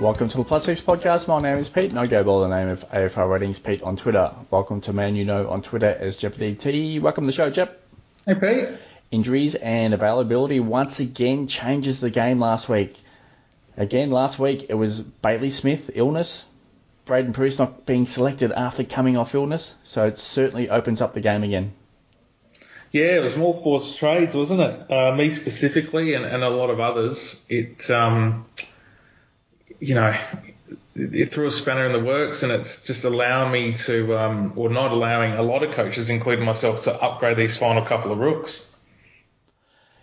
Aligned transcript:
Welcome 0.00 0.30
to 0.30 0.38
the 0.38 0.44
Plus 0.44 0.64
Six 0.64 0.80
podcast. 0.80 1.28
My 1.28 1.42
name 1.42 1.58
is 1.58 1.68
Pete, 1.68 1.90
and 1.90 1.98
I 1.98 2.06
go 2.06 2.24
by 2.24 2.48
the 2.48 2.56
name 2.56 2.70
of 2.70 2.88
AFR 2.88 3.28
Ratings 3.28 3.60
Pete 3.60 3.82
on 3.82 3.98
Twitter. 3.98 4.32
Welcome 4.50 4.80
to 4.82 4.94
Man 4.94 5.14
You 5.14 5.26
Know 5.26 5.50
on 5.50 5.60
Twitter 5.60 5.90
as 5.90 6.16
Jeopardy 6.16 6.54
T. 6.54 6.98
Welcome 6.98 7.24
to 7.24 7.26
the 7.26 7.32
show, 7.34 7.50
Jep. 7.50 7.78
Hey, 8.24 8.34
Pete. 8.34 8.78
Injuries 9.10 9.56
and 9.56 9.92
availability 9.92 10.58
once 10.58 11.00
again 11.00 11.48
changes 11.48 12.00
the 12.00 12.08
game 12.08 12.40
last 12.40 12.66
week. 12.66 12.98
Again, 13.76 14.10
last 14.10 14.38
week 14.38 14.64
it 14.70 14.74
was 14.74 15.02
Bailey 15.02 15.50
Smith 15.50 15.90
illness, 15.94 16.46
Braydon 17.04 17.34
Preuss 17.34 17.58
not 17.58 17.84
being 17.84 18.06
selected 18.06 18.52
after 18.52 18.84
coming 18.84 19.18
off 19.18 19.34
illness, 19.34 19.74
so 19.82 20.06
it 20.06 20.16
certainly 20.16 20.70
opens 20.70 21.02
up 21.02 21.12
the 21.12 21.20
game 21.20 21.42
again. 21.42 21.72
Yeah, 22.90 23.16
it 23.16 23.22
was 23.22 23.36
more 23.36 23.52
forced 23.62 23.98
trades, 23.98 24.34
wasn't 24.34 24.62
it? 24.62 24.90
Uh, 24.90 25.14
me 25.14 25.30
specifically, 25.30 26.14
and, 26.14 26.24
and 26.24 26.42
a 26.42 26.48
lot 26.48 26.70
of 26.70 26.80
others. 26.80 27.44
It 27.50 27.90
um, 27.90 28.46
you 29.80 29.94
know, 29.94 30.16
it 30.94 31.32
threw 31.32 31.46
a 31.46 31.52
spanner 31.52 31.86
in 31.86 31.92
the 31.92 32.04
works, 32.04 32.42
and 32.42 32.52
it's 32.52 32.84
just 32.84 33.04
allowing 33.04 33.52
me 33.52 33.72
to, 33.74 34.16
um, 34.18 34.52
or 34.56 34.68
not 34.68 34.92
allowing 34.92 35.32
a 35.32 35.42
lot 35.42 35.62
of 35.62 35.72
coaches, 35.72 36.10
including 36.10 36.44
myself, 36.44 36.84
to 36.84 36.94
upgrade 36.94 37.36
these 37.36 37.56
final 37.56 37.84
couple 37.84 38.12
of 38.12 38.18
rooks. 38.18 38.66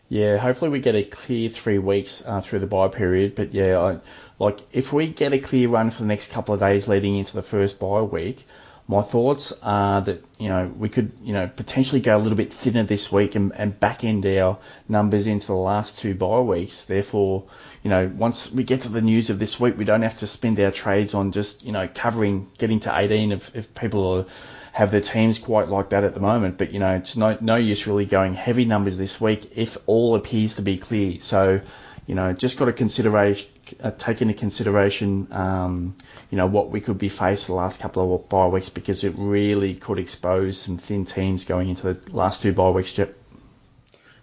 Yeah, 0.10 0.38
hopefully 0.38 0.72
we 0.72 0.80
get 0.80 0.96
a 0.96 1.04
clear 1.04 1.50
three 1.50 1.80
weeks 1.80 2.24
uh, 2.26 2.40
through 2.42 2.60
the 2.60 2.68
bye 2.68 2.88
period. 2.88 3.36
But 3.36 3.54
yeah, 3.54 3.80
I, 3.80 4.00
like 4.40 4.60
if 4.72 4.94
we 4.94 5.08
get 5.08 5.34
a 5.34 5.40
clear 5.40 5.68
run 5.68 5.92
for 5.92 6.04
the 6.04 6.08
next 6.08 6.32
couple 6.32 6.54
of 6.54 6.62
days 6.62 6.88
leading 6.88 7.18
into 7.18 7.34
the 7.34 7.42
first 7.42 7.78
bye 7.78 8.02
week, 8.02 8.46
my 8.88 9.02
thoughts 9.02 9.52
are 9.62 10.02
that 10.02 10.24
you 10.40 10.48
know 10.48 10.72
we 10.78 10.88
could 10.88 11.12
you 11.22 11.34
know 11.34 11.48
potentially 11.48 12.00
go 12.00 12.16
a 12.16 12.20
little 12.20 12.38
bit 12.38 12.54
thinner 12.54 12.84
this 12.84 13.12
week 13.12 13.36
and, 13.36 13.52
and 13.54 13.78
back 13.78 14.06
end 14.06 14.26
our 14.26 14.58
numbers 14.88 15.28
into 15.28 15.48
the 15.48 15.56
last 15.56 16.00
two 16.00 16.16
bye 16.16 16.40
weeks. 16.40 16.86
Therefore, 16.86 17.44
you 17.84 17.90
know 17.90 18.08
once 18.08 18.52
we 18.52 18.64
get 18.64 18.82
to 18.82 18.90
the 18.90 19.02
news 19.02 19.30
of 19.30 19.40
this 19.40 19.60
week, 19.60 19.78
we 19.78 19.84
don't 19.84 20.04
have 20.04 20.18
to 20.20 20.28
spend 20.28 20.60
our 20.62 20.72
trades 20.72 21.14
on 21.14 21.34
just 21.34 21.66
you 21.66 21.74
know 21.74 21.88
covering 21.94 22.50
getting 22.58 22.80
to 22.82 22.98
18 22.98 23.34
if, 23.34 23.56
if 23.56 23.76
people 23.76 24.14
are, 24.14 24.26
have 24.72 24.92
their 24.92 25.02
teams 25.02 25.38
quite 25.38 25.68
like 25.68 25.90
that 25.90 26.06
at 26.06 26.14
the 26.14 26.22
moment. 26.22 26.58
But 26.58 26.72
you 26.72 26.80
know 26.80 26.96
it's 26.96 27.18
no 27.18 27.38
no 27.42 27.56
use 27.58 27.88
really 27.88 28.06
going 28.06 28.36
heavy 28.36 28.64
numbers 28.64 28.98
this 28.98 29.20
week 29.20 29.58
if 29.58 29.78
all 29.86 30.16
appears 30.16 30.54
to 30.56 30.62
be 30.62 30.78
clear. 30.78 31.20
So 31.20 31.60
you 32.06 32.16
know 32.16 32.32
just 32.32 32.58
got 32.58 32.66
to 32.66 32.74
consideration 32.74 33.50
uh, 33.82 33.92
take 33.92 34.22
into 34.22 34.34
consideration, 34.34 35.28
um, 35.32 35.96
you 36.32 36.38
know, 36.38 36.48
what 36.48 36.70
we 36.70 36.82
could 36.82 36.98
be 36.98 37.10
faced 37.10 37.48
the 37.48 37.54
last 37.54 37.82
couple 37.82 38.16
of 38.16 38.30
bye 38.30 38.48
weeks 38.48 38.70
because 38.70 39.04
it 39.04 39.14
really 39.18 39.76
could 39.76 40.00
expose 40.00 40.60
some 40.60 40.78
thin 40.78 41.06
teams 41.06 41.44
going 41.44 41.70
into 41.70 41.94
the 41.94 42.12
last 42.12 42.42
two 42.42 42.54
bye 42.54 42.70
weeks, 42.70 42.92
Jep. 42.92 43.16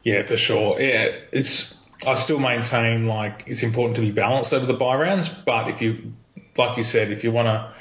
Yeah, 0.03 0.25
for 0.25 0.37
sure. 0.37 0.81
Yeah, 0.81 1.09
it's. 1.33 1.81
I 2.07 2.17
still 2.17 2.39
maintain 2.39 3.07
like 3.07 3.45
it's 3.47 3.63
important 3.63 3.97
to 3.97 4.03
be 4.03 4.11
balanced 4.11 4.53
over 4.53 4.67
the 4.67 4.75
bye 4.75 4.97
rounds, 4.97 5.29
but 5.29 5.69
if 5.69 5.81
you, 5.81 6.13
like 6.57 6.77
you 6.77 6.83
said, 6.83 7.11
if 7.11 7.25
you 7.25 7.33
want 7.33 7.47
to 7.47 7.73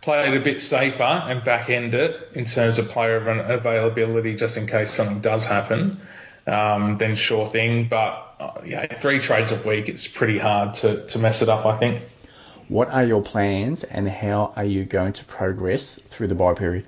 play 0.00 0.26
it 0.26 0.36
a 0.36 0.40
bit 0.40 0.60
safer 0.60 1.02
and 1.02 1.44
back 1.44 1.70
end 1.70 1.94
it 1.94 2.30
in 2.34 2.46
terms 2.46 2.78
of 2.78 2.88
player 2.88 3.16
availability, 3.16 4.34
just 4.34 4.56
in 4.56 4.66
case 4.66 4.90
something 4.90 5.20
does 5.20 5.44
happen, 5.44 6.00
um, 6.46 6.98
then 6.98 7.16
sure 7.16 7.46
thing. 7.46 7.86
But 7.88 8.29
yeah, 8.64 8.86
three 8.98 9.20
trades 9.20 9.52
a 9.52 9.56
week, 9.56 9.88
it's 9.88 10.06
pretty 10.06 10.38
hard 10.38 10.74
to, 10.74 11.06
to 11.08 11.18
mess 11.18 11.42
it 11.42 11.48
up, 11.48 11.66
I 11.66 11.78
think. 11.78 12.00
What 12.68 12.88
are 12.90 13.04
your 13.04 13.22
plans 13.22 13.82
and 13.84 14.08
how 14.08 14.52
are 14.56 14.64
you 14.64 14.84
going 14.84 15.14
to 15.14 15.24
progress 15.24 15.98
through 16.08 16.28
the 16.28 16.34
buy 16.34 16.54
period? 16.54 16.86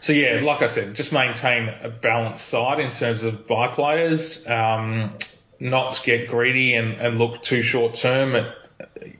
So 0.00 0.12
yeah, 0.12 0.38
like 0.42 0.62
I 0.62 0.68
said, 0.68 0.94
just 0.94 1.12
maintain 1.12 1.68
a 1.82 1.88
balanced 1.88 2.46
side 2.46 2.78
in 2.78 2.90
terms 2.92 3.24
of 3.24 3.48
buy 3.48 3.68
players, 3.68 4.46
um, 4.46 5.10
not 5.58 6.00
get 6.04 6.28
greedy 6.28 6.74
and, 6.74 6.94
and 6.94 7.18
look 7.18 7.42
too 7.42 7.62
short 7.62 7.94
term 7.94 8.36
at, 8.36 8.54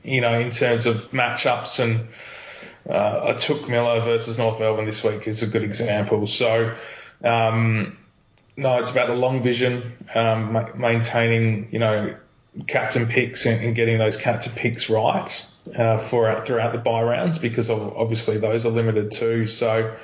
you 0.03 0.21
know, 0.21 0.39
in 0.39 0.51
terms 0.51 0.85
of 0.85 1.11
matchups 1.11 1.83
and 1.83 2.07
uh, 2.89 3.31
I 3.31 3.33
took 3.33 3.67
Miller 3.67 3.99
versus 4.01 4.37
North 4.37 4.59
Melbourne 4.59 4.85
this 4.85 5.03
week 5.03 5.27
is 5.27 5.43
a 5.43 5.47
good 5.47 5.63
example. 5.63 6.25
So, 6.27 6.75
um, 7.23 7.97
no, 8.57 8.79
it's 8.79 8.89
about 8.89 9.07
the 9.07 9.15
long 9.15 9.43
vision, 9.43 9.95
um, 10.15 10.53
ma- 10.53 10.73
maintaining, 10.75 11.69
you 11.71 11.79
know, 11.79 12.15
captain 12.65 13.05
picks 13.05 13.45
and, 13.45 13.63
and 13.63 13.75
getting 13.75 13.99
those 13.99 14.17
captain 14.17 14.51
picks 14.53 14.89
right 14.89 15.45
uh, 15.75 15.97
for 15.97 16.43
throughout 16.43 16.73
the 16.73 16.79
buy 16.79 17.03
rounds 17.03 17.37
because 17.37 17.69
obviously 17.69 18.39
those 18.39 18.65
are 18.65 18.71
limited 18.71 19.11
too. 19.11 19.45
So, 19.45 19.95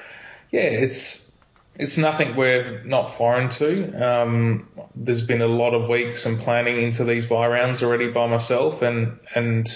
yeah, 0.52 0.62
it's 0.62 1.32
it's 1.76 1.98
nothing 1.98 2.36
we're 2.36 2.84
not 2.84 3.12
foreign 3.16 3.50
to. 3.50 3.94
Um, 3.94 4.70
there's 4.96 5.26
been 5.26 5.42
a 5.42 5.48
lot 5.48 5.74
of 5.74 5.90
weeks 5.90 6.28
and 6.28 6.40
planning 6.40 6.80
into 6.80 7.04
these 7.04 7.26
buy 7.26 7.48
rounds 7.48 7.82
already 7.82 8.12
by 8.12 8.28
myself 8.28 8.84
and 8.84 9.20
and 9.34 9.68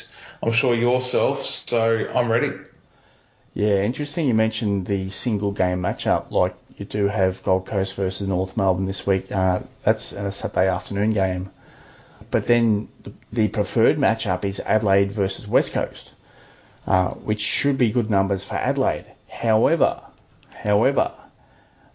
I'm 0.43 0.51
sure 0.51 0.75
yourself. 0.75 1.43
So 1.43 2.07
I'm 2.13 2.31
ready. 2.31 2.51
Yeah, 3.55 3.81
interesting. 3.81 4.27
You 4.27 4.35
mentioned 4.35 4.85
the 4.85 5.09
single 5.09 5.51
game 5.51 5.81
matchup. 5.81 6.29
Like 6.29 6.55
you 6.77 6.85
do 6.85 7.07
have 7.07 7.41
Gold 7.43 7.65
Coast 7.65 7.95
versus 7.95 8.27
North 8.27 8.55
Melbourne 8.55 8.85
this 8.85 9.05
week. 9.05 9.31
Uh, 9.31 9.61
that's 9.83 10.13
a 10.13 10.31
Saturday 10.31 10.67
afternoon 10.67 11.11
game. 11.11 11.49
But 12.29 12.45
then 12.45 12.89
the, 13.31 13.47
preferred 13.47 13.97
matchup 13.97 14.45
is 14.45 14.59
Adelaide 14.59 15.11
versus 15.11 15.47
West 15.47 15.73
Coast, 15.73 16.13
uh, 16.85 17.09
which 17.11 17.41
should 17.41 17.77
be 17.77 17.91
good 17.91 18.09
numbers 18.09 18.45
for 18.45 18.55
Adelaide. 18.55 19.05
However, 19.27 20.01
however, 20.51 21.11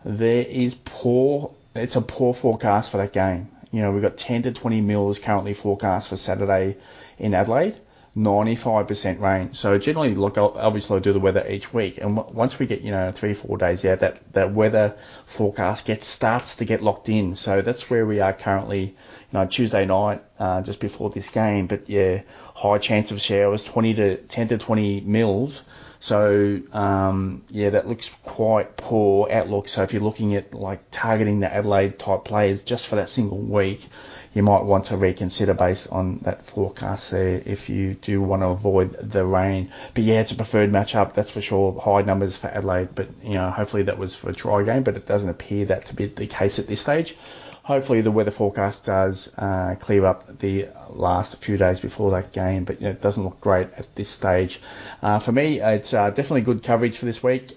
there 0.04 0.44
is 0.44 0.74
poor. 0.74 1.52
It's 1.74 1.96
a 1.96 2.00
poor 2.00 2.34
forecast 2.34 2.90
for 2.90 2.98
that 2.98 3.12
game. 3.12 3.48
You 3.70 3.82
know, 3.82 3.92
we've 3.92 4.02
got 4.02 4.16
10 4.16 4.42
to 4.42 4.52
20 4.52 4.80
mils 4.80 5.18
currently 5.18 5.54
forecast 5.54 6.08
for 6.08 6.16
Saturday 6.16 6.76
in 7.18 7.34
Adelaide. 7.34 7.76
95% 8.16 9.20
rain. 9.20 9.54
So 9.54 9.78
generally, 9.78 10.14
look, 10.14 10.36
obviously 10.36 10.98
I 10.98 11.00
do 11.00 11.14
the 11.14 11.20
weather 11.20 11.46
each 11.48 11.72
week, 11.72 11.96
and 11.96 12.16
once 12.16 12.58
we 12.58 12.66
get 12.66 12.82
you 12.82 12.90
know 12.90 13.10
three 13.10 13.32
four 13.32 13.56
days 13.56 13.84
out, 13.86 14.00
that 14.00 14.32
that 14.34 14.52
weather 14.52 14.96
forecast 15.24 15.86
gets 15.86 16.06
starts 16.06 16.56
to 16.56 16.66
get 16.66 16.82
locked 16.82 17.08
in. 17.08 17.36
So 17.36 17.62
that's 17.62 17.88
where 17.88 18.04
we 18.04 18.20
are 18.20 18.34
currently. 18.34 18.96
You 19.32 19.38
know, 19.38 19.46
Tuesday 19.46 19.86
night, 19.86 20.22
uh, 20.38 20.60
just 20.60 20.78
before 20.78 21.08
this 21.08 21.30
game, 21.30 21.66
but 21.66 21.88
yeah, 21.88 22.20
high 22.54 22.76
chance 22.76 23.12
of 23.12 23.20
showers, 23.22 23.64
20 23.64 23.94
to 23.94 24.16
10 24.16 24.48
to 24.48 24.58
20 24.58 25.00
mils. 25.00 25.64
So 26.00 26.60
um, 26.72 27.44
yeah, 27.48 27.70
that 27.70 27.88
looks 27.88 28.10
quite 28.24 28.76
poor 28.76 29.30
outlook. 29.32 29.68
So 29.68 29.84
if 29.84 29.94
you're 29.94 30.02
looking 30.02 30.34
at 30.34 30.52
like 30.52 30.82
targeting 30.90 31.40
the 31.40 31.50
Adelaide 31.50 31.98
type 31.98 32.24
players 32.24 32.62
just 32.62 32.88
for 32.88 32.96
that 32.96 33.08
single 33.08 33.38
week, 33.38 33.88
you 34.34 34.42
might 34.42 34.64
want 34.64 34.86
to 34.86 34.96
reconsider 34.96 35.54
based 35.54 35.88
on 35.90 36.18
that 36.22 36.44
forecast 36.46 37.10
there 37.10 37.42
if 37.44 37.68
you 37.68 37.94
do 37.94 38.20
want 38.22 38.42
to 38.42 38.46
avoid 38.46 38.92
the 38.92 39.24
rain. 39.24 39.70
But 39.94 40.04
yeah, 40.04 40.20
it's 40.20 40.32
a 40.32 40.36
preferred 40.36 40.70
matchup, 40.70 41.14
that's 41.14 41.32
for 41.32 41.42
sure. 41.42 41.80
High 41.80 42.02
numbers 42.02 42.38
for 42.38 42.48
Adelaide, 42.48 42.94
but 42.94 43.08
you 43.22 43.34
know, 43.34 43.50
hopefully 43.50 43.84
that 43.84 43.98
was 43.98 44.16
for 44.16 44.30
a 44.30 44.32
dry 44.32 44.62
game, 44.62 44.82
but 44.82 44.96
it 44.96 45.06
doesn't 45.06 45.28
appear 45.28 45.66
that 45.66 45.86
to 45.86 45.94
be 45.94 46.06
the 46.06 46.26
case 46.26 46.58
at 46.58 46.66
this 46.66 46.80
stage. 46.80 47.16
Hopefully 47.64 48.00
the 48.00 48.10
weather 48.10 48.32
forecast 48.32 48.84
does 48.84 49.32
uh, 49.38 49.76
clear 49.78 50.04
up 50.04 50.38
the 50.40 50.66
last 50.90 51.36
few 51.36 51.56
days 51.56 51.80
before 51.80 52.10
that 52.12 52.32
game, 52.32 52.64
but 52.64 52.80
you 52.80 52.86
know, 52.86 52.90
it 52.90 53.00
doesn't 53.00 53.22
look 53.22 53.40
great 53.40 53.68
at 53.76 53.94
this 53.94 54.08
stage. 54.08 54.60
Uh, 55.00 55.20
for 55.20 55.30
me, 55.30 55.60
it's 55.60 55.94
uh, 55.94 56.10
definitely 56.10 56.40
good 56.40 56.64
coverage 56.64 56.98
for 56.98 57.04
this 57.04 57.22
week. 57.22 57.54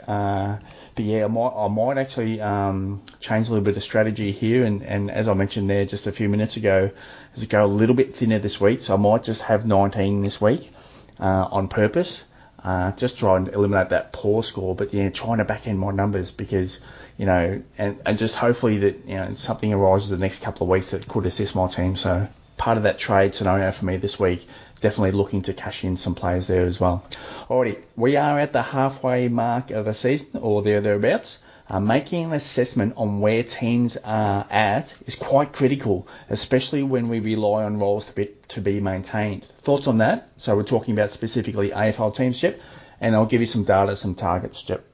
But 0.96 1.06
yeah, 1.06 1.26
I 1.26 1.28
might, 1.28 1.54
I 1.54 1.68
might 1.68 1.98
actually 1.98 2.40
um, 2.40 3.02
change 3.20 3.50
a 3.50 3.52
little 3.52 3.66
bit 3.66 3.76
of 3.76 3.84
strategy 3.84 4.32
here, 4.32 4.64
and, 4.64 4.82
and 4.82 5.12
as 5.12 5.28
I 5.28 5.34
mentioned 5.34 5.70
there 5.70 5.86
just 5.86 6.08
a 6.08 6.12
few 6.12 6.30
minutes 6.30 6.56
ago, 6.56 6.92
is 7.36 7.46
go 7.46 7.66
a 7.66 7.68
little 7.68 7.96
bit 7.96 8.16
thinner 8.16 8.40
this 8.40 8.62
week. 8.62 8.82
So 8.82 8.94
I 8.94 8.98
might 8.98 9.24
just 9.24 9.42
have 9.42 9.66
19 9.66 10.24
this 10.24 10.40
week 10.40 10.72
uh, 11.20 11.48
on 11.52 11.68
purpose, 11.68 12.24
uh, 12.64 12.94
just 12.94 13.20
try 13.20 13.36
and 13.36 13.50
eliminate 13.50 13.90
that 13.90 14.14
poor 14.14 14.42
score. 14.42 14.74
But 14.74 14.94
yeah, 14.94 15.10
trying 15.10 15.40
to 15.40 15.46
back 15.46 15.68
end 15.68 15.80
my 15.80 15.92
numbers 15.92 16.32
because 16.32 16.80
you 17.18 17.26
know, 17.26 17.62
and, 17.78 18.02
and 18.06 18.18
just 18.18 18.36
hopefully 18.36 18.80
that 18.80 19.06
you 19.06 19.16
know 19.16 19.34
something 19.36 19.72
arises 19.74 20.10
the 20.10 20.18
next 20.18 20.44
couple 20.44 20.66
of 20.66 20.72
weeks 20.72 20.92
that 20.92 21.08
could 21.08 21.26
assist 21.26 21.56
my 21.56 21.68
team. 21.68 21.96
So 21.96 22.28
part 22.58 22.78
of 22.78 22.84
that 22.84 22.98
trade 22.98 23.36
scenario 23.36 23.70
for 23.72 23.86
me 23.86 23.98
this 23.98 24.20
week 24.20 24.48
definitely 24.82 25.12
looking 25.12 25.44
to 25.44 25.54
cash 25.54 25.84
in 25.84 25.98
some 25.98 26.16
players 26.16 26.48
there 26.48 26.66
as 26.66 26.80
well. 26.80 27.06
Alrighty, 27.50 27.78
we 27.96 28.16
are 28.18 28.40
at 28.40 28.54
the 28.54 28.62
halfway 28.62 29.28
mark 29.28 29.72
of 29.72 29.86
the 29.86 29.94
season, 29.94 30.42
or 30.42 30.62
there 30.62 30.82
thereabouts. 30.82 31.40
Uh, 31.68 31.80
making 31.80 32.26
an 32.26 32.34
assessment 32.34 32.94
on 32.96 33.20
where 33.20 33.42
teams 33.42 33.98
are 33.98 34.46
at 34.52 34.94
is 35.08 35.16
quite 35.16 35.52
critical, 35.52 36.08
especially 36.30 36.84
when 36.84 37.10
we 37.10 37.20
rely 37.20 37.64
on 37.64 37.80
roles 37.80 38.06
to 38.06 38.14
be, 38.14 38.30
to 38.50 38.62
be 38.62 38.80
maintained. 38.80 39.44
Thoughts 39.44 39.88
on 39.88 39.98
that? 39.98 40.30
So 40.38 40.56
we're 40.56 40.62
talking 40.64 40.94
about 40.94 41.12
specifically 41.12 41.72
AFL 41.72 42.16
teams, 42.16 42.40
Jep, 42.40 42.62
and 43.02 43.16
I'll 43.16 43.26
give 43.26 43.42
you 43.42 43.48
some 43.48 43.64
data, 43.64 43.96
some 43.96 44.14
targets, 44.14 44.62
Jep. 44.62 44.86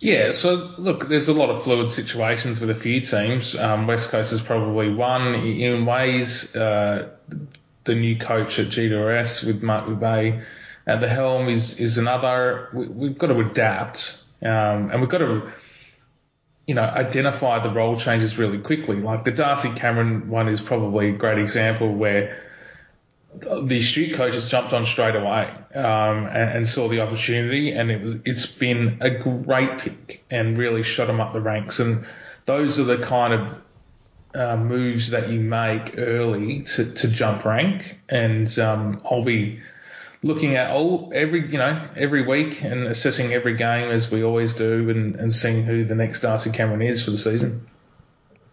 Yeah, 0.00 0.32
so 0.32 0.72
look, 0.78 1.08
there's 1.08 1.28
a 1.28 1.34
lot 1.34 1.50
of 1.50 1.62
fluid 1.62 1.90
situations 1.90 2.58
with 2.58 2.70
a 2.70 2.74
few 2.74 3.02
teams. 3.02 3.54
Um, 3.54 3.86
West 3.86 4.08
Coast 4.08 4.32
is 4.32 4.40
probably 4.40 4.92
one 4.92 5.34
in 5.34 5.84
ways. 5.84 6.56
Uh, 6.56 7.10
the 7.84 7.94
new 7.94 8.16
coach 8.18 8.58
at 8.58 8.66
GWS 8.66 9.46
with 9.46 9.62
Mark 9.62 9.98
Bay 9.98 10.42
at 10.86 11.00
the 11.00 11.08
helm 11.08 11.48
is 11.48 11.80
is 11.80 11.98
another. 11.98 12.68
We, 12.72 13.08
have 13.08 13.18
got 13.18 13.28
to 13.28 13.40
adapt, 13.40 14.16
um, 14.42 14.90
and 14.90 15.00
we've 15.00 15.10
got 15.10 15.18
to, 15.18 15.50
you 16.66 16.74
know, 16.74 16.82
identify 16.82 17.60
the 17.60 17.70
role 17.70 17.98
changes 17.98 18.38
really 18.38 18.58
quickly. 18.58 18.96
Like 18.96 19.24
the 19.24 19.30
Darcy 19.30 19.70
Cameron 19.70 20.28
one 20.28 20.48
is 20.48 20.60
probably 20.60 21.10
a 21.10 21.12
great 21.12 21.38
example 21.38 21.94
where 21.94 22.42
the 23.38 23.78
astute 23.78 24.14
coaches 24.14 24.48
jumped 24.48 24.72
on 24.72 24.84
straight 24.86 25.14
away 25.14 25.48
um, 25.74 26.26
and, 26.26 26.50
and, 26.50 26.68
saw 26.68 26.88
the 26.88 27.00
opportunity, 27.00 27.70
and 27.72 27.90
it, 27.90 28.22
it's 28.24 28.46
been 28.46 28.98
a 29.00 29.10
great 29.10 29.78
pick 29.78 30.24
and 30.30 30.58
really 30.58 30.82
shot 30.82 31.06
them 31.06 31.20
up 31.20 31.32
the 31.32 31.40
ranks. 31.40 31.78
And 31.78 32.06
those 32.46 32.80
are 32.80 32.84
the 32.84 32.98
kind 32.98 33.32
of 33.32 33.62
uh, 34.34 34.56
moves 34.56 35.10
that 35.10 35.28
you 35.28 35.40
make 35.40 35.98
early 35.98 36.62
to, 36.62 36.92
to 36.92 37.08
jump 37.08 37.44
rank. 37.44 37.98
And 38.08 38.56
um, 38.58 39.02
I'll 39.10 39.24
be 39.24 39.60
looking 40.22 40.56
at 40.56 40.70
all 40.70 41.10
every 41.14 41.50
you 41.50 41.56
know 41.56 41.88
every 41.96 42.26
week 42.26 42.62
and 42.62 42.86
assessing 42.86 43.32
every 43.32 43.56
game 43.56 43.90
as 43.90 44.10
we 44.10 44.22
always 44.22 44.54
do, 44.54 44.90
and, 44.90 45.16
and 45.16 45.34
seeing 45.34 45.64
who 45.64 45.84
the 45.84 45.94
next 45.94 46.20
Darcy 46.20 46.50
Cameron 46.50 46.82
is 46.82 47.04
for 47.04 47.10
the 47.10 47.18
season. 47.18 47.66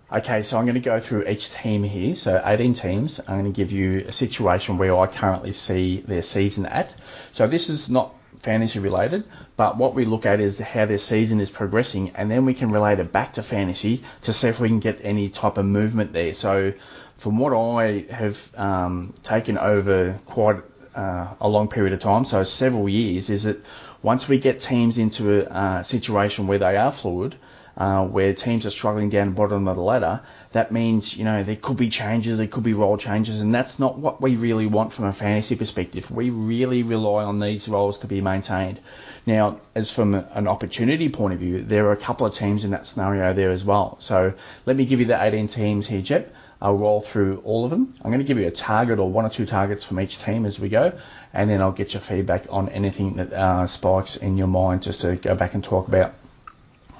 Okay, 0.09 0.41
so 0.41 0.57
I'm 0.57 0.63
going 0.63 0.75
to 0.75 0.79
go 0.79 1.01
through 1.01 1.27
each 1.27 1.51
team 1.53 1.83
here. 1.83 2.15
So 2.15 2.41
18 2.43 2.75
teams. 2.75 3.19
I'm 3.19 3.41
going 3.41 3.51
to 3.51 3.51
give 3.51 3.73
you 3.73 4.05
a 4.07 4.11
situation 4.11 4.77
where 4.77 4.97
I 4.97 5.05
currently 5.07 5.51
see 5.51 5.99
their 5.99 6.21
season 6.21 6.65
at. 6.65 6.95
So 7.33 7.45
this 7.45 7.67
is 7.67 7.89
not 7.89 8.13
fantasy 8.37 8.79
related, 8.79 9.23
but 9.55 9.77
what 9.77 9.93
we 9.93 10.05
look 10.05 10.25
at 10.25 10.39
is 10.39 10.59
how 10.59 10.85
their 10.85 10.97
season 10.97 11.39
is 11.39 11.49
progressing, 11.51 12.11
and 12.11 12.29
then 12.29 12.45
we 12.45 12.53
can 12.53 12.69
relate 12.69 12.99
it 12.99 13.11
back 13.11 13.33
to 13.33 13.43
fantasy 13.43 14.03
to 14.23 14.33
see 14.33 14.47
if 14.47 14.59
we 14.59 14.67
can 14.67 14.79
get 14.79 14.99
any 15.03 15.29
type 15.29 15.57
of 15.57 15.65
movement 15.65 16.13
there. 16.13 16.33
So 16.33 16.73
from 17.15 17.37
what 17.37 17.53
I 17.53 18.05
have 18.11 18.49
um, 18.55 19.13
taken 19.23 19.57
over 19.57 20.19
quite 20.25 20.61
uh, 20.95 21.33
a 21.41 21.47
long 21.47 21.67
period 21.67 21.93
of 21.93 21.99
time, 21.99 22.25
so 22.25 22.43
several 22.43 22.87
years, 22.87 23.29
is 23.29 23.43
that 23.43 23.57
once 24.03 24.27
we 24.27 24.39
get 24.39 24.59
teams 24.59 24.97
into 24.97 25.41
a 25.41 25.49
uh, 25.49 25.83
situation 25.83 26.47
where 26.47 26.59
they 26.59 26.77
are 26.77 26.91
fluid, 26.91 27.35
uh, 27.77 28.05
where 28.07 28.33
teams 28.33 28.65
are 28.65 28.71
struggling 28.71 29.09
down 29.09 29.27
the 29.27 29.33
bottom 29.33 29.67
of 29.67 29.75
the 29.75 29.81
ladder, 29.81 30.21
that 30.51 30.71
means, 30.71 31.15
you 31.15 31.23
know, 31.23 31.43
there 31.43 31.55
could 31.55 31.77
be 31.77 31.89
changes, 31.89 32.37
there 32.37 32.47
could 32.47 32.63
be 32.63 32.73
role 32.73 32.97
changes, 32.97 33.39
and 33.39 33.53
that's 33.53 33.77
not 33.77 33.97
what 33.99 34.19
we 34.19 34.35
really 34.35 34.65
want 34.65 34.91
from 34.91 35.05
a 35.05 35.13
fantasy 35.13 35.55
perspective. 35.55 36.09
We 36.09 36.31
really 36.31 36.81
rely 36.81 37.23
on 37.23 37.39
these 37.39 37.69
roles 37.69 37.99
to 37.99 38.07
be 38.07 38.19
maintained. 38.19 38.79
Now, 39.27 39.59
as 39.75 39.91
from 39.91 40.15
an 40.15 40.47
opportunity 40.47 41.09
point 41.09 41.33
of 41.33 41.39
view, 41.39 41.61
there 41.61 41.85
are 41.87 41.91
a 41.91 41.97
couple 41.97 42.25
of 42.25 42.33
teams 42.33 42.65
in 42.65 42.71
that 42.71 42.87
scenario 42.87 43.33
there 43.33 43.51
as 43.51 43.63
well. 43.63 43.97
So 43.99 44.33
let 44.65 44.75
me 44.75 44.85
give 44.85 44.99
you 44.99 45.05
the 45.05 45.21
18 45.21 45.47
teams 45.47 45.85
here, 45.85 46.01
Jep. 46.01 46.33
I'll 46.59 46.77
roll 46.77 47.01
through 47.01 47.41
all 47.45 47.65
of 47.65 47.69
them. 47.69 47.93
I'm 48.03 48.09
going 48.09 48.19
to 48.19 48.25
give 48.25 48.39
you 48.39 48.47
a 48.47 48.51
target 48.51 48.97
or 48.97 49.09
one 49.11 49.25
or 49.25 49.29
two 49.29 49.45
targets 49.45 49.85
from 49.85 49.99
each 49.99 50.17
team 50.17 50.45
as 50.45 50.59
we 50.59 50.69
go, 50.69 50.97
and 51.31 51.49
then 51.49 51.61
I'll 51.61 51.71
get 51.71 51.93
your 51.93 52.01
feedback 52.01 52.47
on 52.49 52.69
anything 52.69 53.17
that 53.17 53.31
uh, 53.31 53.67
spikes 53.67 54.15
in 54.15 54.37
your 54.37 54.47
mind 54.47 54.81
just 54.81 55.01
to 55.01 55.15
go 55.15 55.35
back 55.35 55.53
and 55.53 55.63
talk 55.63 55.87
about 55.87 56.15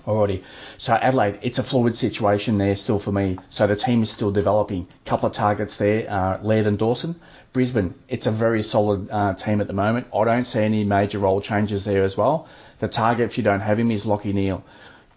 already. 0.08 0.44
So 0.78 0.94
Adelaide, 0.94 1.40
it's 1.42 1.60
a 1.60 1.64
fluid 1.64 1.98
situation 1.98 2.58
there 2.58 2.76
still 2.76 3.00
for 3.00 3.12
me. 3.12 3.38
So 3.50 3.68
the 3.68 3.76
team 3.76 4.04
is 4.04 4.10
still 4.10 4.32
developing. 4.32 4.88
Couple 5.06 5.28
of 5.28 5.36
targets 5.36 5.78
there, 5.78 6.10
uh, 6.10 6.42
Laird 6.42 6.68
and 6.68 6.80
Dawson. 6.80 7.20
Brisbane, 7.54 7.94
it's 8.08 8.26
a 8.26 8.32
very 8.32 8.64
solid 8.64 9.10
uh, 9.12 9.34
team 9.34 9.62
at 9.62 9.68
the 9.68 9.74
moment. 9.74 10.08
I 10.16 10.24
don't 10.24 10.46
see 10.46 10.62
any 10.62 10.84
major 10.84 11.20
role 11.20 11.42
changes 11.42 11.84
there 11.84 12.04
as 12.04 12.16
well. 12.16 12.48
The 12.80 12.88
target, 12.88 13.26
if 13.26 13.38
you 13.38 13.44
don't 13.44 13.60
have 13.60 13.80
him, 13.80 13.92
is 13.92 14.06
Lachie 14.06 14.34
Neale. 14.34 14.64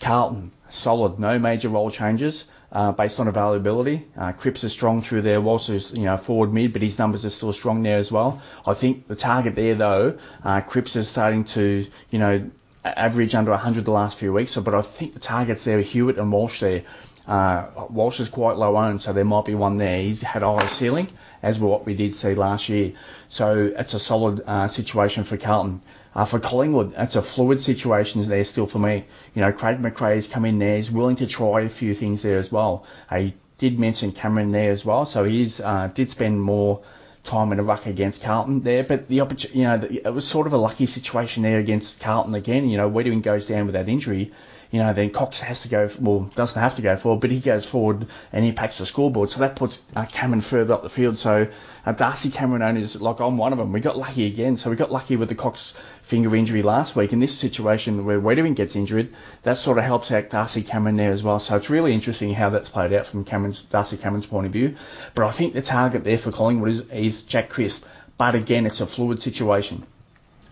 Carlton, 0.00 0.50
solid, 0.68 1.18
no 1.18 1.38
major 1.38 1.68
role 1.68 1.90
changes. 1.90 2.44
Uh, 2.72 2.92
based 2.92 3.18
on 3.18 3.26
availability. 3.26 4.06
Uh, 4.16 4.30
Cripps 4.30 4.62
is 4.62 4.70
strong 4.70 5.02
through 5.02 5.22
there. 5.22 5.40
Walsh 5.40 5.68
is, 5.70 5.92
you 5.92 6.04
know, 6.04 6.16
forward 6.16 6.52
mid, 6.52 6.72
but 6.72 6.82
his 6.82 7.00
numbers 7.00 7.24
are 7.24 7.30
still 7.30 7.52
strong 7.52 7.82
there 7.82 7.98
as 7.98 8.12
well. 8.12 8.40
I 8.64 8.74
think 8.74 9.08
the 9.08 9.16
target 9.16 9.56
there, 9.56 9.74
though, 9.74 10.18
uh, 10.44 10.60
Cripps 10.60 10.94
is 10.94 11.08
starting 11.08 11.42
to, 11.46 11.84
you 12.10 12.18
know, 12.20 12.48
average 12.84 13.34
under 13.34 13.50
100 13.50 13.84
the 13.84 13.90
last 13.90 14.18
few 14.18 14.32
weeks. 14.32 14.52
So, 14.52 14.60
but 14.60 14.74
I 14.74 14.82
think 14.82 15.14
the 15.14 15.20
targets 15.20 15.64
there, 15.64 15.80
Hewett 15.80 16.18
and 16.18 16.32
Walsh 16.32 16.60
there. 16.60 16.82
Uh, 17.26 17.66
Walsh 17.90 18.18
is 18.18 18.28
quite 18.28 18.56
low 18.56 18.76
owned, 18.76 19.02
so 19.02 19.12
there 19.12 19.24
might 19.24 19.44
be 19.44 19.54
one 19.54 19.76
there. 19.76 19.98
He's 19.98 20.20
had 20.20 20.42
high 20.42 20.66
ceiling, 20.66 21.08
as 21.42 21.60
what 21.60 21.86
we 21.86 21.94
did 21.94 22.16
see 22.16 22.34
last 22.34 22.68
year. 22.68 22.92
So 23.28 23.72
it's 23.76 23.94
a 23.94 23.98
solid 23.98 24.42
uh, 24.46 24.68
situation 24.68 25.24
for 25.24 25.36
Carlton. 25.36 25.82
Uh, 26.12 26.24
for 26.24 26.40
Collingwood, 26.40 26.94
it's 26.96 27.14
a 27.14 27.22
fluid 27.22 27.60
situation 27.60 28.26
there 28.26 28.44
still 28.44 28.66
for 28.66 28.80
me. 28.80 29.04
You 29.34 29.42
know, 29.42 29.52
Craig 29.52 29.80
McRae's 29.80 30.26
come 30.26 30.44
in 30.44 30.58
there. 30.58 30.76
He's 30.76 30.90
willing 30.90 31.16
to 31.16 31.26
try 31.26 31.60
a 31.60 31.68
few 31.68 31.94
things 31.94 32.22
there 32.22 32.38
as 32.38 32.50
well. 32.50 32.84
Uh, 33.08 33.18
he 33.18 33.34
did 33.58 33.78
mention 33.78 34.10
Cameron 34.10 34.50
there 34.50 34.72
as 34.72 34.84
well, 34.84 35.06
so 35.06 35.22
he 35.22 35.48
uh, 35.62 35.86
did 35.88 36.10
spend 36.10 36.42
more 36.42 36.82
time 37.24 37.52
in 37.52 37.58
a 37.58 37.62
ruck 37.62 37.86
against 37.86 38.22
Carlton 38.22 38.60
there. 38.62 38.84
But 38.84 39.08
the 39.08 39.20
opportunity, 39.20 39.58
you 39.58 39.64
know, 39.64 39.80
it 39.82 40.12
was 40.12 40.26
sort 40.26 40.46
of 40.46 40.52
a 40.52 40.56
lucky 40.56 40.86
situation 40.86 41.42
there 41.42 41.58
against 41.58 42.00
Carlton 42.00 42.34
again. 42.34 42.68
You 42.68 42.76
know, 42.76 42.90
Weitering 42.90 43.22
goes 43.22 43.46
down 43.46 43.66
with 43.66 43.74
that 43.74 43.88
injury. 43.88 44.32
You 44.70 44.78
know, 44.78 44.92
then 44.92 45.10
Cox 45.10 45.40
has 45.40 45.62
to 45.62 45.68
go, 45.68 45.88
well, 46.00 46.20
doesn't 46.36 46.60
have 46.60 46.76
to 46.76 46.82
go 46.82 46.96
forward, 46.96 47.20
but 47.20 47.32
he 47.32 47.40
goes 47.40 47.68
forward 47.68 48.06
and 48.32 48.44
he 48.44 48.52
packs 48.52 48.78
the 48.78 48.86
scoreboard. 48.86 49.30
So 49.30 49.40
that 49.40 49.56
puts 49.56 49.82
uh, 49.96 50.04
Cameron 50.04 50.42
further 50.42 50.74
up 50.74 50.82
the 50.82 50.88
field. 50.88 51.18
So 51.18 51.48
uh, 51.84 51.92
Darcy 51.92 52.30
Cameron 52.30 52.62
owners, 52.62 53.00
like 53.00 53.20
I'm 53.20 53.36
one 53.36 53.52
of 53.52 53.58
them, 53.58 53.72
we 53.72 53.80
got 53.80 53.98
lucky 53.98 54.26
again. 54.26 54.56
So 54.56 54.70
we 54.70 54.76
got 54.76 54.92
lucky 54.92 55.16
with 55.16 55.28
the 55.28 55.34
Cox 55.34 55.74
finger 56.02 56.34
injury 56.36 56.62
last 56.62 56.94
week. 56.94 57.12
In 57.12 57.18
this 57.18 57.36
situation 57.36 58.04
where 58.04 58.20
Weitering 58.20 58.54
gets 58.54 58.76
injured, 58.76 59.12
that 59.42 59.56
sort 59.56 59.78
of 59.78 59.84
helps 59.84 60.12
out 60.12 60.30
Darcy 60.30 60.62
Cameron 60.62 60.96
there 60.96 61.10
as 61.10 61.22
well. 61.24 61.40
So 61.40 61.56
it's 61.56 61.70
really 61.70 61.92
interesting 61.92 62.32
how 62.32 62.50
that's 62.50 62.68
played 62.68 62.92
out 62.92 63.06
from 63.06 63.24
Cameron's, 63.24 63.62
Darcy 63.62 63.96
Cameron's 63.96 64.26
point 64.26 64.46
of 64.46 64.52
view. 64.52 64.76
But 65.16 65.24
I 65.24 65.32
think 65.32 65.54
the 65.54 65.62
target 65.62 66.04
there 66.04 66.18
for 66.18 66.30
Collingwood 66.30 66.70
is, 66.70 66.80
is 66.90 67.22
Jack 67.22 67.48
Crisp. 67.48 67.86
But 68.18 68.36
again, 68.36 68.66
it's 68.66 68.80
a 68.80 68.86
fluid 68.86 69.20
situation. 69.20 69.84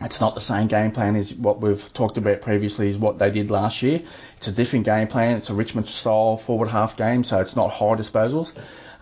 It's 0.01 0.21
not 0.21 0.35
the 0.35 0.41
same 0.41 0.69
game 0.69 0.93
plan 0.93 1.17
as 1.17 1.35
what 1.35 1.61
we've 1.61 1.93
talked 1.93 2.19
about 2.19 2.41
previously, 2.41 2.89
is 2.91 2.99
what 2.99 3.19
they 3.19 3.31
did 3.31 3.51
last 3.51 3.83
year. 3.83 4.03
It's 4.37 4.47
a 4.47 4.53
different 4.53 4.85
game 4.85 5.09
plan. 5.09 5.39
It's 5.39 5.51
a 5.51 5.55
Richmond 5.55 5.89
style 5.89 6.37
forward 6.37 6.69
half 6.69 6.97
game, 6.97 7.25
so 7.25 7.41
it's 7.41 7.57
not 7.57 7.71
high 7.71 7.97
disposals. 7.97 8.53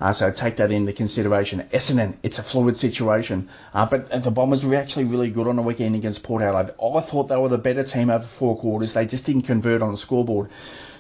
Uh, 0.01 0.13
so 0.13 0.31
take 0.31 0.57
that 0.57 0.71
into 0.73 0.93
consideration. 0.93 1.67
Essendon, 1.73 2.15
it's 2.23 2.39
a 2.39 2.43
fluid 2.43 2.77
situation. 2.77 3.49
Uh, 3.73 3.87
but 3.87 4.23
the 4.23 4.31
Bombers 4.31 4.65
were 4.65 4.75
actually 4.75 5.05
really 5.05 5.31
good 5.31 5.49
on 5.49 5.57
the 5.57 5.63
weekend 5.63 5.95
against 5.95 6.23
Port 6.23 6.43
Adelaide. 6.43 6.75
I 6.83 7.01
thought 7.01 7.29
they 7.29 7.37
were 7.37 7.49
the 7.49 7.59
better 7.59 7.85
team 7.85 8.11
over 8.11 8.25
four 8.25 8.59
quarters. 8.59 8.93
They 8.93 9.07
just 9.07 9.25
didn't 9.25 9.43
convert 9.43 9.83
on 9.83 9.93
the 9.93 9.97
scoreboard. 9.97 10.51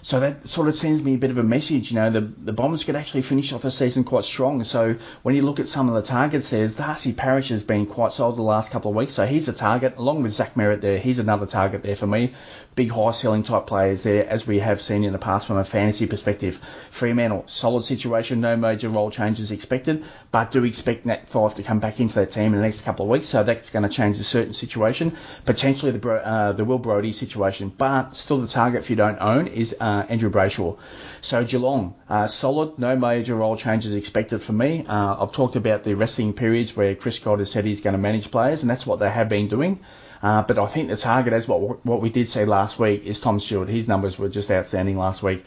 So 0.06 0.20
that 0.20 0.49
sort 0.49 0.69
of 0.69 0.76
sends 0.76 1.03
me 1.03 1.14
a 1.14 1.19
bit 1.19 1.32
of 1.32 1.38
a 1.38 1.43
message. 1.43 1.91
You 1.91 1.97
know, 1.97 2.11
the, 2.11 2.20
the 2.20 2.53
Bombers 2.53 2.85
could 2.85 2.94
actually 2.94 3.23
finish 3.23 3.53
off 3.53 3.62
the 3.62 3.73
season 3.73 4.05
quite 4.05 4.23
strong. 4.23 4.62
So 4.62 4.94
when 5.25 5.35
you 5.35 5.43
look 5.43 5.58
at 5.58 5.67
some 5.67 5.88
of 5.88 5.97
the 5.97 6.03
targets 6.03 6.49
there, 6.49 6.69
Darcy 6.69 7.12
Parish 7.12 7.49
has 7.49 7.64
been 7.64 7.87
quite 7.87 8.12
solid 8.12 8.37
the 8.37 8.43
last 8.43 8.70
couple 8.70 8.93
of 8.93 8.97
weeks. 8.97 9.14
So 9.14 9.26
he's 9.26 9.49
a 9.49 9.53
target, 9.53 9.97
along 9.97 10.23
with 10.23 10.31
Zach 10.31 10.55
Merrett 10.55 10.81
there. 10.81 10.97
He's 10.97 11.19
another 11.19 11.44
target 11.44 11.82
there 11.82 11.97
for 11.97 12.06
me. 12.06 12.35
Big 12.76 12.93
high 12.93 13.11
selling 13.11 13.43
type 13.43 13.67
players 13.67 14.05
there, 14.05 14.29
as 14.29 14.47
we 14.47 14.61
have 14.61 14.81
seen 14.81 15.03
in 15.03 15.12
the 15.12 15.19
past 15.19 15.49
from 15.49 15.57
a 15.57 15.64
fantasy 15.64 16.07
perspective. 16.07 16.59
Fremantle, 16.90 17.42
solid 17.49 17.83
situation, 17.83 18.40
no 18.40 18.57
major 18.57 18.88
role 18.88 19.11
changes 19.11 19.50
expected, 19.50 20.04
but 20.31 20.52
do 20.52 20.62
expect 20.62 21.04
Nat 21.07 21.28
Fyfe 21.28 21.57
to 21.57 21.64
come 21.64 21.81
back 21.81 21.99
into 21.99 22.14
that 22.16 22.31
team 22.31 22.52
in 22.52 22.61
the 22.61 22.61
next 22.61 22.83
couple 22.83 23.07
of 23.07 23.11
weeks. 23.11 23.26
So 23.26 23.42
that's 23.42 23.71
going 23.71 23.83
to 23.83 23.88
change 23.88 24.21
a 24.21 24.25
certain 24.25 24.54
situation. 24.54 25.16
Potentially 25.45 25.90
the, 25.90 26.09
uh, 26.09 26.52
the 26.52 26.64
Will 26.64 26.78
Brodie 26.78 27.12
situation, 27.12 27.73
but 27.76 28.11
still 28.11 28.38
the 28.38 28.47
target 28.47 28.83
if 28.83 28.90
you 28.90 28.95
don't 28.95 29.19
own 29.21 29.49
is 29.49 29.75
uh, 29.81 29.96
Andrew 30.03 30.31
Brayshaw. 30.31 30.79
So 31.21 31.45
Geelong, 31.45 31.95
uh, 32.09 32.26
solid, 32.26 32.79
no 32.79 32.97
major 32.97 33.35
role 33.35 33.57
changes 33.57 33.95
expected 33.95 34.43
for 34.43 34.53
me. 34.53 34.85
Uh, 34.87 35.23
I've 35.23 35.33
talked 35.33 35.57
about 35.57 35.85
the 35.85 35.95
resting 35.95 36.33
periods 36.33 36.76
where 36.76 36.95
Chris 36.95 37.17
Scott 37.17 37.38
has 37.38 37.50
said 37.50 37.65
he's 37.65 37.81
going 37.81 37.93
to 37.93 37.99
manage 37.99 38.31
players, 38.31 38.62
and 38.62 38.71
that's 38.71 38.87
what 38.87 38.99
they 38.99 39.11
have 39.11 39.29
been 39.29 39.49
doing. 39.49 39.81
Uh, 40.23 40.43
but 40.43 40.59
I 40.59 40.67
think 40.67 40.88
the 40.88 40.97
target, 40.97 41.33
as 41.33 41.47
what 41.47 41.85
what 41.85 42.00
we 42.00 42.11
did 42.11 42.29
see 42.29 42.45
last 42.45 42.79
week, 42.79 43.05
is 43.05 43.21
Tom 43.21 43.38
Stewart. 43.38 43.69
His 43.69 43.87
numbers 43.87 44.19
were 44.19 44.29
just 44.29 44.50
outstanding 44.50 44.97
last 44.97 45.23
week. 45.23 45.45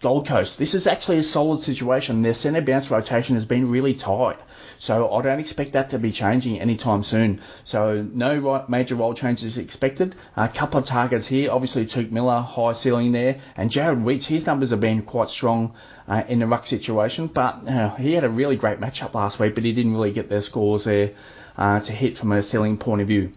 Gold 0.00 0.26
Coast, 0.26 0.58
this 0.58 0.74
is 0.74 0.88
actually 0.88 1.18
a 1.18 1.22
solid 1.22 1.62
situation. 1.62 2.22
Their 2.22 2.34
centre 2.34 2.60
bounce 2.60 2.90
rotation 2.90 3.36
has 3.36 3.46
been 3.46 3.70
really 3.70 3.94
tight. 3.94 4.36
So 4.82 5.14
I 5.14 5.22
don't 5.22 5.38
expect 5.38 5.74
that 5.74 5.90
to 5.90 6.00
be 6.00 6.10
changing 6.10 6.60
anytime 6.60 7.04
soon. 7.04 7.40
So 7.62 8.02
no 8.02 8.64
major 8.66 8.96
role 8.96 9.14
changes 9.14 9.56
expected. 9.56 10.16
A 10.36 10.48
couple 10.48 10.80
of 10.80 10.86
targets 10.86 11.24
here. 11.24 11.52
Obviously, 11.52 11.86
Touk 11.86 12.10
Miller, 12.10 12.40
high 12.40 12.72
ceiling 12.72 13.12
there. 13.12 13.36
And 13.56 13.70
Jarrod 13.70 14.02
Witts, 14.02 14.26
his 14.26 14.44
numbers 14.44 14.70
have 14.70 14.80
been 14.80 15.02
quite 15.02 15.30
strong 15.30 15.74
uh, 16.08 16.24
in 16.26 16.40
the 16.40 16.48
ruck 16.48 16.66
situation. 16.66 17.28
But 17.28 17.68
uh, 17.68 17.94
he 17.94 18.14
had 18.14 18.24
a 18.24 18.28
really 18.28 18.56
great 18.56 18.80
matchup 18.80 19.14
last 19.14 19.38
week, 19.38 19.54
but 19.54 19.62
he 19.62 19.72
didn't 19.72 19.94
really 19.94 20.10
get 20.10 20.28
their 20.28 20.42
scores 20.42 20.82
there 20.82 21.12
uh, 21.56 21.78
to 21.78 21.92
hit 21.92 22.18
from 22.18 22.32
a 22.32 22.42
ceiling 22.42 22.76
point 22.76 23.02
of 23.02 23.06
view. 23.06 23.30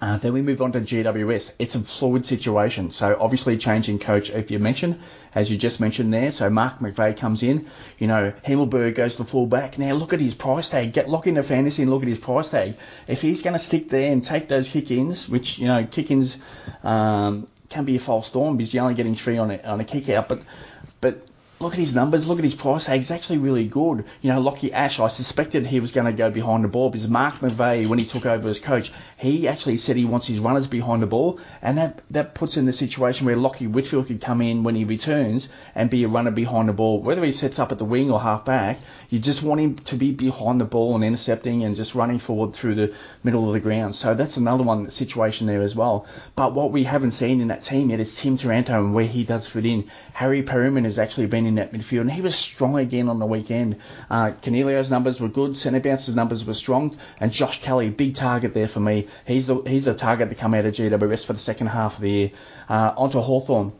Uh, 0.00 0.18
then 0.18 0.32
we 0.32 0.42
move 0.42 0.60
on 0.62 0.72
to 0.72 0.80
GWS. 0.80 1.54
It's 1.58 1.74
a 1.74 1.80
fluid 1.80 2.26
situation. 2.26 2.90
So 2.90 3.16
obviously 3.18 3.56
changing 3.56 3.98
coach, 3.98 4.30
if 4.30 4.50
you 4.50 4.58
mentioned, 4.58 5.00
as 5.34 5.50
you 5.50 5.56
just 5.56 5.80
mentioned 5.80 6.12
there. 6.12 6.32
So 6.32 6.50
Mark 6.50 6.78
McVeigh 6.78 7.16
comes 7.16 7.42
in. 7.42 7.66
You 7.98 8.06
know, 8.06 8.32
Himmelberg 8.44 8.94
goes 8.94 9.16
to 9.16 9.24
full 9.24 9.46
back. 9.46 9.78
Now 9.78 9.92
look 9.94 10.12
at 10.12 10.20
his 10.20 10.34
price 10.34 10.68
tag. 10.68 10.92
Get 10.92 11.08
lock 11.08 11.26
into 11.26 11.42
fantasy 11.42 11.82
and 11.82 11.90
look 11.90 12.02
at 12.02 12.08
his 12.08 12.18
price 12.18 12.50
tag. 12.50 12.76
If 13.06 13.22
he's 13.22 13.42
going 13.42 13.54
to 13.54 13.58
stick 13.58 13.88
there 13.88 14.12
and 14.12 14.22
take 14.22 14.48
those 14.48 14.68
kick-ins, 14.68 15.28
which 15.28 15.58
you 15.58 15.68
know 15.68 15.84
kick-ins 15.84 16.38
um, 16.82 17.46
can 17.68 17.84
be 17.84 17.96
a 17.96 18.00
false 18.00 18.28
storm 18.28 18.56
because 18.56 18.72
you're 18.72 18.82
only 18.82 18.94
getting 18.94 19.14
three 19.14 19.38
on 19.38 19.50
a, 19.50 19.58
on 19.62 19.80
a 19.80 19.84
kick 19.84 20.08
out, 20.10 20.28
but 20.28 20.42
but 21.00 21.22
look 21.60 21.72
at 21.72 21.78
his 21.78 21.94
numbers, 21.94 22.26
look 22.26 22.38
at 22.38 22.44
his 22.44 22.54
price 22.54 22.84
tag. 22.84 22.98
He's 22.98 23.10
actually 23.10 23.38
really 23.38 23.66
good. 23.66 24.04
You 24.22 24.32
know, 24.32 24.42
Lachie 24.42 24.72
Ash, 24.72 25.00
I 25.00 25.08
suspected 25.08 25.66
he 25.66 25.80
was 25.80 25.92
going 25.92 26.06
to 26.06 26.12
go 26.12 26.30
behind 26.30 26.64
the 26.64 26.68
ball 26.68 26.90
because 26.90 27.08
Mark 27.08 27.34
McVeigh, 27.34 27.88
when 27.88 27.98
he 27.98 28.06
took 28.06 28.26
over 28.26 28.48
as 28.48 28.60
coach, 28.60 28.92
he 29.18 29.48
actually 29.48 29.78
said 29.78 29.96
he 29.96 30.04
wants 30.04 30.28
his 30.28 30.38
runners 30.38 30.68
behind 30.68 31.02
the 31.02 31.06
ball, 31.06 31.40
and 31.60 31.76
that, 31.78 32.00
that 32.10 32.34
puts 32.34 32.56
in 32.56 32.66
the 32.66 32.72
situation 32.72 33.26
where 33.26 33.36
Lachie 33.36 33.70
Whitfield 33.70 34.06
could 34.06 34.20
come 34.20 34.40
in 34.40 34.62
when 34.62 34.76
he 34.76 34.84
returns 34.84 35.48
and 35.74 35.90
be 35.90 36.04
a 36.04 36.08
runner 36.08 36.30
behind 36.30 36.68
the 36.68 36.72
ball. 36.72 37.02
Whether 37.02 37.24
he 37.24 37.32
sets 37.32 37.58
up 37.58 37.72
at 37.72 37.78
the 37.78 37.84
wing 37.84 38.12
or 38.12 38.20
half 38.20 38.44
back, 38.44 38.78
you 39.10 39.18
just 39.18 39.42
want 39.42 39.60
him 39.60 39.74
to 39.76 39.96
be 39.96 40.12
behind 40.12 40.60
the 40.60 40.64
ball 40.64 40.94
and 40.94 41.02
intercepting 41.02 41.64
and 41.64 41.74
just 41.74 41.96
running 41.96 42.20
forward 42.20 42.54
through 42.54 42.76
the 42.76 42.94
middle 43.24 43.48
of 43.48 43.54
the 43.54 43.60
ground. 43.60 43.96
So 43.96 44.14
that's 44.14 44.36
another 44.36 44.62
one 44.62 44.90
situation 44.90 45.48
there 45.48 45.62
as 45.62 45.74
well. 45.74 46.06
But 46.36 46.54
what 46.54 46.70
we 46.70 46.84
haven't 46.84 47.10
seen 47.10 47.40
in 47.40 47.48
that 47.48 47.64
team 47.64 47.90
yet 47.90 47.98
is 47.98 48.14
Tim 48.14 48.36
Taranto 48.36 48.84
and 48.84 48.94
where 48.94 49.04
he 49.04 49.24
does 49.24 49.48
fit 49.48 49.66
in. 49.66 49.86
Harry 50.12 50.44
Perryman 50.44 50.84
has 50.84 50.98
actually 50.98 51.26
been 51.26 51.46
in 51.46 51.56
that 51.56 51.72
midfield, 51.72 52.02
and 52.02 52.12
he 52.12 52.22
was 52.22 52.36
strong 52.36 52.78
again 52.78 53.08
on 53.08 53.18
the 53.18 53.26
weekend. 53.26 53.76
Uh, 54.08 54.32
numbers 54.46 55.20
were 55.20 55.28
good, 55.28 55.56
Centre 55.56 55.80
Bounce's 55.80 56.14
numbers 56.14 56.44
were 56.44 56.54
strong, 56.54 56.96
and 57.20 57.32
Josh 57.32 57.62
Kelly, 57.62 57.90
big 57.90 58.14
target 58.14 58.54
there 58.54 58.68
for 58.68 58.80
me. 58.80 59.07
He's 59.26 59.46
the 59.46 59.62
he's 59.66 59.84
the 59.84 59.94
target 59.94 60.28
to 60.28 60.34
come 60.34 60.54
out 60.54 60.64
of 60.64 60.74
GWS 60.74 61.26
for 61.26 61.32
the 61.32 61.38
second 61.38 61.68
half 61.68 61.96
of 61.96 62.00
the 62.02 62.10
year. 62.10 62.30
Uh, 62.68 62.92
onto 62.96 63.20
Hawthorn 63.20 63.72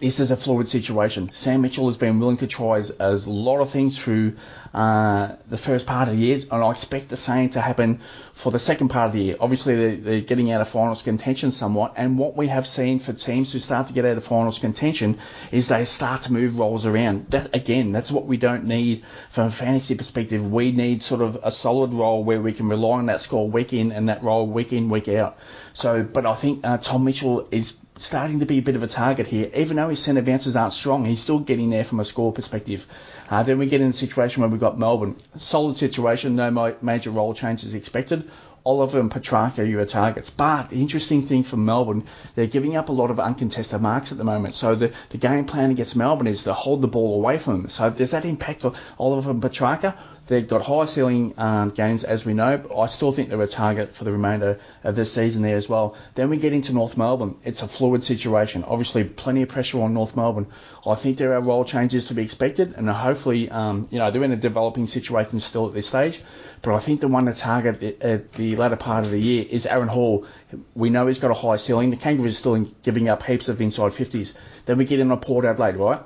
this 0.00 0.20
is 0.20 0.30
a 0.30 0.36
fluid 0.36 0.68
situation. 0.68 1.28
Sam 1.30 1.62
Mitchell 1.62 1.86
has 1.88 1.96
been 1.96 2.18
willing 2.18 2.38
to 2.38 2.46
try 2.46 2.82
a 2.98 3.12
lot 3.12 3.60
of 3.60 3.70
things 3.70 4.02
through 4.02 4.36
uh, 4.72 5.36
the 5.48 5.56
first 5.56 5.86
part 5.86 6.08
of 6.08 6.16
the 6.16 6.20
year, 6.20 6.40
and 6.50 6.64
I 6.64 6.70
expect 6.70 7.08
the 7.08 7.16
same 7.16 7.50
to 7.50 7.60
happen 7.60 7.98
for 8.32 8.50
the 8.50 8.58
second 8.58 8.88
part 8.88 9.06
of 9.06 9.12
the 9.12 9.22
year. 9.22 9.36
Obviously, 9.38 9.76
they're, 9.76 9.96
they're, 9.96 10.20
getting 10.20 10.50
out 10.50 10.60
of 10.60 10.68
finals 10.68 11.02
contention 11.02 11.52
somewhat, 11.52 11.94
and 11.96 12.18
what 12.18 12.36
we 12.36 12.48
have 12.48 12.66
seen 12.66 12.98
for 12.98 13.12
teams 13.12 13.52
who 13.52 13.60
start 13.60 13.86
to 13.86 13.92
get 13.92 14.04
out 14.04 14.16
of 14.16 14.24
finals 14.24 14.58
contention 14.58 15.18
is 15.52 15.68
they 15.68 15.84
start 15.84 16.22
to 16.22 16.32
move 16.32 16.58
roles 16.58 16.86
around. 16.86 17.26
That 17.26 17.54
again, 17.54 17.92
that's 17.92 18.10
what 18.10 18.26
we 18.26 18.36
don't 18.36 18.64
need 18.64 19.06
from 19.30 19.46
a 19.46 19.50
fantasy 19.52 19.94
perspective. 19.94 20.50
We 20.50 20.72
need 20.72 21.02
sort 21.02 21.22
of 21.22 21.38
a 21.42 21.52
solid 21.52 21.94
role 21.94 22.24
where 22.24 22.40
we 22.40 22.52
can 22.52 22.68
rely 22.68 22.98
on 22.98 23.06
that 23.06 23.20
score 23.20 23.48
week 23.48 23.72
in 23.72 23.92
and 23.92 24.08
that 24.08 24.22
role 24.22 24.46
week 24.46 24.72
in, 24.72 24.88
week 24.88 25.08
out. 25.08 25.38
So, 25.72 26.02
but 26.02 26.26
I 26.26 26.34
think 26.34 26.66
uh, 26.66 26.78
Tom 26.78 27.04
Mitchell 27.04 27.46
is 27.52 27.76
starting 27.96 28.40
to 28.40 28.46
be 28.46 28.58
a 28.58 28.62
bit 28.62 28.76
of 28.76 28.82
a 28.82 28.88
target 28.88 29.26
here. 29.26 29.50
Even 29.54 29.76
though 29.76 29.88
his 29.88 30.02
centre 30.02 30.22
bounces 30.22 30.56
aren't 30.56 30.72
strong, 30.72 31.04
he's 31.04 31.22
still 31.22 31.38
getting 31.38 31.70
there 31.70 31.84
from 31.84 32.00
a 32.00 32.04
score 32.04 32.32
perspective. 32.32 32.86
Uh, 33.30 33.42
then 33.42 33.58
we 33.58 33.66
get 33.66 33.80
in 33.80 33.88
a 33.88 33.92
situation 33.92 34.40
where 34.40 34.50
we've 34.50 34.60
got 34.60 34.78
Melbourne. 34.78 35.16
Solid 35.36 35.76
situation, 35.76 36.36
no 36.36 36.76
major 36.82 37.10
role 37.10 37.34
changes 37.34 37.74
expected. 37.74 38.28
Oliver 38.66 38.98
and 38.98 39.10
Petracca 39.10 39.58
are 39.58 39.64
your 39.64 39.84
targets. 39.84 40.30
But 40.30 40.70
the 40.70 40.80
interesting 40.80 41.20
thing 41.20 41.42
for 41.42 41.58
Melbourne, 41.58 42.04
they're 42.34 42.46
giving 42.46 42.76
up 42.76 42.88
a 42.88 42.92
lot 42.92 43.10
of 43.10 43.20
uncontested 43.20 43.80
marks 43.80 44.10
at 44.10 44.16
the 44.16 44.24
moment. 44.24 44.54
So 44.54 44.74
the, 44.74 44.94
the 45.10 45.18
game 45.18 45.44
plan 45.44 45.70
against 45.70 45.96
Melbourne 45.96 46.26
is 46.26 46.44
to 46.44 46.54
hold 46.54 46.80
the 46.80 46.88
ball 46.88 47.14
away 47.16 47.36
from 47.36 47.62
them. 47.62 47.68
So 47.68 47.90
does 47.90 48.12
that 48.12 48.24
impact 48.24 48.64
Oliver 48.98 49.30
and 49.30 49.42
Petracca? 49.42 49.94
They've 50.26 50.46
got 50.46 50.62
high 50.62 50.86
ceiling 50.86 51.34
um, 51.36 51.70
games, 51.70 52.02
as 52.02 52.24
we 52.24 52.32
know, 52.32 52.56
but 52.56 52.78
I 52.78 52.86
still 52.86 53.12
think 53.12 53.28
they're 53.28 53.42
a 53.42 53.46
target 53.46 53.94
for 53.94 54.04
the 54.04 54.12
remainder 54.12 54.58
of 54.82 54.96
this 54.96 55.12
season 55.12 55.42
there 55.42 55.56
as 55.56 55.68
well. 55.68 55.96
Then 56.14 56.30
we 56.30 56.38
get 56.38 56.54
into 56.54 56.72
North 56.72 56.96
Melbourne. 56.96 57.36
It's 57.44 57.62
a 57.62 57.68
fluid 57.68 58.04
situation. 58.04 58.64
Obviously, 58.64 59.04
plenty 59.04 59.42
of 59.42 59.50
pressure 59.50 59.82
on 59.82 59.92
North 59.92 60.16
Melbourne. 60.16 60.46
I 60.86 60.94
think 60.94 61.18
there 61.18 61.34
are 61.34 61.40
role 61.40 61.64
changes 61.64 62.08
to 62.08 62.14
be 62.14 62.22
expected, 62.22 62.72
and 62.74 62.88
hopefully, 62.88 63.50
um, 63.50 63.86
you 63.90 63.98
know, 63.98 64.10
they're 64.10 64.24
in 64.24 64.32
a 64.32 64.36
developing 64.36 64.86
situation 64.86 65.40
still 65.40 65.66
at 65.66 65.74
this 65.74 65.88
stage. 65.88 66.22
But 66.62 66.74
I 66.74 66.78
think 66.78 67.02
the 67.02 67.08
one 67.08 67.26
to 67.26 67.34
target 67.34 68.02
at 68.02 68.32
the 68.32 68.56
latter 68.56 68.76
part 68.76 69.04
of 69.04 69.10
the 69.10 69.20
year 69.20 69.44
is 69.48 69.66
Aaron 69.66 69.88
Hall. 69.88 70.26
We 70.74 70.88
know 70.88 71.06
he's 71.06 71.18
got 71.18 71.32
a 71.32 71.34
high 71.34 71.56
ceiling. 71.56 71.90
The 71.90 71.96
Kangaroos 71.96 72.36
are 72.36 72.38
still 72.38 72.60
giving 72.82 73.10
up 73.10 73.22
heaps 73.22 73.50
of 73.50 73.60
inside 73.60 73.92
50s. 73.92 74.38
Then 74.64 74.78
we 74.78 74.86
get 74.86 75.00
in 75.00 75.12
on 75.12 75.20
Port 75.20 75.44
Adelaide, 75.44 75.76
right? 75.76 76.00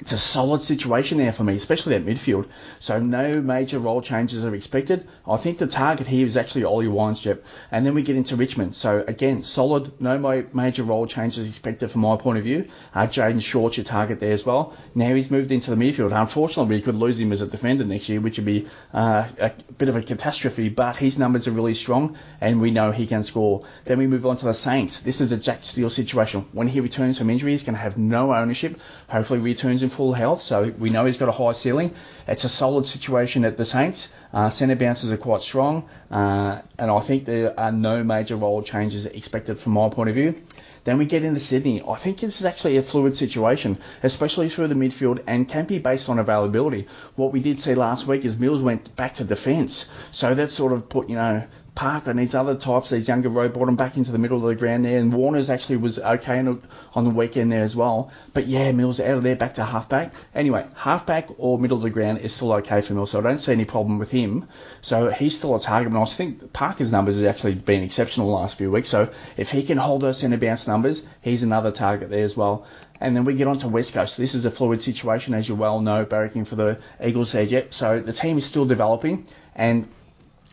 It's 0.00 0.12
a 0.12 0.18
solid 0.18 0.62
situation 0.62 1.18
there 1.18 1.32
for 1.32 1.44
me, 1.44 1.54
especially 1.56 1.94
at 1.94 2.04
midfield. 2.04 2.46
So 2.78 2.98
no 2.98 3.42
major 3.42 3.78
role 3.78 4.00
changes 4.00 4.44
are 4.44 4.54
expected. 4.54 5.06
I 5.26 5.36
think 5.36 5.58
the 5.58 5.66
target 5.66 6.06
here 6.06 6.26
is 6.26 6.36
actually 6.36 6.64
Ollie 6.64 6.88
Weinstein. 6.88 7.38
And 7.70 7.84
then 7.84 7.94
we 7.94 8.02
get 8.02 8.16
into 8.16 8.36
Richmond. 8.36 8.74
So 8.76 9.04
again, 9.06 9.42
solid, 9.42 10.00
no 10.00 10.18
major 10.52 10.82
role 10.84 11.06
changes 11.06 11.46
expected 11.46 11.90
from 11.90 12.00
my 12.00 12.16
point 12.16 12.38
of 12.38 12.44
view. 12.44 12.68
Uh, 12.94 13.02
Jayden 13.02 13.42
Short's 13.42 13.76
your 13.76 13.84
target 13.84 14.20
there 14.20 14.32
as 14.32 14.46
well. 14.46 14.74
Now 14.94 15.14
he's 15.14 15.30
moved 15.30 15.52
into 15.52 15.70
the 15.70 15.76
midfield. 15.76 16.18
Unfortunately, 16.18 16.76
we 16.76 16.82
could 16.82 16.94
lose 16.94 17.20
him 17.20 17.32
as 17.32 17.42
a 17.42 17.46
defender 17.46 17.84
next 17.84 18.08
year, 18.08 18.20
which 18.20 18.38
would 18.38 18.46
be 18.46 18.68
uh, 18.94 19.28
a 19.38 19.52
bit 19.76 19.90
of 19.90 19.96
a 19.96 20.02
catastrophe. 20.02 20.70
But 20.70 20.96
his 20.96 21.18
numbers 21.18 21.46
are 21.46 21.52
really 21.52 21.74
strong, 21.74 22.16
and 22.40 22.60
we 22.60 22.70
know 22.70 22.90
he 22.90 23.06
can 23.06 23.24
score. 23.24 23.62
Then 23.84 23.98
we 23.98 24.06
move 24.06 24.24
on 24.24 24.38
to 24.38 24.46
the 24.46 24.54
Saints. 24.54 25.00
This 25.00 25.20
is 25.20 25.30
a 25.32 25.36
Jack 25.36 25.64
Steele 25.64 25.90
situation. 25.90 26.46
When 26.52 26.68
he 26.68 26.80
returns 26.80 27.18
from 27.18 27.28
injury, 27.28 27.52
he's 27.52 27.64
going 27.64 27.74
to 27.74 27.80
have 27.80 27.98
no 27.98 28.34
ownership. 28.34 28.80
Hopefully, 29.08 29.40
returns 29.40 29.82
in 29.82 29.89
full 29.90 30.12
health, 30.12 30.40
so 30.40 30.72
we 30.78 30.90
know 30.90 31.04
he's 31.04 31.18
got 31.18 31.28
a 31.28 31.32
high 31.32 31.52
ceiling. 31.52 31.94
It's 32.26 32.44
a 32.44 32.48
solid 32.48 32.86
situation 32.86 33.44
at 33.44 33.56
the 33.56 33.64
Saints. 33.64 34.08
Uh, 34.32 34.48
centre 34.48 34.76
bounces 34.76 35.12
are 35.12 35.16
quite 35.16 35.42
strong, 35.42 35.88
uh, 36.10 36.62
and 36.78 36.90
I 36.90 37.00
think 37.00 37.26
there 37.26 37.58
are 37.58 37.72
no 37.72 38.02
major 38.02 38.36
role 38.36 38.62
changes 38.62 39.06
expected 39.06 39.58
from 39.58 39.72
my 39.72 39.88
point 39.88 40.08
of 40.08 40.14
view. 40.14 40.40
Then 40.84 40.98
we 40.98 41.04
get 41.04 41.24
into 41.24 41.40
Sydney. 41.40 41.82
I 41.86 41.96
think 41.96 42.20
this 42.20 42.40
is 42.40 42.46
actually 42.46 42.78
a 42.78 42.82
fluid 42.82 43.16
situation, 43.16 43.78
especially 44.02 44.48
through 44.48 44.68
the 44.68 44.74
midfield 44.74 45.22
and 45.26 45.46
can 45.46 45.66
be 45.66 45.78
based 45.78 46.08
on 46.08 46.18
availability. 46.18 46.86
What 47.16 47.32
we 47.32 47.40
did 47.40 47.58
see 47.58 47.74
last 47.74 48.06
week 48.06 48.24
is 48.24 48.38
Mills 48.38 48.62
went 48.62 48.96
back 48.96 49.14
to 49.14 49.24
defence, 49.24 49.86
so 50.10 50.32
that 50.34 50.50
sort 50.50 50.72
of 50.72 50.88
put 50.88 51.10
you 51.10 51.16
know 51.16 51.46
Parker 51.74 52.10
and 52.10 52.18
these 52.18 52.34
other 52.34 52.54
types, 52.54 52.90
these 52.90 53.08
younger 53.08 53.28
road 53.28 53.52
bottom 53.52 53.76
back 53.76 53.96
into 53.96 54.12
the 54.12 54.18
middle 54.18 54.36
of 54.36 54.44
the 54.44 54.54
ground 54.54 54.84
there. 54.84 54.98
And 54.98 55.12
Warner's 55.12 55.50
actually 55.50 55.76
was 55.76 55.98
okay 55.98 56.38
on 56.38 57.04
the 57.04 57.10
weekend 57.10 57.52
there 57.52 57.62
as 57.62 57.74
well. 57.74 58.10
But 58.34 58.46
yeah, 58.46 58.72
Mills 58.72 59.00
out 59.00 59.18
of 59.18 59.22
there 59.22 59.36
back 59.36 59.54
to 59.54 59.64
halfback. 59.64 60.14
Anyway, 60.34 60.66
halfback 60.74 61.30
or 61.38 61.58
middle 61.58 61.76
of 61.76 61.82
the 61.82 61.90
ground 61.90 62.18
is 62.18 62.34
still 62.34 62.52
okay 62.54 62.80
for 62.80 62.94
Mills, 62.94 63.12
so 63.12 63.20
I 63.20 63.22
don't 63.22 63.40
see 63.40 63.52
any 63.52 63.64
problem 63.64 63.98
with 63.98 64.10
him. 64.10 64.48
So 64.82 65.10
he's 65.10 65.38
still 65.38 65.56
a 65.56 65.60
target. 65.60 65.92
And 65.92 65.98
I 65.98 66.04
think 66.04 66.52
Parker's 66.52 66.92
numbers 66.92 67.16
have 67.16 67.26
actually 67.26 67.54
been 67.54 67.82
exceptional 67.82 68.28
the 68.28 68.34
last 68.34 68.58
few 68.58 68.70
weeks. 68.70 68.88
So 68.88 69.10
if 69.36 69.50
he 69.50 69.62
can 69.62 69.78
hold 69.78 70.02
those 70.02 70.18
centre 70.18 70.36
bounce 70.36 70.66
numbers, 70.66 71.02
he's 71.22 71.42
another 71.42 71.70
target 71.70 72.10
there 72.10 72.24
as 72.24 72.36
well. 72.36 72.66
And 73.00 73.16
then 73.16 73.24
we 73.24 73.32
get 73.32 73.46
on 73.46 73.58
to 73.60 73.68
West 73.68 73.94
Coast. 73.94 74.18
This 74.18 74.34
is 74.34 74.44
a 74.44 74.50
fluid 74.50 74.82
situation, 74.82 75.32
as 75.32 75.48
you 75.48 75.54
well 75.54 75.80
know, 75.80 76.04
barracking 76.04 76.46
for 76.46 76.56
the 76.56 76.80
Eagles 77.02 77.32
there 77.32 77.44
yet. 77.44 77.72
So 77.72 78.00
the 78.00 78.12
team 78.12 78.36
is 78.36 78.44
still 78.44 78.66
developing. 78.66 79.26
And 79.54 79.88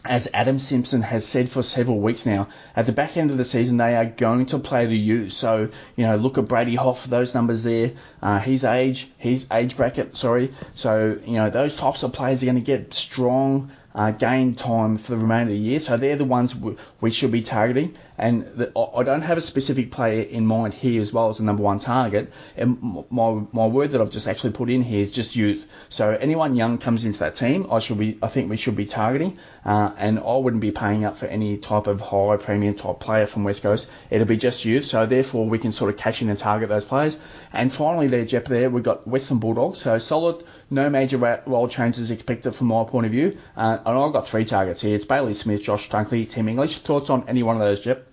as 0.06 0.30
Adam 0.34 0.60
Simpson 0.60 1.02
has 1.02 1.26
said 1.26 1.50
for 1.50 1.64
several 1.64 2.00
weeks 2.00 2.26
now, 2.26 2.48
at 2.76 2.86
the 2.86 2.92
back 2.92 3.18
end 3.18 3.32
of 3.32 3.38
the 3.38 3.46
season 3.46 3.78
they 3.78 3.96
are 3.96 4.06
going 4.06 4.46
to 4.48 4.60
play 4.60 4.86
the 4.86 4.98
U. 4.98 5.30
So 5.30 5.70
you 5.96 6.06
know, 6.06 6.16
look 6.16 6.38
at 6.38 6.46
Brady 6.46 6.76
Hough, 6.76 7.06
those 7.06 7.34
numbers 7.34 7.64
there, 7.64 7.94
uh, 8.22 8.40
his 8.40 8.64
age, 8.64 9.10
his 9.18 9.46
age 9.52 9.76
bracket, 9.76 10.16
sorry. 10.16 10.52
So 10.76 11.20
you 11.26 11.34
know, 11.34 11.50
those 11.50 11.76
types 11.76 12.04
of 12.04 12.14
players 12.14 12.44
are 12.44 12.46
going 12.46 12.56
to 12.56 12.62
get 12.62 12.94
strong 12.94 13.72
uh, 13.98 14.12
gain 14.12 14.54
time 14.54 14.98
for 14.98 15.14
the 15.14 15.18
remainder 15.18 15.52
of 15.52 15.58
the 15.58 15.64
year. 15.64 15.80
So 15.80 15.98
they're 15.98 16.16
the 16.16 16.24
ones 16.24 16.56
we 17.02 17.10
should 17.10 17.32
be 17.32 17.42
targeting. 17.42 17.96
And 18.16 18.46
the, 18.56 18.72
I 18.78 19.04
don't 19.04 19.22
have 19.22 19.40
a 19.40 19.42
specific 19.42 19.90
player 19.90 20.22
in 20.22 20.46
mind 20.46 20.76
here 20.76 21.02
as 21.02 21.12
well 21.12 21.30
as 21.30 21.40
the 21.40 21.44
number 21.44 21.64
one 21.64 21.80
target. 21.80 22.32
And 22.56 23.06
my, 23.10 23.42
my 23.52 23.66
word 23.66 23.92
that 23.92 24.02
I've 24.02 24.12
just 24.12 24.28
actually 24.28 24.54
put 24.54 24.70
in 24.70 24.84
here 24.84 25.02
is 25.02 25.12
just 25.12 25.36
youth. 25.36 25.68
So 25.90 26.12
anyone 26.12 26.56
young 26.56 26.78
comes 26.78 27.06
into 27.06 27.20
that 27.20 27.36
team, 27.36 27.68
I 27.72 27.80
should 27.80 27.98
be, 27.98 28.20
I 28.22 28.28
think 28.28 28.52
we 28.52 28.58
should 28.58 28.76
be 28.76 28.86
targeting. 28.86 29.40
Uh, 29.66 29.92
and 29.98 30.20
I 30.20 30.38
wouldn't 30.38 30.62
be 30.62 30.72
paying 30.72 31.04
up 31.04 31.18
for 31.18 31.26
any 31.26 31.58
type 31.58 31.88
of 31.88 32.00
high 32.00 32.38
premium 32.38 32.76
type 32.76 33.00
player 33.00 33.26
from 33.26 33.46
West 33.46 33.64
Coast. 33.64 33.90
It'll 34.12 34.28
be 34.28 34.38
just 34.38 34.64
youth. 34.64 34.86
So 34.86 35.08
therefore 35.08 35.50
we 35.50 35.58
can 35.58 35.72
sort 35.72 35.92
of 35.92 35.98
cash 35.98 36.22
in 36.22 36.30
and 36.30 36.38
target 36.38 36.70
those 36.70 36.86
players. 36.86 37.18
And 37.52 37.74
finally 37.74 38.06
there, 38.06 38.26
Jeff, 38.26 38.46
there 38.46 38.70
we've 38.70 38.84
got 38.84 39.08
Western 39.08 39.40
Bulldogs. 39.40 39.80
So 39.80 39.98
solid, 39.98 40.44
no 40.70 40.88
major 40.92 41.42
role 41.48 41.68
changes 41.68 42.12
expected 42.12 42.54
from 42.54 42.68
my 42.68 42.84
point 42.84 43.08
of 43.08 43.12
view. 43.12 43.38
Uh, 43.56 43.80
and 43.88 43.98
I've 43.98 44.12
got 44.12 44.28
three 44.28 44.44
targets 44.44 44.82
here. 44.82 44.96
It's 44.96 45.06
Bailey 45.06 45.34
Smith, 45.34 45.64
Josh 45.64 45.90
Dunkley, 45.90 46.30
Tim 46.30 46.50
English. 46.50 46.80
Thoughts 46.80 47.10
on 47.10 47.28
any 47.30 47.42
one 47.42 47.56
of 47.56 47.62
those, 47.62 47.82
Jep? 47.82 48.06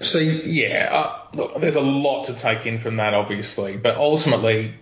So 0.00 0.18
yeah, 0.18 0.88
uh, 0.90 1.36
look, 1.36 1.60
there's 1.60 1.76
a 1.76 1.82
lot 1.82 2.24
to 2.24 2.34
take 2.34 2.66
in 2.66 2.78
from 2.78 2.96
that, 2.96 3.12
obviously, 3.12 3.76
but 3.76 3.96
ultimately, 3.96 4.74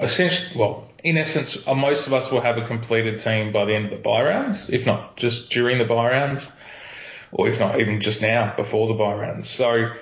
essentially, 0.00 0.58
well, 0.58 0.88
in 1.04 1.16
essence, 1.16 1.68
uh, 1.68 1.74
most 1.74 2.08
of 2.08 2.12
us 2.12 2.32
will 2.32 2.40
have 2.40 2.58
a 2.58 2.66
completed 2.66 3.20
team 3.20 3.52
by 3.52 3.64
the 3.64 3.74
end 3.74 3.84
of 3.84 3.90
the 3.92 3.98
buy 3.98 4.24
rounds, 4.24 4.68
if 4.68 4.84
not 4.84 5.16
just 5.16 5.50
during 5.50 5.78
the 5.78 5.84
buy 5.84 6.10
rounds, 6.10 6.50
or 7.30 7.48
if 7.48 7.60
not 7.60 7.80
even 7.80 8.00
just 8.00 8.20
now 8.20 8.52
before 8.56 8.88
the 8.88 8.94
buy 8.94 9.14
rounds. 9.14 9.48
So 9.48 9.92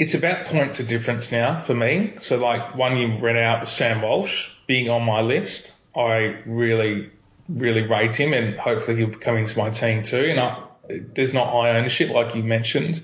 it's 0.00 0.14
about 0.14 0.46
points 0.46 0.80
of 0.80 0.88
difference 0.88 1.30
now 1.30 1.60
for 1.60 1.74
me. 1.74 2.14
So 2.20 2.38
like 2.38 2.74
one 2.74 2.96
you 2.96 3.18
read 3.18 3.36
out 3.36 3.68
Sam 3.68 4.02
Walsh 4.02 4.50
being 4.66 4.90
on 4.90 5.04
my 5.04 5.20
list. 5.20 5.72
I 5.94 6.40
really 6.44 7.10
really 7.48 7.82
rate 7.82 8.14
him, 8.14 8.32
and 8.32 8.58
hopefully 8.58 8.98
he'll 8.98 9.18
come 9.18 9.36
into 9.36 9.58
my 9.58 9.70
team 9.70 10.02
too. 10.02 10.24
And 10.24 10.40
I, 10.40 10.62
there's 10.88 11.34
not 11.34 11.50
high 11.50 11.76
ownership 11.76 12.10
like 12.10 12.34
you 12.34 12.42
mentioned. 12.42 13.02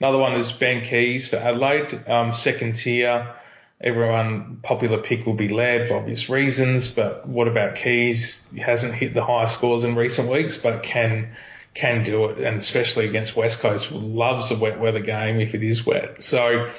Another 0.00 0.18
one 0.18 0.34
is 0.34 0.50
Ben 0.52 0.82
Keays 0.82 1.28
for 1.28 1.36
Adelaide, 1.36 2.08
um, 2.08 2.32
second 2.32 2.76
tier. 2.76 3.34
Everyone 3.82 4.58
popular 4.62 4.98
pick 4.98 5.24
will 5.24 5.34
be 5.34 5.48
Laird 5.48 5.88
for 5.88 5.96
obvious 5.96 6.28
reasons, 6.28 6.88
but 6.88 7.26
what 7.26 7.48
about 7.48 7.76
Keays? 7.76 8.52
He 8.52 8.60
hasn't 8.60 8.94
hit 8.94 9.14
the 9.14 9.24
high 9.24 9.46
scores 9.46 9.84
in 9.84 9.94
recent 9.94 10.30
weeks, 10.30 10.56
but 10.56 10.82
can 10.82 11.30
can 11.72 12.02
do 12.02 12.26
it, 12.26 12.38
and 12.38 12.58
especially 12.58 13.08
against 13.08 13.36
West 13.36 13.60
Coast, 13.60 13.92
loves 13.92 14.48
the 14.48 14.56
wet 14.56 14.80
weather 14.80 14.98
game 15.00 15.40
if 15.40 15.54
it 15.54 15.62
is 15.62 15.86
wet. 15.86 16.22
So 16.22 16.70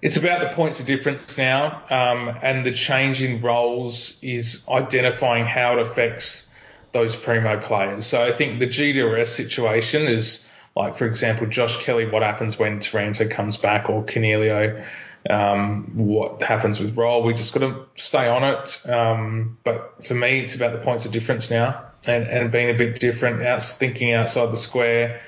it's 0.00 0.16
about 0.16 0.40
the 0.40 0.54
points 0.54 0.80
of 0.80 0.86
difference 0.86 1.36
now, 1.36 1.82
um, 1.90 2.38
and 2.42 2.64
the 2.64 2.72
change 2.72 3.22
in 3.22 3.42
roles 3.42 4.18
is 4.22 4.64
identifying 4.68 5.44
how 5.44 5.78
it 5.78 5.80
affects 5.80 6.49
those 6.92 7.16
primo 7.16 7.60
players. 7.60 8.06
So 8.06 8.22
I 8.22 8.32
think 8.32 8.58
the 8.58 8.66
GWS 8.66 9.28
situation 9.28 10.08
is 10.08 10.48
like, 10.76 10.96
for 10.96 11.06
example, 11.06 11.46
Josh 11.46 11.76
Kelly, 11.78 12.08
what 12.08 12.22
happens 12.22 12.58
when 12.58 12.80
Taranto 12.80 13.28
comes 13.28 13.56
back 13.56 13.90
or 13.90 14.04
Coniglio, 14.04 14.84
um, 15.28 15.92
what 15.96 16.42
happens 16.42 16.80
with 16.80 16.96
Roll. 16.96 17.22
We 17.22 17.34
just 17.34 17.52
got 17.52 17.60
to 17.60 17.86
stay 17.96 18.28
on 18.28 18.44
it. 18.44 18.88
Um, 18.88 19.58
but 19.64 20.04
for 20.04 20.14
me, 20.14 20.40
it's 20.40 20.54
about 20.54 20.72
the 20.72 20.78
points 20.78 21.06
of 21.06 21.12
difference 21.12 21.50
now 21.50 21.84
and, 22.06 22.24
and 22.24 22.52
being 22.52 22.70
a 22.70 22.78
bit 22.78 23.00
different, 23.00 23.42
out, 23.42 23.62
thinking 23.62 24.12
outside 24.14 24.50
the 24.50 24.56
square 24.56 25.20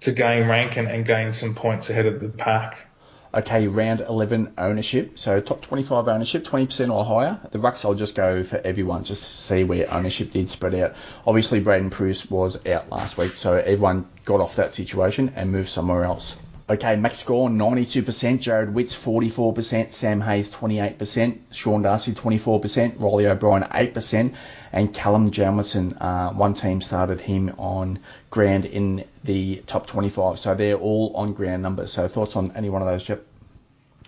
to 0.00 0.12
gain 0.12 0.46
rank 0.48 0.76
and, 0.76 0.88
and 0.88 1.04
gain 1.04 1.32
some 1.32 1.54
points 1.54 1.90
ahead 1.90 2.06
of 2.06 2.20
the 2.20 2.28
pack. 2.28 2.86
Okay, 3.32 3.68
round 3.68 4.00
11 4.00 4.54
ownership. 4.58 5.16
So 5.16 5.40
top 5.40 5.60
25 5.62 6.08
ownership, 6.08 6.44
20% 6.44 6.92
or 6.92 7.04
higher. 7.04 7.38
The 7.52 7.58
rucks 7.58 7.84
I'll 7.84 7.94
just 7.94 8.16
go 8.16 8.42
for 8.42 8.56
everyone 8.56 9.04
just 9.04 9.22
to 9.22 9.30
see 9.30 9.62
where 9.62 9.92
ownership 9.92 10.32
did 10.32 10.50
spread 10.50 10.74
out. 10.74 10.96
Obviously, 11.24 11.60
Braydon 11.60 11.90
Preuss 11.90 12.28
was 12.28 12.66
out 12.66 12.90
last 12.90 13.16
week, 13.16 13.32
so 13.32 13.54
everyone 13.54 14.06
got 14.24 14.40
off 14.40 14.56
that 14.56 14.74
situation 14.74 15.32
and 15.36 15.52
moved 15.52 15.68
somewhere 15.68 16.04
else. 16.04 16.36
Okay, 16.70 16.94
Max 16.94 17.24
Gawn 17.24 17.58
92%, 17.58 18.04
Jarrod 18.38 18.72
Witts 18.72 18.94
44%, 18.94 19.92
Sam 19.92 20.20
Hayes 20.20 20.54
28%, 20.54 21.38
Sean 21.50 21.82
Darcy 21.82 22.12
24%, 22.12 23.00
Reilly 23.00 23.26
O'Brien 23.26 23.64
8%, 23.64 24.34
and 24.72 24.94
Callum 24.94 25.32
Jamieson, 25.32 25.94
uh, 25.94 26.30
one 26.30 26.54
team 26.54 26.80
started 26.80 27.20
him 27.20 27.52
on 27.58 27.98
ground 28.30 28.66
in 28.66 29.04
the 29.24 29.64
top 29.66 29.88
25. 29.88 30.38
So 30.38 30.54
they're 30.54 30.76
all 30.76 31.16
on 31.16 31.32
ground 31.32 31.64
numbers. 31.64 31.92
So 31.92 32.06
thoughts 32.06 32.36
on 32.36 32.52
any 32.54 32.70
one 32.70 32.82
of 32.82 32.88
those, 32.88 33.02
Chip? 33.02 33.26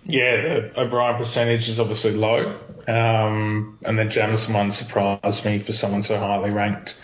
Yeah, 0.04 0.40
the 0.40 0.80
O'Brien 0.80 1.16
percentage 1.16 1.68
is 1.68 1.80
obviously 1.80 2.12
low, 2.12 2.56
um, 2.86 3.76
and 3.84 3.98
the 3.98 4.04
Jamieson 4.04 4.54
one 4.54 4.70
surprised 4.70 5.44
me 5.44 5.58
for 5.58 5.72
someone 5.72 6.04
so 6.04 6.16
highly 6.16 6.50
ranked. 6.50 6.96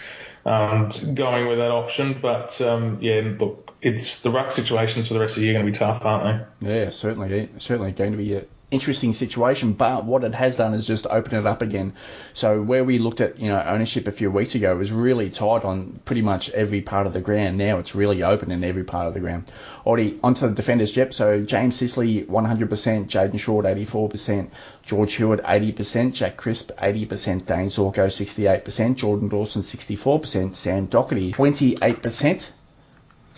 Um, 0.48 0.88
going 1.14 1.46
with 1.46 1.58
that 1.58 1.70
option, 1.70 2.18
but 2.22 2.58
um, 2.62 2.98
yeah, 3.02 3.34
look, 3.38 3.74
it's 3.82 4.22
the 4.22 4.30
ruck 4.30 4.50
situations 4.50 5.08
for 5.08 5.14
the 5.14 5.20
rest 5.20 5.36
of 5.36 5.40
the 5.40 5.46
year 5.46 5.52
going 5.52 5.66
to 5.66 5.70
be 5.70 5.76
tough, 5.76 6.04
aren't 6.06 6.48
they? 6.60 6.74
Yeah, 6.84 6.90
certainly, 6.90 7.50
certainly 7.58 7.92
going 7.92 8.12
to 8.12 8.16
be 8.16 8.46
interesting 8.70 9.14
situation, 9.14 9.72
but 9.72 10.04
what 10.04 10.24
it 10.24 10.34
has 10.34 10.56
done 10.56 10.74
is 10.74 10.86
just 10.86 11.06
open 11.06 11.38
it 11.38 11.46
up 11.46 11.62
again. 11.62 11.94
So 12.34 12.60
where 12.60 12.84
we 12.84 12.98
looked 12.98 13.20
at 13.20 13.38
you 13.38 13.48
know 13.48 13.62
ownership 13.62 14.06
a 14.08 14.12
few 14.12 14.30
weeks 14.30 14.54
ago 14.54 14.76
was 14.76 14.92
really 14.92 15.30
tight 15.30 15.64
on 15.64 16.00
pretty 16.04 16.22
much 16.22 16.50
every 16.50 16.82
part 16.82 17.06
of 17.06 17.12
the 17.12 17.20
ground. 17.20 17.56
Now 17.56 17.78
it's 17.78 17.94
really 17.94 18.22
open 18.22 18.50
in 18.50 18.64
every 18.64 18.84
part 18.84 19.08
of 19.08 19.14
the 19.14 19.20
ground. 19.20 19.50
Already 19.86 20.18
onto 20.22 20.48
the 20.48 20.54
defenders, 20.54 20.92
Jep. 20.92 21.14
So 21.14 21.42
James 21.42 21.76
Sicily 21.76 22.24
100%, 22.24 22.68
Jayden 23.06 23.38
Short 23.38 23.64
84%, 23.64 24.50
George 24.82 25.14
Hewett 25.14 25.42
80%, 25.42 26.12
Jack 26.12 26.36
Crisp 26.36 26.70
80%, 26.76 27.46
Dane 27.46 27.68
Zorko 27.68 28.06
68%, 28.08 28.96
Jordan 28.96 29.28
Dawson 29.28 29.62
64%, 29.62 30.54
Sam 30.54 30.86
Docherty 30.86 31.34
28%. 31.34 32.50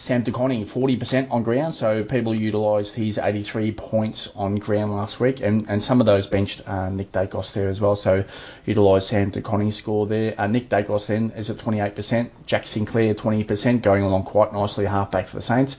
Sam 0.00 0.22
De 0.22 0.32
40% 0.32 1.30
on 1.30 1.42
ground, 1.42 1.74
so 1.74 2.02
people 2.04 2.34
utilised 2.34 2.94
his 2.94 3.18
83 3.18 3.72
points 3.72 4.28
on 4.34 4.56
ground 4.56 4.92
last 4.92 5.20
week, 5.20 5.42
and, 5.42 5.66
and 5.68 5.82
some 5.82 6.00
of 6.00 6.06
those 6.06 6.26
benched 6.26 6.66
uh, 6.66 6.88
Nick 6.88 7.12
Daicos 7.12 7.52
there 7.52 7.68
as 7.68 7.82
well, 7.82 7.96
so 7.96 8.24
utilised 8.64 9.08
Sam 9.08 9.28
De 9.28 9.72
score 9.72 10.06
there. 10.06 10.34
Uh, 10.40 10.46
Nick 10.46 10.70
Daicos 10.70 11.06
then 11.06 11.32
is 11.36 11.50
at 11.50 11.58
28%, 11.58 12.30
Jack 12.46 12.64
Sinclair 12.64 13.14
20%, 13.14 13.82
going 13.82 14.02
along 14.02 14.22
quite 14.22 14.54
nicely, 14.54 14.86
halfback 14.86 15.26
for 15.26 15.36
the 15.36 15.42
Saints, 15.42 15.76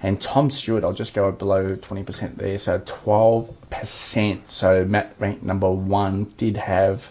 and 0.00 0.20
Tom 0.20 0.50
Stewart, 0.50 0.84
I'll 0.84 0.92
just 0.92 1.12
go 1.12 1.32
below 1.32 1.74
20% 1.74 2.36
there, 2.36 2.60
so 2.60 2.78
12%. 2.78 4.46
So 4.46 4.84
Matt 4.84 5.16
ranked 5.18 5.42
number 5.42 5.68
one 5.68 6.32
did 6.36 6.58
have 6.58 7.10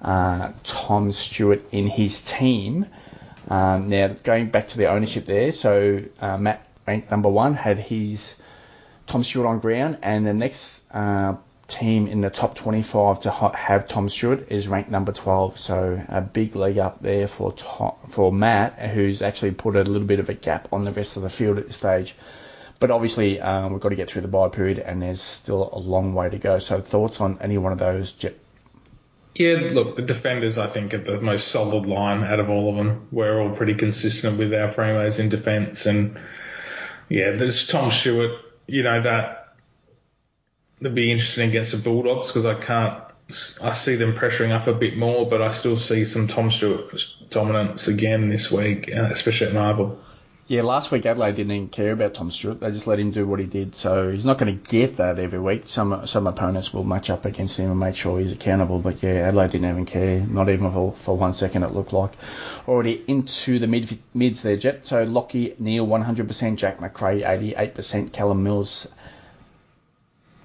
uh, 0.00 0.52
Tom 0.62 1.12
Stewart 1.12 1.62
in 1.70 1.86
his 1.86 2.22
team. 2.22 2.86
Um, 3.48 3.88
now, 3.88 4.08
going 4.08 4.50
back 4.50 4.68
to 4.68 4.78
the 4.78 4.86
ownership 4.86 5.24
there, 5.24 5.52
so 5.52 6.02
uh, 6.20 6.36
Matt 6.36 6.66
ranked 6.86 7.10
number 7.10 7.28
one, 7.28 7.54
had 7.54 7.78
his 7.78 8.36
Tom 9.06 9.22
Stewart 9.22 9.46
on 9.46 9.60
ground, 9.60 9.98
and 10.02 10.26
the 10.26 10.34
next 10.34 10.82
uh, 10.90 11.36
team 11.66 12.06
in 12.06 12.20
the 12.20 12.30
top 12.30 12.56
25 12.56 13.20
to 13.20 13.30
have 13.30 13.86
Tom 13.88 14.08
Stewart 14.08 14.50
is 14.50 14.68
ranked 14.68 14.90
number 14.90 15.12
12. 15.12 15.58
So 15.58 16.02
a 16.08 16.20
big 16.20 16.56
leg 16.56 16.78
up 16.78 17.00
there 17.00 17.26
for 17.26 17.52
Tom, 17.52 17.94
for 18.08 18.30
Matt, 18.32 18.78
who's 18.78 19.22
actually 19.22 19.52
put 19.52 19.76
a 19.76 19.82
little 19.82 20.06
bit 20.06 20.20
of 20.20 20.28
a 20.28 20.34
gap 20.34 20.72
on 20.72 20.84
the 20.84 20.92
rest 20.92 21.16
of 21.16 21.22
the 21.22 21.30
field 21.30 21.58
at 21.58 21.66
this 21.66 21.76
stage. 21.76 22.14
But 22.80 22.90
obviously, 22.90 23.40
um, 23.40 23.72
we've 23.72 23.80
got 23.80 23.88
to 23.88 23.96
get 23.96 24.10
through 24.10 24.22
the 24.22 24.28
buy 24.28 24.48
period, 24.48 24.78
and 24.78 25.02
there's 25.02 25.20
still 25.20 25.70
a 25.72 25.78
long 25.78 26.14
way 26.14 26.28
to 26.30 26.38
go. 26.38 26.58
So 26.58 26.80
thoughts 26.80 27.20
on 27.20 27.38
any 27.40 27.58
one 27.58 27.72
of 27.72 27.78
those, 27.78 28.12
yeah, 29.38 29.68
look, 29.70 29.94
the 29.94 30.02
defenders, 30.02 30.58
I 30.58 30.66
think, 30.66 30.92
are 30.94 30.98
the 30.98 31.20
most 31.20 31.46
solid 31.46 31.86
line 31.86 32.24
out 32.24 32.40
of 32.40 32.50
all 32.50 32.70
of 32.70 32.76
them. 32.76 33.06
We're 33.12 33.40
all 33.40 33.54
pretty 33.54 33.74
consistent 33.74 34.36
with 34.36 34.52
our 34.52 34.72
primos 34.72 35.20
in 35.20 35.28
defence. 35.28 35.86
And 35.86 36.18
yeah, 37.08 37.30
there's 37.30 37.64
Tom 37.68 37.92
Stewart, 37.92 38.32
you 38.66 38.82
know, 38.82 39.00
that 39.00 39.54
would 40.80 40.96
be 40.96 41.12
interesting 41.12 41.48
against 41.48 41.70
the 41.70 41.78
Bulldogs 41.78 42.32
because 42.32 42.46
I 42.46 42.54
can't, 42.54 43.00
I 43.62 43.74
see 43.74 43.94
them 43.94 44.14
pressuring 44.14 44.50
up 44.50 44.66
a 44.66 44.74
bit 44.74 44.96
more, 44.96 45.28
but 45.28 45.40
I 45.40 45.50
still 45.50 45.76
see 45.76 46.04
some 46.04 46.26
Tom 46.26 46.50
Stewart 46.50 46.92
dominance 47.30 47.86
again 47.86 48.30
this 48.30 48.50
week, 48.50 48.92
uh, 48.92 49.04
especially 49.04 49.46
at 49.46 49.54
Marvel. 49.54 50.00
Yeah, 50.48 50.62
last 50.62 50.90
week 50.90 51.04
Adelaide 51.04 51.34
didn't 51.34 51.52
even 51.52 51.68
care 51.68 51.92
about 51.92 52.14
Tom 52.14 52.30
Stewart. 52.30 52.60
They 52.60 52.70
just 52.70 52.86
let 52.86 52.98
him 52.98 53.10
do 53.10 53.26
what 53.26 53.38
he 53.38 53.44
did. 53.44 53.76
So 53.76 54.10
he's 54.10 54.24
not 54.24 54.38
going 54.38 54.58
to 54.58 54.70
get 54.70 54.96
that 54.96 55.18
every 55.18 55.38
week. 55.38 55.64
Some 55.66 56.06
some 56.06 56.26
opponents 56.26 56.72
will 56.72 56.84
match 56.84 57.10
up 57.10 57.26
against 57.26 57.58
him 57.58 57.70
and 57.70 57.78
make 57.78 57.94
sure 57.94 58.18
he's 58.18 58.32
accountable. 58.32 58.78
But 58.78 59.02
yeah, 59.02 59.28
Adelaide 59.28 59.50
didn't 59.50 59.68
even 59.68 59.84
care. 59.84 60.20
Not 60.20 60.48
even 60.48 60.70
for, 60.72 60.92
for 60.92 61.18
one 61.18 61.34
second 61.34 61.64
it 61.64 61.72
looked 61.72 61.92
like. 61.92 62.12
Already 62.66 63.04
into 63.06 63.58
the 63.58 63.66
mid 63.66 63.98
mids 64.14 64.40
there, 64.40 64.56
Jet. 64.56 64.86
So 64.86 65.04
Lachie 65.06 65.60
Neale 65.60 65.86
100%, 65.86 66.56
Jack 66.56 66.80
Macrae 66.80 67.20
88%, 67.20 68.14
Callum 68.14 68.42
Mills 68.42 68.88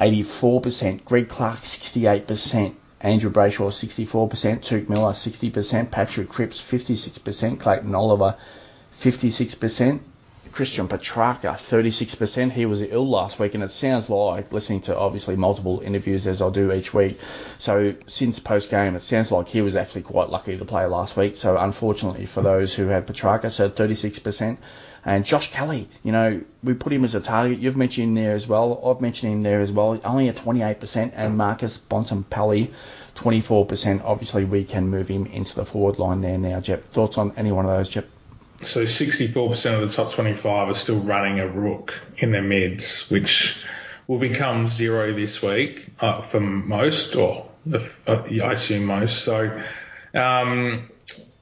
84%, 0.01 1.05
Greg 1.05 1.29
Clark 1.29 1.59
68%. 1.59 2.75
Andrew 2.99 3.31
Brayshaw 3.31 3.69
64%, 3.69 4.61
Touk 4.61 4.87
Miller 4.87 5.11
60%, 5.11 5.91
Patrick 5.91 6.29
Cripps 6.29 6.61
56%, 6.61 7.59
Clayton 7.59 7.93
Oliver 7.95 8.37
56%. 9.03 9.99
Christian 10.53 10.87
Petracca, 10.87 11.53
36%. 11.55 12.51
He 12.51 12.65
was 12.65 12.81
ill 12.83 13.09
last 13.09 13.37
week, 13.39 13.55
and 13.55 13.63
it 13.63 13.71
sounds 13.71 14.09
like, 14.09 14.53
listening 14.53 14.81
to 14.81 14.97
obviously 14.97 15.35
multiple 15.35 15.81
interviews 15.83 16.25
as 16.27 16.41
I 16.41 16.49
do 16.51 16.71
each 16.71 16.93
week, 16.93 17.19
so 17.57 17.95
since 18.05 18.39
post 18.39 18.69
game, 18.69 18.95
it 18.95 19.01
sounds 19.01 19.31
like 19.31 19.47
he 19.47 19.61
was 19.61 19.75
actually 19.75 20.03
quite 20.03 20.29
lucky 20.29 20.57
to 20.57 20.63
play 20.63 20.85
last 20.85 21.17
week. 21.17 21.37
So 21.37 21.57
unfortunately 21.57 22.27
for 22.27 22.41
those 22.41 22.73
who 22.73 22.87
had 22.87 23.07
Petracca, 23.07 23.51
so 23.51 23.69
36%. 23.69 24.57
And 25.03 25.25
Josh 25.25 25.51
Kelly, 25.51 25.89
you 26.03 26.13
know, 26.13 26.41
we 26.63 26.75
put 26.75 26.93
him 26.93 27.03
as 27.03 27.13
a 27.13 27.19
target. 27.19 27.59
You've 27.59 27.75
mentioned 27.75 28.09
him 28.09 28.23
there 28.23 28.35
as 28.35 28.47
well. 28.47 28.79
I've 28.85 29.01
mentioned 29.01 29.33
him 29.33 29.43
there 29.43 29.59
as 29.59 29.71
well. 29.71 29.99
Only 30.03 30.29
at 30.29 30.37
28%. 30.37 31.11
And 31.13 31.37
Marcus 31.37 31.77
Bontempelli, 31.77 32.71
24%. 33.15 34.01
Obviously, 34.05 34.45
we 34.45 34.63
can 34.63 34.87
move 34.87 35.09
him 35.09 35.25
into 35.25 35.55
the 35.55 35.65
forward 35.65 35.99
line 35.99 36.21
there 36.21 36.37
now, 36.37 36.61
Jep. 36.61 36.85
Thoughts 36.85 37.17
on 37.17 37.33
any 37.35 37.51
one 37.51 37.65
of 37.65 37.71
those, 37.71 37.89
Jep? 37.89 38.07
So 38.61 38.83
64% 38.83 39.73
of 39.73 39.81
the 39.81 39.93
top 39.93 40.13
25 40.13 40.69
are 40.69 40.73
still 40.73 40.99
running 40.99 41.39
a 41.39 41.47
rook 41.47 41.93
in 42.17 42.31
their 42.31 42.41
mids, 42.41 43.09
which 43.09 43.57
will 44.07 44.19
become 44.19 44.67
zero 44.67 45.13
this 45.13 45.41
week 45.41 45.87
uh, 45.99 46.21
for 46.21 46.39
most, 46.39 47.15
or 47.15 47.49
uh, 47.71 47.79
I 48.07 48.53
assume 48.53 48.85
most. 48.85 49.23
So, 49.23 49.61
um, 50.13 50.89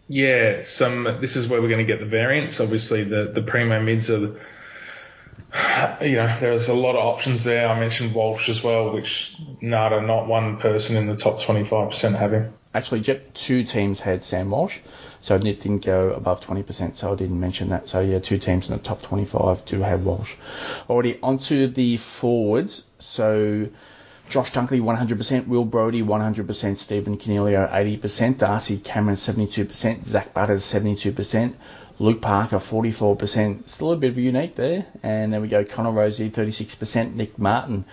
yeah, 0.08 0.64
some. 0.64 1.04
This 1.22 1.36
is 1.36 1.48
where 1.48 1.62
we're 1.62 1.70
going 1.70 1.86
to 1.86 1.92
get 1.92 2.00
the 2.00 2.06
variance. 2.06 2.60
Obviously, 2.60 3.04
the 3.04 3.32
the 3.34 3.42
primo 3.42 3.82
mids 3.82 4.10
are. 4.10 4.36
You 6.02 6.16
know, 6.16 6.38
there's 6.40 6.70
a 6.70 6.74
lot 6.74 6.96
of 6.96 7.06
options 7.06 7.44
there. 7.44 7.68
I 7.68 7.78
mentioned 7.78 8.14
Walsh 8.14 8.48
as 8.48 8.64
well, 8.64 8.94
which 8.94 9.36
nada, 9.60 10.02
not 10.02 10.28
one 10.28 10.58
person 10.60 10.96
in 10.96 11.08
the 11.08 11.18
top 11.18 11.42
25% 11.42 12.18
have 12.18 12.32
him. 12.32 12.54
Actually, 12.74 13.02
two 13.34 13.64
teams 13.64 14.00
had 14.00 14.24
Sam 14.24 14.50
Walsh. 14.50 14.80
So 15.22 15.36
it 15.36 15.44
didn't 15.44 15.86
go 15.86 16.12
above 16.12 16.42
20%, 16.42 16.96
so 16.96 17.12
I 17.12 17.16
didn't 17.16 17.40
mention 17.40 17.70
that. 17.70 17.90
So 17.90 18.00
yeah, 18.00 18.20
two 18.20 18.40
teams 18.40 18.70
in 18.70 18.78
the 18.78 18.82
top 18.82 19.02
25 19.02 19.66
do 19.66 19.82
have 19.82 20.06
Walsh. 20.06 20.36
Already 20.90 21.20
onto 21.22 21.68
the 21.68 21.98
forwards. 21.98 22.86
So 22.98 23.68
Josh 24.30 24.52
Dunkley 24.52 24.82
100%, 24.82 25.48
Will 25.48 25.66
Brodie 25.66 26.02
100%, 26.02 26.78
Stephen 26.78 27.18
Coniglio 27.18 27.70
80%, 27.70 28.38
Darcy 28.38 28.78
Cameron 28.78 29.18
72%, 29.18 30.04
Zach 30.06 30.34
Butters 30.34 30.64
72%, 30.64 31.54
Luke 32.00 32.22
Parker 32.22 32.58
44%. 32.58 33.68
Still 33.68 33.92
a 33.92 33.98
bit 33.98 34.12
of 34.12 34.18
a 34.18 34.22
unique 34.22 34.56
there. 34.56 34.86
And 35.04 35.34
then 35.34 35.42
we 35.42 35.50
go 35.50 35.66
Connor 35.66 35.92
Rozee 35.92 36.32
36%, 36.32 37.16
Nick 37.16 37.38
Martin 37.38 37.86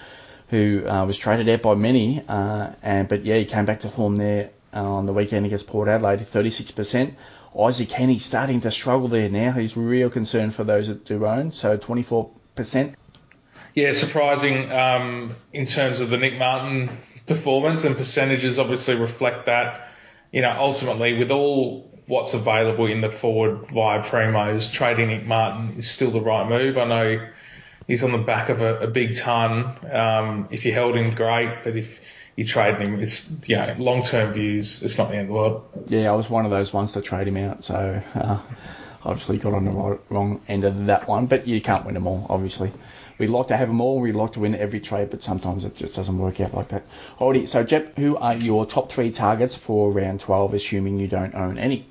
who 0.51 0.89
uh, 0.89 1.05
was 1.05 1.19
traded 1.19 1.47
out 1.47 1.61
by 1.61 1.75
many, 1.75 2.23
uh, 2.27 2.73
and 2.83 3.07
but 3.07 3.23
yeah, 3.23 3.37
he 3.37 3.45
came 3.45 3.67
back 3.67 3.81
to 3.81 3.89
form 3.91 4.17
there 4.17 4.49
on 4.73 5.07
the 5.07 5.13
weekend 5.13 5.47
against 5.47 5.67
Port 5.67 5.89
Adelaide, 5.89 6.21
36%. 6.21 7.15
Isaac 7.59 7.91
Heeney 7.91 8.19
starting 8.19 8.61
to 8.61 8.71
struggle 8.71 9.09
there 9.09 9.29
now. 9.29 9.53
He's 9.53 9.77
real 9.77 10.11
concern 10.11 10.51
for 10.51 10.65
those 10.65 10.89
that 10.89 11.05
do 11.05 11.27
own, 11.27 11.53
so 11.53 11.79
24%. 11.79 12.95
Yeah, 13.75 13.93
surprising 13.93 14.71
um, 14.73 15.37
in 15.53 15.65
terms 15.65 16.01
of 16.01 16.11
the 16.11 16.17
Nick 16.17 16.39
Martin 16.39 16.91
performance 17.27 17.85
and 17.85 17.97
percentages 17.97 18.59
obviously 18.59 18.97
reflect 18.97 19.47
that. 19.47 19.89
You 20.33 20.43
know, 20.43 20.55
ultimately 20.59 21.15
with 21.15 21.31
all 21.31 21.89
what's 22.07 22.35
available 22.35 22.87
in 22.87 23.01
the 23.01 23.13
forward 23.13 23.69
via 23.71 24.03
primos, 24.03 24.73
trading 24.73 25.09
Nick 25.09 25.27
Martin 25.27 25.79
is 25.79 25.91
still 25.91 26.11
the 26.11 26.21
right 26.21 26.49
move. 26.49 26.77
I 26.77 26.85
know 26.87 27.29
he's 27.87 28.03
on 28.03 28.13
the 28.13 28.19
back 28.19 28.49
of 28.49 28.63
a, 28.63 28.81
a 28.81 28.87
big 28.87 29.17
ton. 29.17 29.77
Um, 29.91 30.49
if 30.51 30.65
you 30.65 30.73
held 30.73 30.97
him, 30.97 31.15
great, 31.15 31.63
but 31.65 31.77
if 31.77 32.01
you 32.39 32.45
trade 32.45 32.77
him, 32.77 33.01
it's 33.01 33.49
you 33.49 33.57
know 33.57 33.75
long 33.79 34.05
term 34.05 34.33
views, 34.33 34.81
it's 34.85 34.97
not 34.97 35.09
the 35.09 35.17
end 35.17 35.23
of 35.23 35.27
the 35.27 35.33
world. 35.33 35.69
Yeah, 35.89 36.13
I 36.13 36.15
was 36.15 36.31
one 36.31 36.45
of 36.45 36.53
those 36.53 36.73
ones 36.73 36.93
to 36.93 37.01
trade 37.01 37.27
him 37.27 37.37
out, 37.37 37.65
so 37.65 38.01
uh, 38.15 38.39
obviously 39.05 39.39
got 39.39 39.55
on 39.55 39.65
the 39.65 39.73
right, 39.73 39.99
wrong 40.09 40.41
end 40.47 40.63
of 40.63 40.87
that 40.87 41.09
one. 41.09 41.27
But 41.27 41.49
you 41.49 41.61
can't 41.61 41.85
win 41.85 41.95
them 41.95 42.07
all, 42.07 42.27
obviously. 42.31 42.71
We'd 43.19 43.31
like 43.31 43.49
to 43.49 43.57
have 43.57 43.67
them 43.67 43.81
all. 43.81 43.99
We'd 43.99 44.15
like 44.15 44.35
to 44.35 44.41
win 44.41 44.55
every 44.55 44.79
trade, 44.79 45.11
but 45.11 45.21
sometimes 45.21 45.65
it 45.65 45.75
just 45.75 45.97
doesn't 45.97 46.17
work 46.17 46.41
out 46.41 46.55
like 46.55 46.69
that. 46.69 46.85
Alrighty, 47.19 47.49
so 47.49 47.65
Jep, 47.65 47.99
who 47.99 48.17
are 48.17 48.37
your 48.37 48.67
top 48.67 48.89
three 48.89 49.11
targets 49.11 49.57
for 49.57 49.91
round 49.91 50.21
12, 50.21 50.55
assuming 50.55 51.01
you 51.01 51.09
don't 51.09 51.35
own 51.35 51.59
any? 51.59 51.87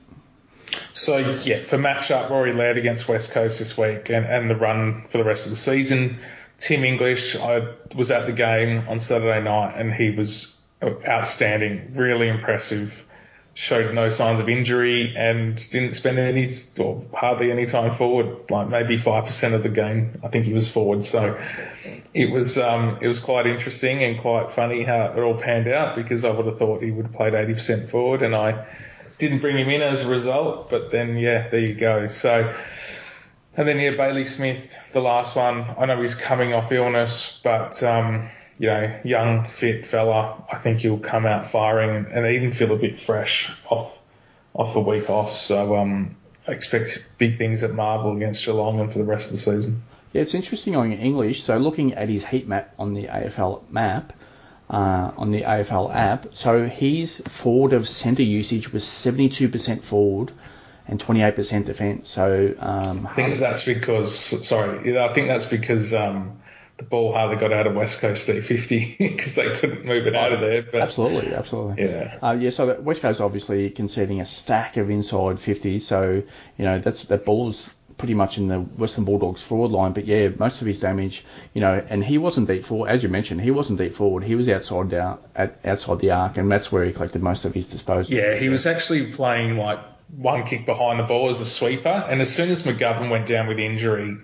So 0.94 1.18
yeah, 1.18 1.60
for 1.60 1.78
matchup, 1.78 2.30
Rory 2.30 2.54
Laird 2.54 2.78
against 2.78 3.10
West 3.10 3.32
Coast 3.32 3.60
this 3.60 3.78
week, 3.78 4.10
and, 4.10 4.26
and 4.26 4.50
the 4.50 4.56
run 4.56 5.04
for 5.10 5.18
the 5.18 5.26
rest 5.26 5.46
of 5.46 5.50
the 5.50 5.58
season. 5.58 6.20
Tim 6.60 6.84
English, 6.84 7.36
I 7.36 7.68
was 7.96 8.12
at 8.12 8.26
the 8.26 8.34
game 8.34 8.84
on 8.88 9.00
Saturday 9.00 9.44
night, 9.44 9.76
and 9.78 9.94
he 9.94 10.12
was 10.12 10.58
outstanding, 10.84 11.94
really 11.94 12.28
impressive. 12.28 13.04
Showed 13.54 13.96
no 13.96 14.10
signs 14.10 14.40
of 14.40 14.50
injury 14.50 15.16
and 15.18 15.56
didn't 15.72 15.96
spend 15.96 16.20
any 16.20 16.48
or 16.78 17.04
hardly 17.12 17.52
any 17.52 17.66
time 17.66 17.90
forward, 17.90 18.52
like 18.52 18.70
maybe 18.70 19.00
five 19.00 19.26
percent 19.26 19.56
of 19.56 19.64
the 19.64 19.70
game. 19.70 20.20
I 20.24 20.28
think 20.28 20.46
he 20.46 20.54
was 20.54 20.70
forward, 20.72 21.04
so 21.04 21.42
it 22.14 22.32
was 22.32 22.60
um, 22.60 23.00
it 23.02 23.08
was 23.08 23.20
quite 23.20 23.48
interesting 23.48 24.04
and 24.04 24.20
quite 24.20 24.52
funny 24.52 24.84
how 24.84 25.06
it 25.06 25.20
all 25.20 25.34
panned 25.34 25.68
out 25.68 25.96
because 25.96 26.24
I 26.24 26.30
would 26.30 26.46
have 26.46 26.60
thought 26.60 26.84
he 26.84 26.92
would 26.92 27.08
have 27.08 27.16
played 27.16 27.34
eighty 27.34 27.56
percent 27.56 27.90
forward, 27.90 28.22
and 28.22 28.36
I 28.36 28.68
didn't 29.18 29.40
bring 29.40 29.58
him 29.58 29.70
in 29.70 29.82
as 29.82 30.04
a 30.06 30.08
result. 30.08 30.70
But 30.70 30.92
then, 30.92 31.18
yeah, 31.18 31.50
there 31.50 31.60
you 31.60 31.74
go. 31.74 32.10
So, 32.10 32.56
and 33.58 33.68
then 33.68 33.80
yeah, 33.80 33.92
Bailey 33.92 34.26
Smith, 34.26 34.78
the 34.94 35.02
last 35.02 35.36
one. 35.36 35.66
I 35.78 35.86
know 35.86 36.00
he's 36.00 36.14
coming 36.14 36.54
off 36.54 36.72
illness, 36.72 37.42
but 37.44 37.82
um, 37.82 38.30
you 38.60 38.68
know, 38.68 39.00
young, 39.04 39.46
fit 39.46 39.88
fella. 39.88 40.44
I 40.52 40.60
think 40.60 40.80
he'll 40.80 41.00
come 41.00 41.26
out 41.26 41.48
firing 41.48 42.06
and, 42.12 42.26
even 42.28 42.54
feel 42.54 42.72
a 42.72 42.78
bit 42.78 43.00
fresh 43.00 43.52
off 43.70 43.98
off 44.54 44.74
the 44.74 44.80
week 44.80 45.10
off. 45.10 45.36
So 45.36 45.76
um, 45.76 46.16
I 46.48 46.52
expect 46.52 47.04
big 47.18 47.40
things 47.40 47.64
at 47.64 47.74
Marvel 47.74 48.16
against 48.16 48.46
Geelong 48.46 48.80
and 48.80 48.92
for 48.92 49.00
the 49.00 49.06
rest 49.06 49.28
of 49.28 49.34
the 49.34 49.40
season. 49.40 49.84
Yeah, 50.14 50.22
it's 50.22 50.36
interesting 50.36 50.76
on 50.76 50.94
English. 50.94 51.42
So 51.42 51.58
looking 51.58 51.96
at 51.96 52.10
his 52.10 52.26
heat 52.26 52.48
map 52.48 52.74
on 52.78 52.92
the 52.92 53.06
AFL 53.08 53.70
map, 53.72 54.14
uh, 54.70 55.12
on 55.18 55.32
the 55.32 55.42
AFL 55.42 55.94
app. 55.94 56.28
So 56.34 56.68
his 56.68 57.18
forward 57.22 57.74
of 57.74 57.88
centre 57.88 58.24
usage 58.24 58.72
was 58.72 58.84
72% 58.84 59.82
forward 59.82 60.32
and 60.88 61.00
28% 61.00 61.66
defence. 61.66 62.10
So 62.10 62.56
um, 62.60 63.08
I 63.08 63.14
think 63.14 63.36
that's 63.36 63.64
because 63.64 64.48
sorry, 64.48 64.98
I 64.98 65.14
think 65.14 65.28
that's 65.28 65.46
because 65.46 65.94
um, 65.94 66.42
the 66.78 66.84
ball 66.84 67.12
hardly 67.12 67.38
got 67.38 67.52
out 67.52 67.68
of 67.68 67.76
West 67.76 68.00
Coast 68.00 68.28
D50 68.28 68.98
because 68.98 69.36
they 69.36 69.54
couldn't 69.56 69.86
move 69.86 70.08
it 70.08 70.16
out 70.16 70.34
of 70.34 70.40
there. 70.40 70.64
But 70.64 70.82
absolutely, 70.82 71.34
absolutely. 71.34 71.84
Yeah. 71.86 72.18
Uh, 72.22 72.38
yeah. 72.40 72.52
So 72.52 72.80
West 72.80 73.02
Coast 73.02 73.20
obviously 73.20 73.70
conceding 73.70 74.22
a 74.22 74.26
stack 74.26 74.78
of 74.78 74.90
inside 74.90 75.40
50. 75.40 75.80
So 75.80 76.24
you 76.58 76.66
know 76.66 76.80
that's 76.80 77.06
that 77.06 77.26
ball's 77.26 77.70
pretty 77.98 78.14
much 78.14 78.38
in 78.38 78.48
the 78.48 78.60
Western 78.60 79.06
Bulldogs 79.06 79.44
forward 79.44 79.72
line. 79.72 79.94
But 79.94 80.06
yeah, 80.06 80.30
most 80.38 80.62
of 80.62 80.68
his 80.68 80.80
damage, 80.80 81.26
you 81.54 81.62
know, 81.62 81.84
and 81.90 82.04
he 82.04 82.18
wasn't 82.20 82.48
deep 82.48 82.64
forward, 82.64 82.90
as 82.90 83.02
you 83.02 83.10
mentioned, 83.10 83.42
he 83.42 83.52
wasn't 83.52 83.80
deep 83.80 83.94
forward. 83.94 84.24
He 84.24 84.36
was 84.36 84.48
outside 84.50 84.92
the 84.92 85.18
outside 85.66 86.00
the 86.00 86.12
arc, 86.12 86.38
and 86.38 86.52
that's 86.52 86.72
where 86.72 86.86
he 86.86 86.94
collected 86.94 87.22
most 87.22 87.46
of 87.46 87.54
his 87.54 87.66
disposals. 87.66 88.10
Yeah, 88.10 88.36
he 88.36 88.50
was 88.50 88.66
actually 88.66 89.12
playing 89.12 89.58
like 89.58 89.80
one 90.16 90.44
kick 90.44 90.66
behind 90.66 91.00
the 91.00 91.04
ball 91.04 91.30
as 91.30 91.42
a 91.42 91.46
sweeper, 91.46 92.06
and 92.10 92.22
as 92.22 92.34
soon 92.34 92.50
as 92.50 92.64
McGovern 92.64 93.10
went 93.10 93.28
down 93.28 93.48
with 93.48 93.60
injury. 93.60 94.18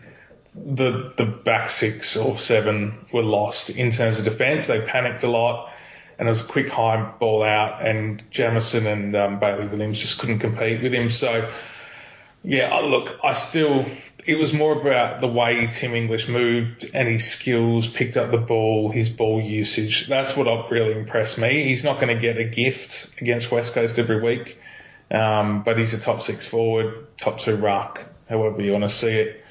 The 0.56 1.12
the 1.18 1.26
back 1.26 1.72
six 1.72 2.16
or 2.16 2.38
seven 2.38 3.08
were 3.12 3.24
lost 3.24 3.72
in 3.72 3.90
terms 3.90 4.20
of 4.20 4.26
defence. 4.26 4.68
They 4.68 4.86
panicked 4.86 5.24
a 5.24 5.28
lot 5.28 5.74
and 6.20 6.28
it 6.28 6.32
was 6.32 6.42
a 6.42 6.48
quick 6.48 6.70
high 6.70 7.12
ball 7.20 7.44
out, 7.44 7.86
and 7.86 8.22
Jamieson 8.30 8.86
and 8.86 9.16
um, 9.16 9.40
Bailey 9.40 9.66
Williams 9.66 10.00
just 10.00 10.20
couldn't 10.20 10.40
compete 10.40 10.82
with 10.82 10.94
him. 10.94 11.10
So 11.10 11.52
yeah, 12.44 12.78
look, 12.80 13.20
I 13.24 13.34
still, 13.34 13.86
it 14.26 14.38
was 14.38 14.54
more 14.54 14.80
about 14.80 15.22
the 15.22 15.28
way 15.28 15.68
Tim 15.72 15.96
English 15.96 16.28
moved 16.28 16.90
and 16.94 17.08
his 17.08 17.32
skills, 17.32 17.88
picked 17.88 18.18
up 18.18 18.32
the 18.32 18.38
ball, 18.38 18.92
his 18.92 19.10
ball 19.10 19.42
usage. 19.42 20.08
That's 20.08 20.36
what 20.36 20.70
really 20.70 20.92
impressed 20.92 21.38
me. 21.38 21.64
He's 21.64 21.84
not 21.84 22.00
going 22.00 22.14
to 22.14 22.22
get 22.22 22.38
a 22.38 22.44
gift 22.44 23.10
against 23.22 23.52
West 23.52 23.74
Coast 23.74 23.98
every 23.98 24.22
week, 24.22 24.60
um, 25.14 25.64
but 25.64 25.78
he's 25.78 25.94
a 25.94 26.00
top 26.00 26.22
six 26.22 26.46
forward, 26.46 27.08
top 27.18 27.40
two 27.40 27.56
ruck, 27.56 28.02
however 28.28 28.62
you 28.62 28.72
want 28.72 28.84
to 28.84 28.90
see 28.90 29.12
it. 29.12 29.46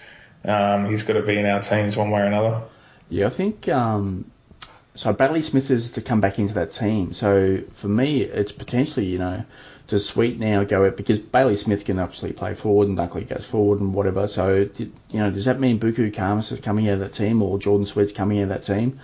Um, 0.44 0.90
he's 0.90 1.05
got 1.05 1.14
to 1.14 1.22
be 1.22 1.38
in 1.38 1.46
our 1.46 1.61
teams 1.61 1.96
one 1.96 2.11
way 2.11 2.20
or 2.20 2.25
another. 2.25 2.62
Yeah, 3.09 3.27
I 3.27 3.29
think 3.29 3.68
um, 3.68 4.31
so. 4.94 5.12
Bailey 5.12 5.42
Smith 5.42 5.70
is 5.70 5.92
to 5.92 6.03
come 6.03 6.20
back 6.20 6.38
into 6.38 6.55
that 6.55 6.72
team. 6.72 7.12
So 7.12 7.59
for 7.59 7.87
me, 7.87 8.22
it's 8.22 8.51
potentially 8.51 9.07
you 9.07 9.18
know 9.18 9.44
does 9.87 10.09
Sweet 10.09 10.38
now 10.38 10.64
go 10.64 10.87
out 10.87 10.96
because 10.96 11.18
Bailey 11.18 11.57
Smith 11.57 11.85
can 11.85 11.98
obviously 11.98 12.33
play 12.33 12.55
forward 12.55 12.88
and 12.88 12.96
Dunkley 12.96 13.29
goes 13.29 13.44
forward 13.44 13.81
and 13.81 13.94
whatever. 13.94 14.27
So 14.27 14.68
you 14.79 14.90
know, 15.12 15.31
does 15.31 15.44
that 15.44 15.61
mean 15.61 15.79
Buku 15.79 16.12
Khamis 16.12 16.51
is 16.51 16.61
coming 16.61 16.88
out 16.88 16.94
of 16.94 17.01
that 17.01 17.12
team 17.12 17.42
or 17.42 17.59
Jordon 17.59 17.87
Sweet's 17.87 18.12
coming 18.12 18.38
out 18.38 18.44
of 18.44 18.48
that 18.48 18.64
team? 18.64 18.98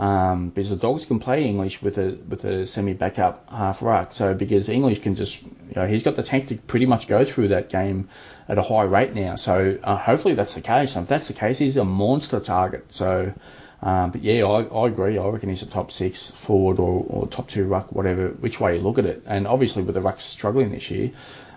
Um, 0.00 0.48
because 0.48 0.70
the 0.70 0.76
Dogs 0.76 1.04
can 1.04 1.18
play 1.18 1.44
English 1.44 1.82
with 1.82 1.98
a 1.98 2.16
with 2.26 2.42
a 2.46 2.66
semi 2.66 2.94
backup 2.94 3.50
half 3.50 3.82
ruck. 3.82 4.14
So 4.14 4.32
because 4.32 4.70
English 4.70 5.00
can 5.00 5.14
just 5.14 5.42
you 5.42 5.74
know 5.76 5.86
he's 5.86 6.02
got 6.02 6.16
the 6.16 6.22
tank 6.22 6.48
to 6.48 6.56
pretty 6.56 6.86
much 6.86 7.06
go 7.06 7.26
through 7.26 7.48
that 7.48 7.68
game 7.68 8.08
at 8.48 8.56
a 8.56 8.62
high 8.62 8.84
rate 8.84 9.12
now. 9.12 9.36
So 9.36 9.78
uh, 9.84 9.96
hopefully 9.98 10.32
that's 10.32 10.54
the 10.54 10.62
case. 10.62 10.96
And 10.96 11.02
if 11.02 11.10
that's 11.10 11.28
the 11.28 11.34
case, 11.34 11.58
he's 11.58 11.76
a 11.76 11.84
monster 11.84 12.40
target. 12.40 12.94
So 12.94 13.34
um, 13.82 14.10
but 14.10 14.22
yeah, 14.22 14.46
I, 14.46 14.62
I 14.62 14.88
agree. 14.88 15.18
I 15.18 15.26
reckon 15.28 15.50
he's 15.50 15.62
a 15.62 15.66
top 15.66 15.92
six 15.92 16.30
forward 16.30 16.78
or, 16.78 17.04
or 17.06 17.26
top 17.26 17.48
two 17.48 17.64
ruck, 17.64 17.92
whatever, 17.92 18.28
which 18.28 18.58
way 18.58 18.76
you 18.76 18.80
look 18.80 18.98
at 18.98 19.04
it. 19.04 19.22
And 19.26 19.46
obviously 19.46 19.82
with 19.82 19.94
the 19.94 20.00
rucks 20.00 20.22
struggling 20.22 20.70
this 20.70 20.90
year, 20.90 21.10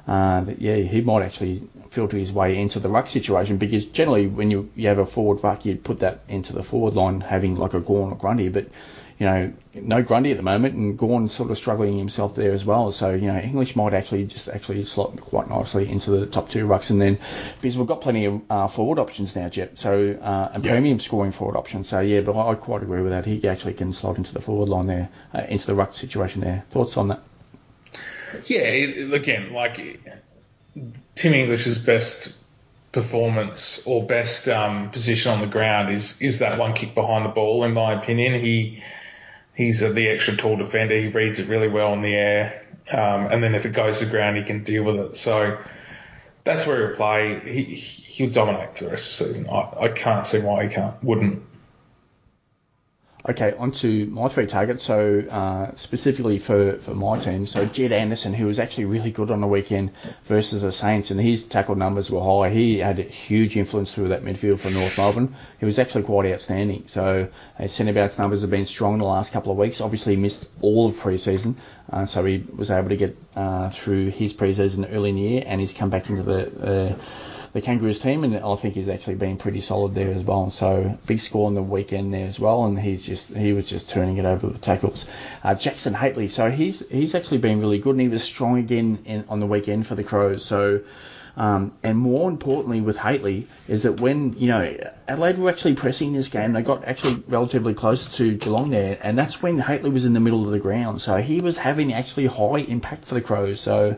uh, 0.07 0.41
that 0.41 0.61
yeah, 0.61 0.75
he 0.75 1.01
might 1.01 1.23
actually 1.23 1.63
filter 1.91 2.17
his 2.17 2.31
way 2.31 2.57
into 2.57 2.79
the 2.79 2.89
ruck 2.89 3.07
situation 3.07 3.57
because 3.57 3.85
generally 3.85 4.27
when 4.27 4.51
you, 4.51 4.69
you 4.75 4.87
have 4.87 4.97
a 4.97 5.05
forward 5.05 5.43
ruck, 5.43 5.65
you'd 5.65 5.83
put 5.83 5.99
that 5.99 6.21
into 6.27 6.53
the 6.53 6.63
forward 6.63 6.95
line 6.95 7.21
having 7.21 7.55
like 7.55 7.73
a 7.73 7.79
Gawn 7.79 8.11
or 8.11 8.15
Grundy, 8.15 8.49
but 8.49 8.67
you 9.19 9.27
know, 9.27 9.53
no 9.75 10.01
Grundy 10.01 10.31
at 10.31 10.37
the 10.37 10.43
moment, 10.43 10.75
and 10.75 10.97
Gawn 10.97 11.29
sort 11.29 11.51
of 11.51 11.57
struggling 11.57 11.97
himself 11.97 12.35
there 12.35 12.51
as 12.51 12.65
well. 12.65 12.91
So 12.91 13.13
you 13.13 13.27
know, 13.27 13.37
English 13.37 13.75
might 13.75 13.93
actually 13.93 14.25
just 14.25 14.49
actually 14.49 14.83
slot 14.85 15.15
quite 15.21 15.49
nicely 15.49 15.87
into 15.87 16.11
the 16.11 16.25
top 16.25 16.49
two 16.49 16.67
rucks, 16.67 16.89
and 16.89 17.01
then 17.01 17.19
because 17.61 17.77
we've 17.77 17.87
got 17.87 18.01
plenty 18.01 18.25
of 18.25 18.41
uh, 18.49 18.67
forward 18.67 18.99
options 18.99 19.35
now, 19.35 19.49
Jet. 19.49 19.77
So 19.77 20.17
uh, 20.19 20.51
and 20.53 20.65
yep. 20.65 20.73
premium 20.73 20.99
scoring 20.99 21.31
forward 21.31 21.57
options. 21.57 21.89
So 21.89 21.99
yeah, 21.99 22.21
but 22.21 22.35
I, 22.35 22.51
I, 22.51 22.55
quite 22.55 22.81
agree 22.81 23.01
with 23.01 23.11
that. 23.11 23.25
He 23.25 23.47
actually 23.47 23.75
can 23.75 23.93
slot 23.93 24.17
into 24.17 24.33
the 24.33 24.41
forward 24.41 24.69
line 24.69 24.87
there, 24.87 25.09
uh, 25.33 25.43
into 25.47 25.67
the 25.67 25.75
ruck 25.75 25.95
situation 25.95 26.41
there. 26.41 26.65
Thoughts 26.69 26.97
on 26.97 27.09
that? 27.09 27.21
Yeah, 28.46 28.62
again, 28.62 29.54
like 29.54 29.78
Tim 31.15 31.34
English's 31.34 31.78
best 31.78 32.36
performance 32.91 33.82
or 33.86 34.06
best 34.06 34.48
um, 34.48 34.91
position 34.91 35.32
on 35.32 35.41
the 35.41 35.48
ground 35.48 35.93
is 35.93 36.22
is 36.22 36.39
that 36.39 36.60
one 36.60 36.74
kick 36.74 36.96
behind 36.96 37.26
the 37.26 37.30
ball. 37.30 37.63
In 37.63 37.74
my 37.74 37.93
opinion, 37.93 38.39
he 38.39 38.84
he's 39.56 39.82
the 39.82 40.10
extra 40.10 40.36
tall 40.36 40.56
defender. 40.56 40.96
He 40.96 41.08
reads 41.08 41.39
it 41.39 41.48
really 41.48 41.67
well 41.67 41.93
in 41.93 42.02
the 42.02 42.13
air, 42.13 42.65
um, 42.91 43.28
and 43.32 43.43
then 43.43 43.56
if 43.56 43.65
it 43.65 43.74
goes 43.74 44.00
to 44.00 44.06
the 44.06 44.12
ground, 44.12 44.38
he 44.38 44.43
can 44.43 44.63
deal 44.63 44.84
with 44.84 44.96
it. 44.98 45.17
So 45.17 45.58
that's 46.43 46.65
where 46.65 46.88
he'll 46.88 46.96
play. 46.96 47.41
He 47.46 47.76
he'll 47.76 48.30
dominate 48.30 48.78
for 48.78 48.86
the 48.86 48.89
rest 48.91 49.22
of 49.22 49.28
the 49.28 49.34
season. 49.34 49.50
I, 49.50 49.86
I 49.86 49.88
can't 49.89 50.26
see 50.26 50.39
why 50.39 50.63
he 50.63 50.69
can't 50.69 51.04
wouldn't. 51.04 51.43
Okay, 53.27 53.53
on 53.57 53.71
to 53.71 54.05
my 54.07 54.27
three 54.27 54.47
targets. 54.47 54.83
So 54.83 55.23
uh, 55.29 55.75
specifically 55.75 56.39
for, 56.39 56.73
for 56.73 56.93
my 56.93 57.17
team, 57.19 57.45
so 57.45 57.65
Jed 57.65 57.93
Anderson, 57.93 58.33
who 58.33 58.47
was 58.47 58.59
actually 58.59 58.86
really 58.86 59.12
good 59.12 59.31
on 59.31 59.39
the 59.39 59.47
weekend 59.47 59.91
versus 60.23 60.62
the 60.62 60.73
Saints, 60.73 61.09
and 61.09 61.21
his 61.21 61.45
tackle 61.45 61.75
numbers 61.75 62.12
were 62.12 62.21
high. 62.21 62.49
He 62.49 62.79
had 62.79 62.99
a 62.99 63.03
huge 63.03 63.55
influence 63.55 63.93
through 63.93 64.09
that 64.09 64.25
midfield 64.25 64.59
for 64.59 64.69
North 64.71 64.97
Melbourne. 64.97 65.36
He 65.57 65.65
was 65.65 65.79
actually 65.79 66.03
quite 66.03 66.33
outstanding. 66.33 66.83
So 66.88 67.29
his 67.57 67.71
centre 67.71 67.93
backs 67.93 68.17
numbers 68.17 68.41
have 68.41 68.51
been 68.51 68.65
strong 68.65 68.97
the 68.97 69.05
last 69.05 69.31
couple 69.31 69.53
of 69.53 69.57
weeks. 69.57 69.79
Obviously, 69.79 70.15
he 70.15 70.21
missed 70.21 70.45
all 70.62 70.88
of 70.88 70.97
pre-season, 70.97 71.55
uh, 71.93 72.05
so 72.05 72.25
he 72.25 72.43
was 72.53 72.71
able 72.71 72.89
to 72.89 72.97
get 72.97 73.15
uh, 73.38 73.69
through 73.69 74.09
his 74.09 74.33
pre-season 74.33 74.83
early 74.88 75.12
in 75.12 75.15
the 75.15 75.21
year, 75.21 75.43
and 75.45 75.62
he's 75.62 75.71
come 75.71 75.89
back 75.89 76.09
into 76.09 76.23
the 76.23 76.99
the 77.53 77.61
Kangaroos 77.61 77.99
team, 77.99 78.23
and 78.23 78.35
I 78.35 78.55
think 78.55 78.73
he's 78.73 78.89
actually 78.89 79.15
been 79.15 79.37
pretty 79.37 79.61
solid 79.61 79.93
there 79.93 80.11
as 80.11 80.23
well. 80.23 80.43
And 80.43 80.53
So 80.53 80.97
big 81.05 81.19
score 81.19 81.47
on 81.47 81.53
the 81.53 81.61
weekend 81.61 82.13
there 82.13 82.25
as 82.25 82.39
well, 82.39 82.65
and 82.65 82.79
he's 82.79 83.05
just 83.05 83.29
he 83.29 83.53
was 83.53 83.67
just 83.67 83.89
turning 83.89 84.17
it 84.17 84.25
over 84.25 84.47
with 84.47 84.61
tackles. 84.61 85.05
Uh, 85.43 85.53
Jackson 85.53 85.93
Hately, 85.93 86.29
so 86.29 86.49
he's 86.49 86.87
he's 86.89 87.13
actually 87.13 87.37
been 87.37 87.59
really 87.59 87.79
good, 87.79 87.91
and 87.91 88.01
he 88.01 88.07
was 88.07 88.23
strong 88.23 88.57
again 88.57 89.03
in, 89.05 89.25
on 89.29 89.39
the 89.39 89.45
weekend 89.45 89.85
for 89.85 89.93
the 89.93 90.03
Crows. 90.03 90.43
So 90.43 90.81
Um, 91.36 91.74
and 91.82 91.98
more 91.98 92.30
importantly 92.30 92.82
with 92.82 92.98
Hately 92.98 93.48
is 93.67 93.84
that 93.84 94.00
when, 94.00 94.34
you 94.38 94.50
know, 94.50 94.78
Adelaide 95.08 95.39
were 95.39 95.50
actually 95.50 95.74
pressing 95.74 96.13
this 96.13 96.28
game, 96.28 96.54
they 96.54 96.62
got 96.62 96.86
actually 96.86 97.24
relatively 97.28 97.74
close 97.74 98.17
to 98.17 98.36
Geelong 98.36 98.69
there, 98.69 99.00
and 99.02 99.17
that's 99.17 99.41
when 99.41 99.60
Hately 99.60 99.91
was 99.91 100.06
in 100.06 100.13
the 100.13 100.19
middle 100.19 100.46
of 100.46 100.52
the 100.52 100.60
ground. 100.60 101.02
So 101.02 101.17
he 101.17 101.41
was 101.41 101.58
having 101.58 101.91
actually 101.91 102.28
high 102.28 102.60
impact 102.60 103.06
for 103.06 103.15
the 103.15 103.22
Crows. 103.22 103.60
So 103.62 103.98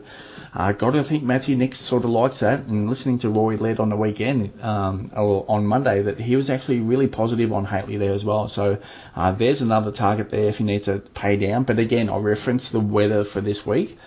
I 0.54 0.70
uh, 0.70 0.72
got 0.72 0.92
to 0.92 1.04
think 1.04 1.24
Matthew 1.24 1.56
Nicks 1.56 1.78
sort 1.78 2.04
of 2.04 2.10
likes 2.10 2.40
that, 2.40 2.60
and 2.60 2.88
listening 2.88 3.18
to 3.18 3.28
Roy 3.28 3.56
Led 3.56 3.80
on 3.80 3.90
the 3.90 3.96
weekend, 3.96 4.58
um, 4.62 5.10
or 5.14 5.44
on 5.46 5.66
Monday, 5.66 6.02
that 6.02 6.18
he 6.18 6.36
was 6.36 6.48
actually 6.48 6.80
really 6.80 7.06
positive 7.06 7.52
on 7.52 7.66
Hately 7.66 7.98
there 7.98 8.12
as 8.12 8.24
well. 8.24 8.48
So 8.48 8.78
uh, 9.14 9.32
there's 9.32 9.60
another 9.60 9.92
target 9.92 10.30
there 10.30 10.48
if 10.48 10.58
you 10.58 10.64
need 10.64 10.84
to 10.84 11.00
pay 11.00 11.36
down. 11.36 11.64
But 11.64 11.78
again, 11.78 12.08
I 12.08 12.16
reference 12.16 12.70
the 12.70 12.80
weather 12.80 13.24
for 13.24 13.42
this 13.42 13.66
week 13.66 13.98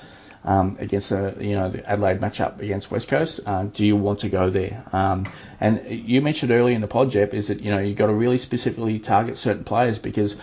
um, 0.43 0.77
against 0.79 1.09
the 1.09 1.35
you 1.39 1.55
know 1.55 1.69
the 1.69 1.87
Adelaide 1.89 2.19
matchup 2.19 2.59
against 2.59 2.91
West 2.91 3.07
Coast. 3.07 3.41
Uh, 3.45 3.63
do 3.63 3.85
you 3.85 3.95
want 3.95 4.19
to 4.19 4.29
go 4.29 4.49
there? 4.49 4.83
Um, 4.93 5.27
and 5.59 5.85
you 5.89 6.21
mentioned 6.21 6.51
earlier 6.51 6.75
in 6.75 6.81
the 6.81 6.87
pod, 6.87 7.11
Jep, 7.11 7.33
is 7.33 7.47
that 7.47 7.61
you 7.61 7.71
know 7.71 7.79
you've 7.79 7.97
got 7.97 8.07
to 8.07 8.13
really 8.13 8.37
specifically 8.37 8.99
target 8.99 9.37
certain 9.37 9.63
players 9.63 9.99
because 9.99 10.39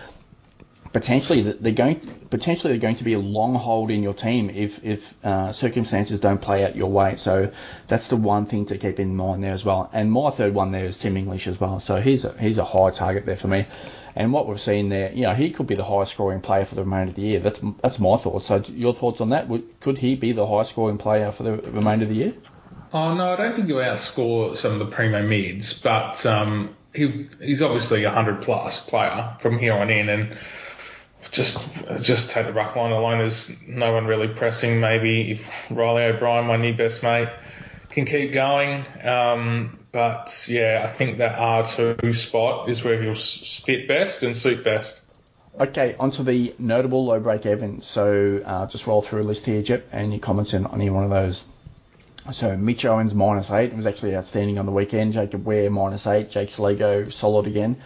potentially 0.93 1.41
they're 1.41 1.73
going 1.73 1.99
potentially 2.29 2.73
they're 2.73 2.81
going 2.81 2.95
to 2.95 3.03
be 3.03 3.13
a 3.13 3.19
long 3.19 3.55
hold 3.55 3.91
in 3.91 4.03
your 4.03 4.13
team 4.13 4.49
if 4.49 4.83
if 4.83 5.25
uh, 5.25 5.51
circumstances 5.51 6.19
don't 6.19 6.41
play 6.41 6.63
out 6.63 6.75
your 6.75 6.89
way. 6.89 7.15
So 7.15 7.51
that's 7.87 8.07
the 8.07 8.15
one 8.15 8.45
thing 8.45 8.67
to 8.67 8.77
keep 8.77 8.99
in 8.99 9.15
mind 9.15 9.43
there 9.43 9.53
as 9.53 9.65
well. 9.65 9.89
And 9.93 10.11
my 10.11 10.29
third 10.29 10.53
one 10.53 10.71
there 10.71 10.85
is 10.85 10.97
Tim 10.97 11.17
English 11.17 11.47
as 11.47 11.59
well. 11.59 11.79
So 11.79 12.01
he's 12.01 12.25
a 12.25 12.33
he's 12.39 12.57
a 12.57 12.65
high 12.65 12.91
target 12.91 13.25
there 13.25 13.35
for 13.35 13.47
me. 13.47 13.65
And 14.17 14.33
what 14.33 14.47
we've 14.47 14.59
seen 14.59 14.89
there, 14.89 15.11
you 15.13 15.21
know, 15.21 15.35
he 15.35 15.51
could 15.51 15.67
be 15.67 15.75
the 15.75 15.83
highest 15.83 16.13
scoring 16.13 16.41
player 16.41 16.65
for 16.65 16.73
the 16.73 16.83
remainder 16.83 17.09
of 17.09 17.15
the 17.15 17.21
year. 17.21 17.39
That's 17.39 17.61
that's 17.83 17.99
my 17.99 18.17
thought. 18.17 18.43
So 18.43 18.63
your 18.67 18.95
thoughts 18.95 19.21
on 19.21 19.29
that? 19.29 19.47
Could 19.79 19.99
he 19.99 20.15
be 20.15 20.31
the 20.31 20.47
highest 20.47 20.71
scoring 20.71 20.97
player 20.97 21.29
for 21.29 21.43
the 21.43 21.57
remainder 21.71 22.05
of 22.05 22.09
the 22.09 22.15
year? 22.15 22.33
Oh 22.91 23.13
no, 23.13 23.33
I 23.33 23.35
don't 23.35 23.55
think 23.55 23.67
he'll 23.67 23.77
outscore 23.77 24.57
some 24.57 24.73
of 24.73 24.79
the 24.79 24.87
primo 24.87 25.21
mids, 25.21 25.79
but 25.79 26.25
um, 26.25 26.75
he 26.95 27.29
he's 27.39 27.61
obviously 27.61 28.05
a 28.05 28.09
hundred 28.09 28.41
plus 28.41 28.83
player 28.89 29.35
from 29.39 29.59
here 29.59 29.73
on 29.73 29.91
in, 29.91 30.09
and 30.09 30.35
just 31.29 31.69
just 32.01 32.31
take 32.31 32.47
the 32.47 32.53
ruck 32.53 32.75
line 32.75 32.91
alone. 32.91 33.19
There's 33.19 33.55
no 33.67 33.93
one 33.93 34.07
really 34.07 34.29
pressing. 34.29 34.79
Maybe 34.79 35.29
if 35.29 35.47
Reilly 35.69 36.05
O'Brien, 36.05 36.47
my 36.47 36.57
new 36.57 36.75
best 36.75 37.03
mate, 37.03 37.29
can 37.91 38.05
keep 38.05 38.33
going. 38.33 38.83
Um, 39.03 39.77
but 39.97 40.45
yeah, 40.47 40.83
I 40.87 40.91
think 40.91 41.17
that 41.17 41.39
R2 41.39 42.15
spot 42.15 42.69
is 42.69 42.83
where 42.83 43.01
he'll 43.01 43.15
fit 43.15 43.87
best 43.87 44.21
and 44.21 44.37
suit 44.37 44.63
best. 44.63 45.01
Okay, 45.59 45.95
onto 45.99 46.21
the 46.21 46.53
notable 46.59 47.05
low 47.05 47.19
break 47.19 47.47
even. 47.47 47.81
So 47.81 48.39
uh, 48.45 48.67
just 48.67 48.85
roll 48.85 49.01
through 49.01 49.23
a 49.23 49.23
list 49.23 49.47
here, 49.47 49.63
Jip, 49.63 49.89
and 49.91 50.13
you 50.13 50.19
comment 50.19 50.53
on 50.53 50.67
any 50.71 50.91
one 50.91 51.03
of 51.03 51.09
those. 51.09 51.43
So 52.31 52.55
Mitch 52.55 52.85
Owens 52.85 53.15
minus 53.15 53.49
eight 53.49 53.73
was 53.73 53.87
actually 53.87 54.15
outstanding 54.15 54.59
on 54.59 54.67
the 54.67 54.71
weekend. 54.71 55.13
Jacob 55.13 55.43
Wehr 55.43 55.71
minus 55.71 56.05
eight. 56.05 56.29
Jake 56.29 56.59
Lego 56.59 57.09
solid 57.09 57.47
again. 57.47 57.77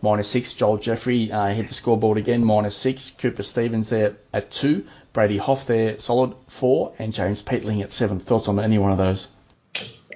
Minus 0.00 0.30
six. 0.30 0.54
Joel 0.54 0.78
Jeffrey 0.78 1.32
uh, 1.32 1.48
hit 1.48 1.66
the 1.66 1.74
scoreboard 1.74 2.16
again. 2.16 2.44
Minus 2.44 2.76
six. 2.76 3.10
Cooper 3.10 3.42
Stephens 3.42 3.88
there 3.88 4.18
at 4.32 4.52
two. 4.52 4.86
Brady 5.12 5.38
Hough 5.38 5.66
there 5.66 5.98
solid 5.98 6.34
four. 6.46 6.94
And 7.00 7.12
James 7.12 7.42
Peatling 7.42 7.82
at 7.82 7.90
seven. 7.90 8.20
Thoughts 8.20 8.46
on 8.46 8.60
any 8.60 8.78
one 8.78 8.92
of 8.92 8.98
those? 8.98 9.26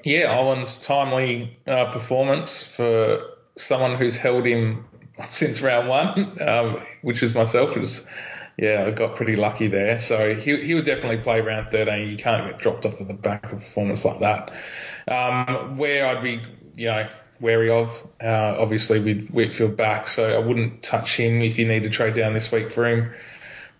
Yeah, 0.04 0.38
Owen's 0.38 0.78
timely 0.78 1.58
uh, 1.66 1.90
performance 1.92 2.62
for 2.62 3.22
someone 3.56 3.96
who's 3.96 4.16
held 4.16 4.46
him 4.46 4.86
since 5.28 5.60
round 5.60 5.88
one, 5.88 6.38
um, 6.42 6.82
which 7.02 7.22
is 7.22 7.34
myself, 7.34 7.76
was 7.76 8.06
yeah, 8.56 8.84
I 8.86 8.90
got 8.90 9.16
pretty 9.16 9.36
lucky 9.36 9.68
there. 9.68 9.98
So 9.98 10.34
he, 10.34 10.62
he 10.62 10.74
would 10.74 10.84
definitely 10.84 11.18
play 11.18 11.40
round 11.40 11.70
13. 11.70 12.08
You 12.10 12.16
can't 12.16 12.46
get 12.46 12.58
dropped 12.58 12.84
off 12.84 13.00
at 13.00 13.08
the 13.08 13.14
back 13.14 13.44
of 13.46 13.52
a 13.52 13.56
performance 13.56 14.04
like 14.04 14.20
that. 14.20 14.52
Um, 15.08 15.78
where 15.78 16.06
I'd 16.06 16.22
be, 16.22 16.42
you 16.76 16.88
know, 16.88 17.08
wary 17.40 17.70
of, 17.70 18.06
uh, 18.22 18.56
obviously 18.58 19.00
with 19.00 19.30
Whitfield 19.30 19.78
back, 19.78 20.08
so 20.08 20.36
I 20.36 20.44
wouldn't 20.44 20.82
touch 20.82 21.16
him 21.16 21.40
if 21.40 21.58
you 21.58 21.66
need 21.66 21.84
to 21.84 21.90
trade 21.90 22.14
down 22.14 22.34
this 22.34 22.52
week 22.52 22.70
for 22.70 22.86
him. 22.86 23.14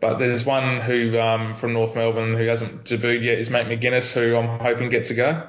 But 0.00 0.18
there's 0.18 0.46
one 0.46 0.80
who 0.80 1.20
um, 1.20 1.52
from 1.54 1.74
North 1.74 1.94
Melbourne 1.94 2.34
who 2.34 2.46
hasn't 2.46 2.84
debuted 2.84 3.22
yet 3.22 3.38
is 3.38 3.50
Matt 3.50 3.66
McGuinness, 3.66 4.14
who 4.14 4.34
I'm 4.34 4.58
hoping 4.60 4.88
gets 4.88 5.10
a 5.10 5.14
go 5.14 5.46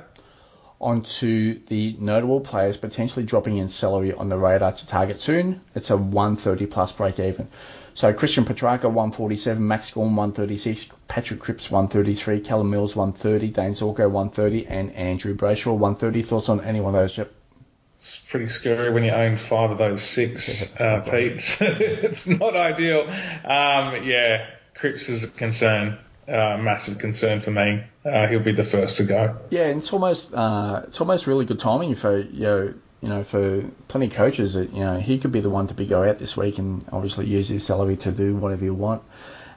onto 0.82 1.60
the 1.66 1.96
notable 2.00 2.42
players 2.42 2.76
potentially 2.76 3.26
dropping 3.26 3.58
in 3.58 3.70
salary 3.70 4.14
on 4.14 4.30
the 4.30 4.38
radar 4.38 4.72
to 4.72 4.88
target 4.88 5.22
soon. 5.22 5.62
It's 5.76 5.92
a 5.92 5.98
130 5.98 6.66
plus 6.66 6.92
break 6.92 7.20
even. 7.20 7.48
So 7.94 8.12
Christian 8.14 8.46
Petracca 8.46 8.86
147, 8.86 9.66
Max 9.66 9.92
Gawn 9.92 10.16
136, 10.16 10.90
Patrick 11.08 11.40
Cripps 11.40 11.70
133, 11.70 12.40
Callum 12.40 12.70
Mills 12.70 12.96
130, 12.96 13.50
Dane 13.50 13.74
Zorko 13.74 14.10
130, 14.10 14.68
and 14.68 14.94
Andrew 14.94 15.36
Brayshaw 15.36 15.78
130. 15.78 16.24
Thoughts 16.24 16.50
on 16.50 16.62
any 16.62 16.82
one 16.82 16.96
of 16.96 17.02
those, 17.02 17.18
Yep. 17.18 17.32
It's 17.98 18.18
pretty 18.18 18.48
scary 18.48 18.92
when 18.92 19.04
you 19.04 19.12
own 19.12 19.38
five 19.38 19.70
of 19.70 19.78
those 19.78 20.02
six, 20.02 20.76
uh, 20.80 21.02
Pete. 21.02 21.58
it's 21.62 22.28
not 22.28 22.56
ideal. 22.56 23.02
Um, 23.02 24.04
yeah, 24.04 24.48
Cripps 24.74 25.08
is 25.10 25.24
a 25.24 25.28
concern 25.28 26.00
uh, 26.28 26.58
massive 26.58 26.98
concern 26.98 27.42
for 27.42 27.52
me. 27.52 27.84
Uh, 28.06 28.28
he'll 28.28 28.40
be 28.40 28.54
the 28.54 28.64
first 28.64 28.98
to 28.98 29.04
go. 29.04 29.38
Yeah, 29.50 29.68
and 29.68 29.82
it's 29.82 29.94
almost 29.94 30.34
uh, 30.34 30.84
it's 30.88 31.02
almost 31.02 31.28
really 31.28 31.46
good 31.46 31.60
timing 31.60 31.96
for 31.96 32.18
you 32.18 32.44
know 32.44 32.74
you 33.02 33.10
know 33.10 33.24
for 33.24 33.64
plenty 33.88 34.08
of 34.08 34.14
coaches 34.14 34.54
that 34.54 34.74
you 34.74 34.82
know 34.82 35.00
he 35.00 35.18
could 35.18 35.32
be 35.32 35.40
the 35.40 35.50
one 35.50 35.68
to 35.68 35.74
be 35.74 35.86
go 35.86 36.04
out 36.08 36.20
this 36.20 36.38
week 36.38 36.58
and 36.58 36.86
obviously 36.92 37.28
use 37.28 37.50
his 37.50 37.66
salary 37.66 37.98
to 37.98 38.12
do 38.12 38.36
whatever 38.36 38.64
you 38.64 38.74
want. 38.74 39.04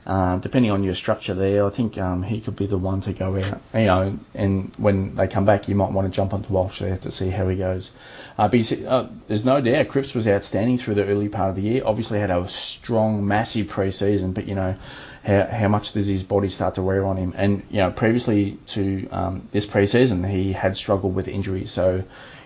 Um, 0.07 0.41
depending 0.41 0.71
on 0.71 0.83
your 0.85 0.95
structure 0.95 1.33
there, 1.33 1.65
I 1.65 1.71
think 1.71 1.97
um, 1.97 2.23
he 2.23 2.41
could 2.41 2.57
be 2.57 2.67
the 2.67 2.77
one 2.77 3.01
to 3.03 3.13
go 3.13 3.37
out. 3.37 3.61
You 3.73 3.87
know, 3.87 4.19
and 4.35 4.75
when 4.77 5.15
they 5.15 5.29
come 5.29 5.47
back, 5.47 5.69
you 5.69 5.75
might 5.75 5.93
want 5.93 6.07
to 6.07 6.15
jump 6.15 6.35
onto 6.35 6.53
Walsh 6.53 6.81
there 6.81 6.99
to 6.99 7.11
see 7.11 7.31
how 7.31 7.49
he 7.49 7.57
goes. 7.57 7.91
Uh, 8.37 8.49
but 8.49 8.85
uh, 8.85 9.07
there's 9.29 9.45
no 9.45 9.61
doubt 9.61 9.89
Cripps 9.89 10.15
was 10.15 10.29
outstanding 10.29 10.77
through 10.77 10.97
the 10.97 11.07
early 11.07 11.29
part 11.29 11.51
of 11.51 11.57
the 11.57 11.63
year. 11.63 11.83
Obviously 11.87 12.19
had 12.19 12.31
a 12.31 12.47
strong, 12.49 13.27
massive 13.27 13.69
pre-season, 13.69 14.33
but 14.33 14.47
you 14.47 14.55
know 14.55 14.77
how, 15.25 15.47
how 15.47 15.69
much 15.69 15.93
does 15.93 16.07
his 16.07 16.23
body 16.23 16.49
start 16.49 16.75
to 16.75 16.83
wear 16.83 17.07
on 17.07 17.17
him? 17.17 17.33
And 17.37 17.63
you 17.71 17.79
know, 17.79 17.91
previously 17.91 18.59
to 18.69 19.09
um, 19.11 19.49
this 19.53 19.67
preseason, 19.67 20.29
he 20.29 20.53
had 20.53 20.77
struggled 20.77 21.15
with 21.15 21.29
injuries. 21.29 21.71
So, 21.71 22.05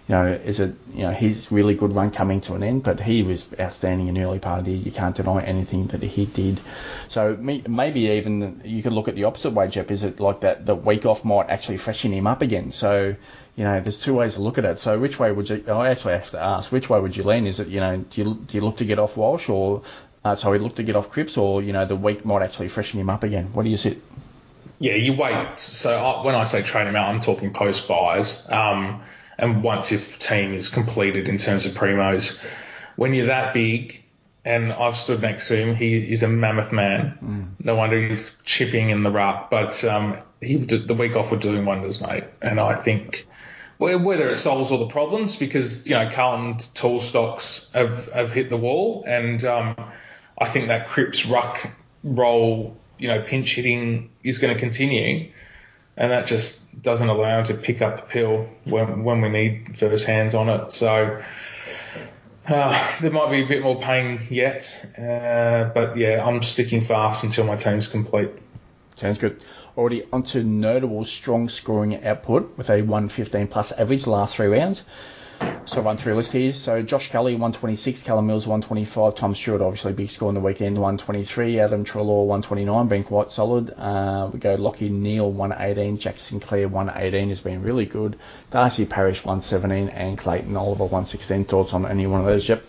you 0.08 0.14
know, 0.14 0.26
is 0.26 0.58
it 0.58 0.74
you 0.94 1.02
know 1.02 1.10
his 1.10 1.52
really 1.52 1.74
good 1.74 1.94
run 1.94 2.10
coming 2.10 2.40
to 2.42 2.54
an 2.54 2.62
end? 2.62 2.82
But 2.82 3.00
he 3.00 3.22
was 3.22 3.48
outstanding 3.60 4.08
in 4.08 4.14
the 4.14 4.22
early 4.22 4.38
part 4.38 4.60
of 4.60 4.64
the 4.64 4.72
year. 4.72 4.80
You 4.80 4.90
can't 4.90 5.14
deny 5.14 5.42
anything 5.42 5.88
that 5.88 6.02
he 6.02 6.24
did. 6.24 6.60
So 7.08 7.36
maybe 7.36 8.00
even 8.00 8.62
you 8.64 8.82
could 8.82 8.92
look 8.92 9.08
at 9.08 9.14
the 9.14 9.24
opposite 9.24 9.50
way, 9.50 9.68
Jep. 9.68 9.90
Is 9.90 10.04
it 10.04 10.18
like 10.18 10.40
that 10.40 10.64
the 10.64 10.74
week 10.74 11.04
off 11.04 11.24
might 11.24 11.50
actually 11.50 11.76
freshen 11.76 12.12
him 12.12 12.26
up 12.26 12.40
again? 12.40 12.72
So 12.72 13.14
you 13.54 13.64
know, 13.64 13.80
there's 13.80 13.98
two 13.98 14.14
ways 14.14 14.36
to 14.36 14.42
look 14.42 14.56
at 14.56 14.64
it. 14.64 14.78
So 14.78 14.98
which 14.98 15.18
way 15.18 15.30
would 15.30 15.50
you? 15.50 15.64
I 15.68 15.88
actually 15.88 16.14
have 16.14 16.30
to 16.30 16.40
ask, 16.40 16.72
which 16.72 16.88
way 16.88 17.00
would 17.00 17.16
you 17.16 17.24
lean? 17.24 17.46
Is 17.46 17.60
it 17.60 17.68
you 17.68 17.80
know, 17.80 17.98
do 17.98 18.22
you 18.22 18.34
do 18.34 18.56
you 18.56 18.64
look 18.64 18.78
to 18.78 18.84
get 18.84 18.98
off 18.98 19.16
Walsh 19.16 19.48
or 19.48 19.82
uh, 20.24 20.34
so 20.34 20.52
he 20.52 20.58
looked 20.58 20.76
to 20.76 20.82
get 20.82 20.96
off 20.96 21.10
Cripps, 21.10 21.36
or 21.36 21.62
you 21.62 21.72
know 21.72 21.84
the 21.84 21.96
week 21.96 22.24
might 22.24 22.42
actually 22.42 22.68
freshen 22.68 23.00
him 23.00 23.10
up 23.10 23.22
again. 23.22 23.52
What 23.52 23.62
do 23.62 23.68
you 23.68 23.76
see? 23.76 24.00
Yeah, 24.78 24.94
you 24.94 25.12
wait. 25.14 25.58
So 25.58 25.96
I, 25.96 26.24
when 26.24 26.34
I 26.34 26.44
say 26.44 26.62
train 26.62 26.86
him 26.86 26.96
out, 26.96 27.08
I'm 27.08 27.20
talking 27.20 27.52
post 27.52 27.88
buys. 27.88 28.48
Um, 28.50 29.02
and 29.38 29.62
once 29.62 29.90
your 29.90 30.00
team 30.00 30.54
is 30.54 30.68
completed 30.68 31.28
in 31.28 31.38
terms 31.38 31.66
of 31.66 31.72
primos, 31.72 32.42
when 32.96 33.14
you're 33.14 33.26
that 33.26 33.54
big, 33.54 34.02
and 34.44 34.72
I've 34.72 34.96
stood 34.96 35.22
next 35.22 35.48
to 35.48 35.56
him, 35.56 35.74
he 35.74 35.96
is 35.96 36.22
a 36.22 36.28
mammoth 36.28 36.72
man. 36.72 37.18
Mm. 37.22 37.64
No 37.64 37.74
wonder 37.76 38.08
he's 38.08 38.36
chipping 38.44 38.90
in 38.90 39.02
the 39.02 39.10
ruck. 39.10 39.50
But 39.50 39.84
um, 39.84 40.18
he 40.40 40.56
the 40.56 40.94
week 40.94 41.16
off 41.16 41.30
would 41.30 41.40
do 41.40 41.54
him 41.54 41.66
wonders, 41.66 42.00
mate. 42.00 42.24
And 42.40 42.58
I 42.58 42.74
think 42.74 43.26
whether 43.78 44.28
it 44.28 44.36
solves 44.36 44.72
all 44.72 44.78
the 44.78 44.88
problems 44.88 45.36
because 45.36 45.86
you 45.86 45.94
know 45.94 46.10
Carlton 46.12 46.58
tall 46.74 47.00
stocks 47.00 47.70
have 47.72 48.10
have 48.12 48.32
hit 48.32 48.50
the 48.50 48.56
wall 48.56 49.04
and 49.06 49.44
um, 49.44 49.76
I 50.36 50.48
think 50.48 50.68
that 50.68 50.88
Cripps 50.88 51.26
ruck 51.26 51.70
role, 52.04 52.76
you 52.98 53.08
know, 53.08 53.22
pinch 53.22 53.54
hitting 53.54 54.10
is 54.22 54.38
going 54.38 54.54
to 54.54 54.60
continue, 54.60 55.30
and 55.98 56.12
that 56.12 56.28
just 56.28 56.80
doesn't 56.80 57.08
allow 57.08 57.40
him 57.40 57.46
to 57.46 57.54
pick 57.54 57.82
up 57.82 57.96
the 57.96 58.02
pill 58.02 58.48
when 58.64 59.04
when 59.04 59.20
we 59.20 59.28
need 59.28 59.78
first 59.78 60.06
hands 60.06 60.34
on 60.34 60.48
it. 60.48 60.72
So. 60.72 61.22
Uh, 62.46 62.98
there 63.02 63.10
might 63.10 63.30
be 63.30 63.42
a 63.42 63.46
bit 63.46 63.62
more 63.62 63.78
pain 63.78 64.26
yet, 64.30 64.74
uh, 64.96 65.64
but 65.74 65.98
yeah, 65.98 66.26
I'm 66.26 66.40
sticking 66.40 66.80
fast 66.80 67.22
until 67.22 67.44
my 67.44 67.56
team's 67.56 67.88
complete. 67.88 68.30
Sounds 68.96 69.18
good. 69.18 69.44
Already 69.76 70.06
onto 70.10 70.42
notable 70.42 71.04
strong 71.04 71.50
scoring 71.50 72.02
output 72.06 72.56
with 72.56 72.70
a 72.70 72.80
115 72.80 73.48
plus 73.48 73.70
average 73.72 74.06
last 74.06 74.36
three 74.36 74.46
rounds. 74.46 74.82
So 75.68 75.82
run 75.82 75.98
through 75.98 76.14
a 76.14 76.16
list 76.16 76.32
here. 76.32 76.54
So 76.54 76.80
Josh 76.82 77.10
Kelly, 77.10 77.34
126, 77.34 78.02
Callum 78.02 78.26
Mills, 78.26 78.46
125, 78.46 79.14
Tom 79.14 79.34
Stewart, 79.34 79.60
obviously 79.60 79.92
big 79.92 80.08
score 80.08 80.28
on 80.28 80.34
the 80.34 80.40
weekend, 80.40 80.78
123, 80.78 81.60
Adam 81.60 81.84
Treloar, 81.84 82.24
129, 82.26 82.88
been 82.88 83.04
quite 83.04 83.32
solid. 83.32 83.74
Uh, 83.76 84.30
we 84.32 84.38
go 84.38 84.56
Lachie 84.56 84.90
Neale, 84.90 85.30
118, 85.30 85.98
Jack 85.98 86.16
Sinclair, 86.16 86.68
118 86.68 87.28
has 87.28 87.42
been 87.42 87.62
really 87.62 87.84
good. 87.84 88.18
Darcy 88.50 88.86
Parish, 88.86 89.22
117, 89.26 89.90
and 89.90 90.16
Clayton 90.16 90.56
Oliver, 90.56 90.84
116. 90.84 91.44
Thoughts 91.44 91.74
on 91.74 91.84
any 91.84 92.06
one 92.06 92.20
of 92.20 92.26
those? 92.26 92.48
Yep. 92.48 92.64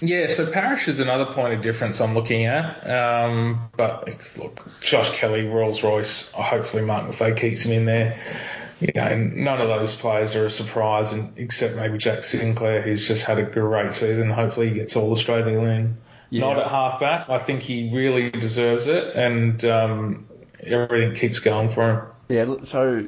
Yeah, 0.00 0.28
so 0.28 0.50
Parish 0.50 0.88
is 0.88 1.00
another 1.00 1.26
point 1.26 1.52
of 1.52 1.62
difference 1.62 2.00
I'm 2.00 2.14
looking 2.14 2.46
at. 2.46 2.88
Um, 2.88 3.68
but 3.76 4.08
look, 4.38 4.80
Josh 4.80 5.10
Kelly, 5.10 5.46
Rolls 5.46 5.82
Royce, 5.82 6.30
hopefully 6.32 6.82
Mark 6.82 7.10
McVeigh 7.10 7.36
keeps 7.36 7.62
him 7.62 7.72
in 7.72 7.84
there. 7.84 8.18
You 8.80 8.92
know, 8.94 9.16
none 9.16 9.60
of 9.60 9.68
those 9.68 9.94
players 9.94 10.36
are 10.36 10.46
a 10.46 10.50
surprise, 10.50 11.12
and 11.12 11.38
except 11.38 11.76
maybe 11.76 11.98
Jack 11.98 12.24
Sinclair, 12.24 12.82
who's 12.82 13.06
just 13.06 13.24
had 13.24 13.38
a 13.38 13.44
great 13.44 13.94
season. 13.94 14.30
Hopefully, 14.30 14.68
he 14.68 14.74
gets 14.74 14.96
all 14.96 15.12
Australian 15.12 15.66
in. 15.66 15.96
Yeah. 16.28 16.40
Not 16.40 16.58
at 16.58 16.68
halfback. 16.68 17.28
I 17.30 17.38
think 17.38 17.62
he 17.62 17.90
really 17.94 18.30
deserves 18.30 18.86
it, 18.88 19.14
and 19.14 19.64
um, 19.64 20.26
everything 20.60 21.14
keeps 21.14 21.40
going 21.40 21.68
for 21.68 21.90
him. 21.90 22.02
Yeah. 22.28 22.56
So 22.64 23.06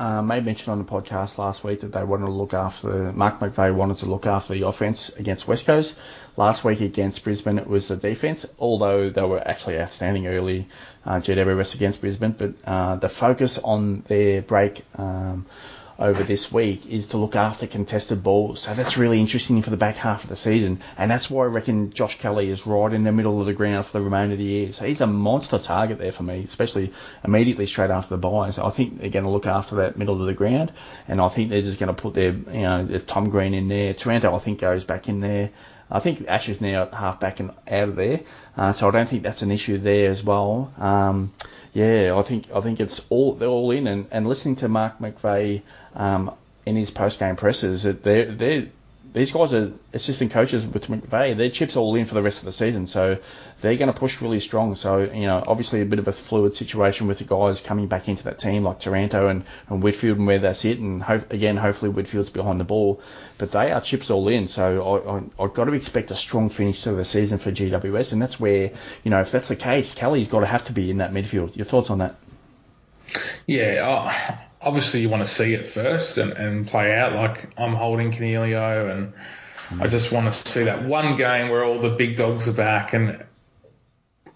uh, 0.00 0.22
made 0.22 0.46
mention 0.46 0.72
on 0.72 0.78
the 0.78 0.84
podcast 0.84 1.36
last 1.36 1.62
week 1.62 1.82
that 1.82 1.92
they 1.92 2.02
wanted 2.02 2.26
to 2.26 2.32
look 2.32 2.54
after 2.54 3.12
Mark 3.12 3.38
McVeigh 3.40 3.74
wanted 3.74 3.98
to 3.98 4.06
look 4.06 4.26
after 4.26 4.54
the 4.54 4.66
offense 4.66 5.10
against 5.10 5.46
West 5.46 5.66
Coast. 5.66 5.98
Last 6.36 6.64
week 6.64 6.80
against 6.80 7.24
Brisbane, 7.24 7.58
it 7.58 7.66
was 7.66 7.88
the 7.88 7.96
defense, 7.96 8.46
although 8.58 9.10
they 9.10 9.22
were 9.22 9.46
actually 9.46 9.80
outstanding 9.80 10.26
early. 10.26 10.68
Uh, 11.04 11.16
GWS 11.16 11.74
against 11.74 12.00
Brisbane, 12.00 12.32
but 12.32 12.54
uh, 12.64 12.96
the 12.96 13.08
focus 13.08 13.58
on 13.58 14.02
their 14.08 14.42
break. 14.42 14.82
Um, 14.96 15.46
over 16.00 16.22
this 16.22 16.50
week 16.50 16.86
is 16.86 17.08
to 17.08 17.18
look 17.18 17.36
after 17.36 17.66
contested 17.66 18.22
balls. 18.22 18.60
So 18.60 18.72
that's 18.72 18.96
really 18.96 19.20
interesting 19.20 19.60
for 19.60 19.68
the 19.68 19.76
back 19.76 19.96
half 19.96 20.24
of 20.24 20.30
the 20.30 20.36
season. 20.36 20.80
And 20.96 21.10
that's 21.10 21.30
why 21.30 21.44
I 21.44 21.48
reckon 21.48 21.92
Josh 21.92 22.18
Kelly 22.18 22.48
is 22.48 22.66
right 22.66 22.92
in 22.92 23.04
the 23.04 23.12
middle 23.12 23.38
of 23.38 23.46
the 23.46 23.52
ground 23.52 23.84
for 23.84 23.98
the 23.98 24.04
remainder 24.04 24.32
of 24.32 24.38
the 24.38 24.44
year. 24.44 24.72
So 24.72 24.86
he's 24.86 25.02
a 25.02 25.06
monster 25.06 25.58
target 25.58 25.98
there 25.98 26.10
for 26.10 26.22
me, 26.22 26.42
especially 26.42 26.92
immediately 27.22 27.66
straight 27.66 27.90
after 27.90 28.16
the 28.16 28.18
bye. 28.18 28.50
So 28.50 28.64
I 28.64 28.70
think 28.70 28.98
they're 28.98 29.10
going 29.10 29.26
to 29.26 29.30
look 29.30 29.46
after 29.46 29.76
that 29.76 29.98
middle 29.98 30.18
of 30.18 30.26
the 30.26 30.34
ground. 30.34 30.72
And 31.06 31.20
I 31.20 31.28
think 31.28 31.50
they're 31.50 31.60
just 31.60 31.78
going 31.78 31.94
to 31.94 32.02
put 32.02 32.14
their, 32.14 32.32
you 32.32 32.62
know, 32.62 32.98
Tom 33.06 33.28
Green 33.28 33.52
in 33.52 33.68
there. 33.68 33.92
Taranto, 33.92 34.34
I 34.34 34.38
think, 34.38 34.60
goes 34.60 34.84
back 34.84 35.06
in 35.08 35.20
there. 35.20 35.50
I 35.90 35.98
think 35.98 36.26
Ash 36.28 36.48
is 36.48 36.60
now 36.60 36.86
half 36.86 37.20
back 37.20 37.40
and 37.40 37.50
out 37.68 37.88
of 37.88 37.96
there. 37.96 38.20
Uh, 38.56 38.72
so 38.72 38.88
I 38.88 38.90
don't 38.90 39.08
think 39.08 39.22
that's 39.22 39.42
an 39.42 39.50
issue 39.50 39.78
there 39.78 40.10
as 40.10 40.22
well. 40.22 40.72
Um, 40.78 41.32
yeah, 41.72 42.14
I 42.16 42.22
think 42.22 42.50
I 42.52 42.60
think 42.60 42.80
it's 42.80 43.04
all 43.10 43.34
they're 43.34 43.48
all 43.48 43.70
in, 43.70 43.86
and, 43.86 44.06
and 44.10 44.28
listening 44.28 44.56
to 44.56 44.68
Mark 44.68 44.98
McVeigh 44.98 45.62
um, 45.94 46.32
in 46.66 46.76
his 46.76 46.90
post 46.90 47.18
game 47.18 47.36
presses, 47.36 47.84
they're 47.84 48.24
they're 48.24 48.68
these 49.12 49.32
guys 49.32 49.52
are 49.52 49.72
assistant 49.92 50.30
coaches 50.30 50.66
with 50.66 50.86
McVeigh. 50.86 51.36
Their 51.36 51.50
chips 51.50 51.76
all 51.76 51.94
in 51.96 52.06
for 52.06 52.14
the 52.14 52.22
rest 52.22 52.38
of 52.38 52.44
the 52.44 52.52
season, 52.52 52.86
so 52.86 53.18
they're 53.60 53.76
going 53.76 53.92
to 53.92 53.98
push 53.98 54.22
really 54.22 54.40
strong. 54.40 54.76
So 54.76 54.98
you 54.98 55.26
know, 55.26 55.42
obviously 55.46 55.80
a 55.80 55.84
bit 55.84 55.98
of 55.98 56.06
a 56.06 56.12
fluid 56.12 56.54
situation 56.54 57.08
with 57.08 57.18
the 57.18 57.24
guys 57.24 57.60
coming 57.60 57.88
back 57.88 58.08
into 58.08 58.24
that 58.24 58.38
team 58.38 58.62
like 58.62 58.78
Taranto 58.78 59.28
and, 59.28 59.44
and 59.68 59.82
Whitfield 59.82 60.18
and 60.18 60.26
where 60.26 60.38
they 60.38 60.52
sit, 60.52 60.78
and 60.78 61.02
ho- 61.02 61.24
again 61.30 61.56
hopefully 61.56 61.90
Whitfield's 61.90 62.30
behind 62.30 62.60
the 62.60 62.64
ball, 62.64 63.00
but 63.38 63.50
they 63.50 63.72
are 63.72 63.80
chips 63.80 64.10
all 64.10 64.28
in. 64.28 64.46
So 64.46 64.82
I, 64.82 65.16
I 65.16 65.44
I've 65.44 65.54
got 65.54 65.64
to 65.64 65.72
expect 65.72 66.10
a 66.10 66.16
strong 66.16 66.48
finish 66.48 66.82
to 66.82 66.92
the 66.92 67.04
season 67.04 67.38
for 67.38 67.50
GWS, 67.50 68.12
and 68.12 68.22
that's 68.22 68.38
where 68.38 68.70
you 69.02 69.10
know 69.10 69.20
if 69.20 69.32
that's 69.32 69.48
the 69.48 69.56
case, 69.56 69.94
Kelly's 69.94 70.28
got 70.28 70.40
to 70.40 70.46
have 70.46 70.64
to 70.66 70.72
be 70.72 70.90
in 70.90 70.98
that 70.98 71.12
midfield. 71.12 71.56
Your 71.56 71.66
thoughts 71.66 71.90
on 71.90 71.98
that? 71.98 72.14
Yeah. 73.46 74.38
Obviously 74.60 75.00
you 75.00 75.08
want 75.08 75.22
to 75.22 75.28
see 75.28 75.54
it 75.54 75.66
first 75.66 76.18
and, 76.18 76.32
and 76.32 76.66
play 76.66 76.94
out. 76.94 77.14
Like 77.14 77.58
I'm 77.58 77.74
holding 77.74 78.12
Coniglio 78.12 78.90
and 78.90 79.12
mm. 79.68 79.82
I 79.82 79.86
just 79.86 80.12
want 80.12 80.26
to 80.26 80.32
see 80.32 80.64
that 80.64 80.84
one 80.84 81.16
game 81.16 81.48
where 81.50 81.64
all 81.64 81.80
the 81.80 81.90
big 81.90 82.16
dogs 82.16 82.48
are 82.48 82.52
back. 82.52 82.92
And 82.92 83.24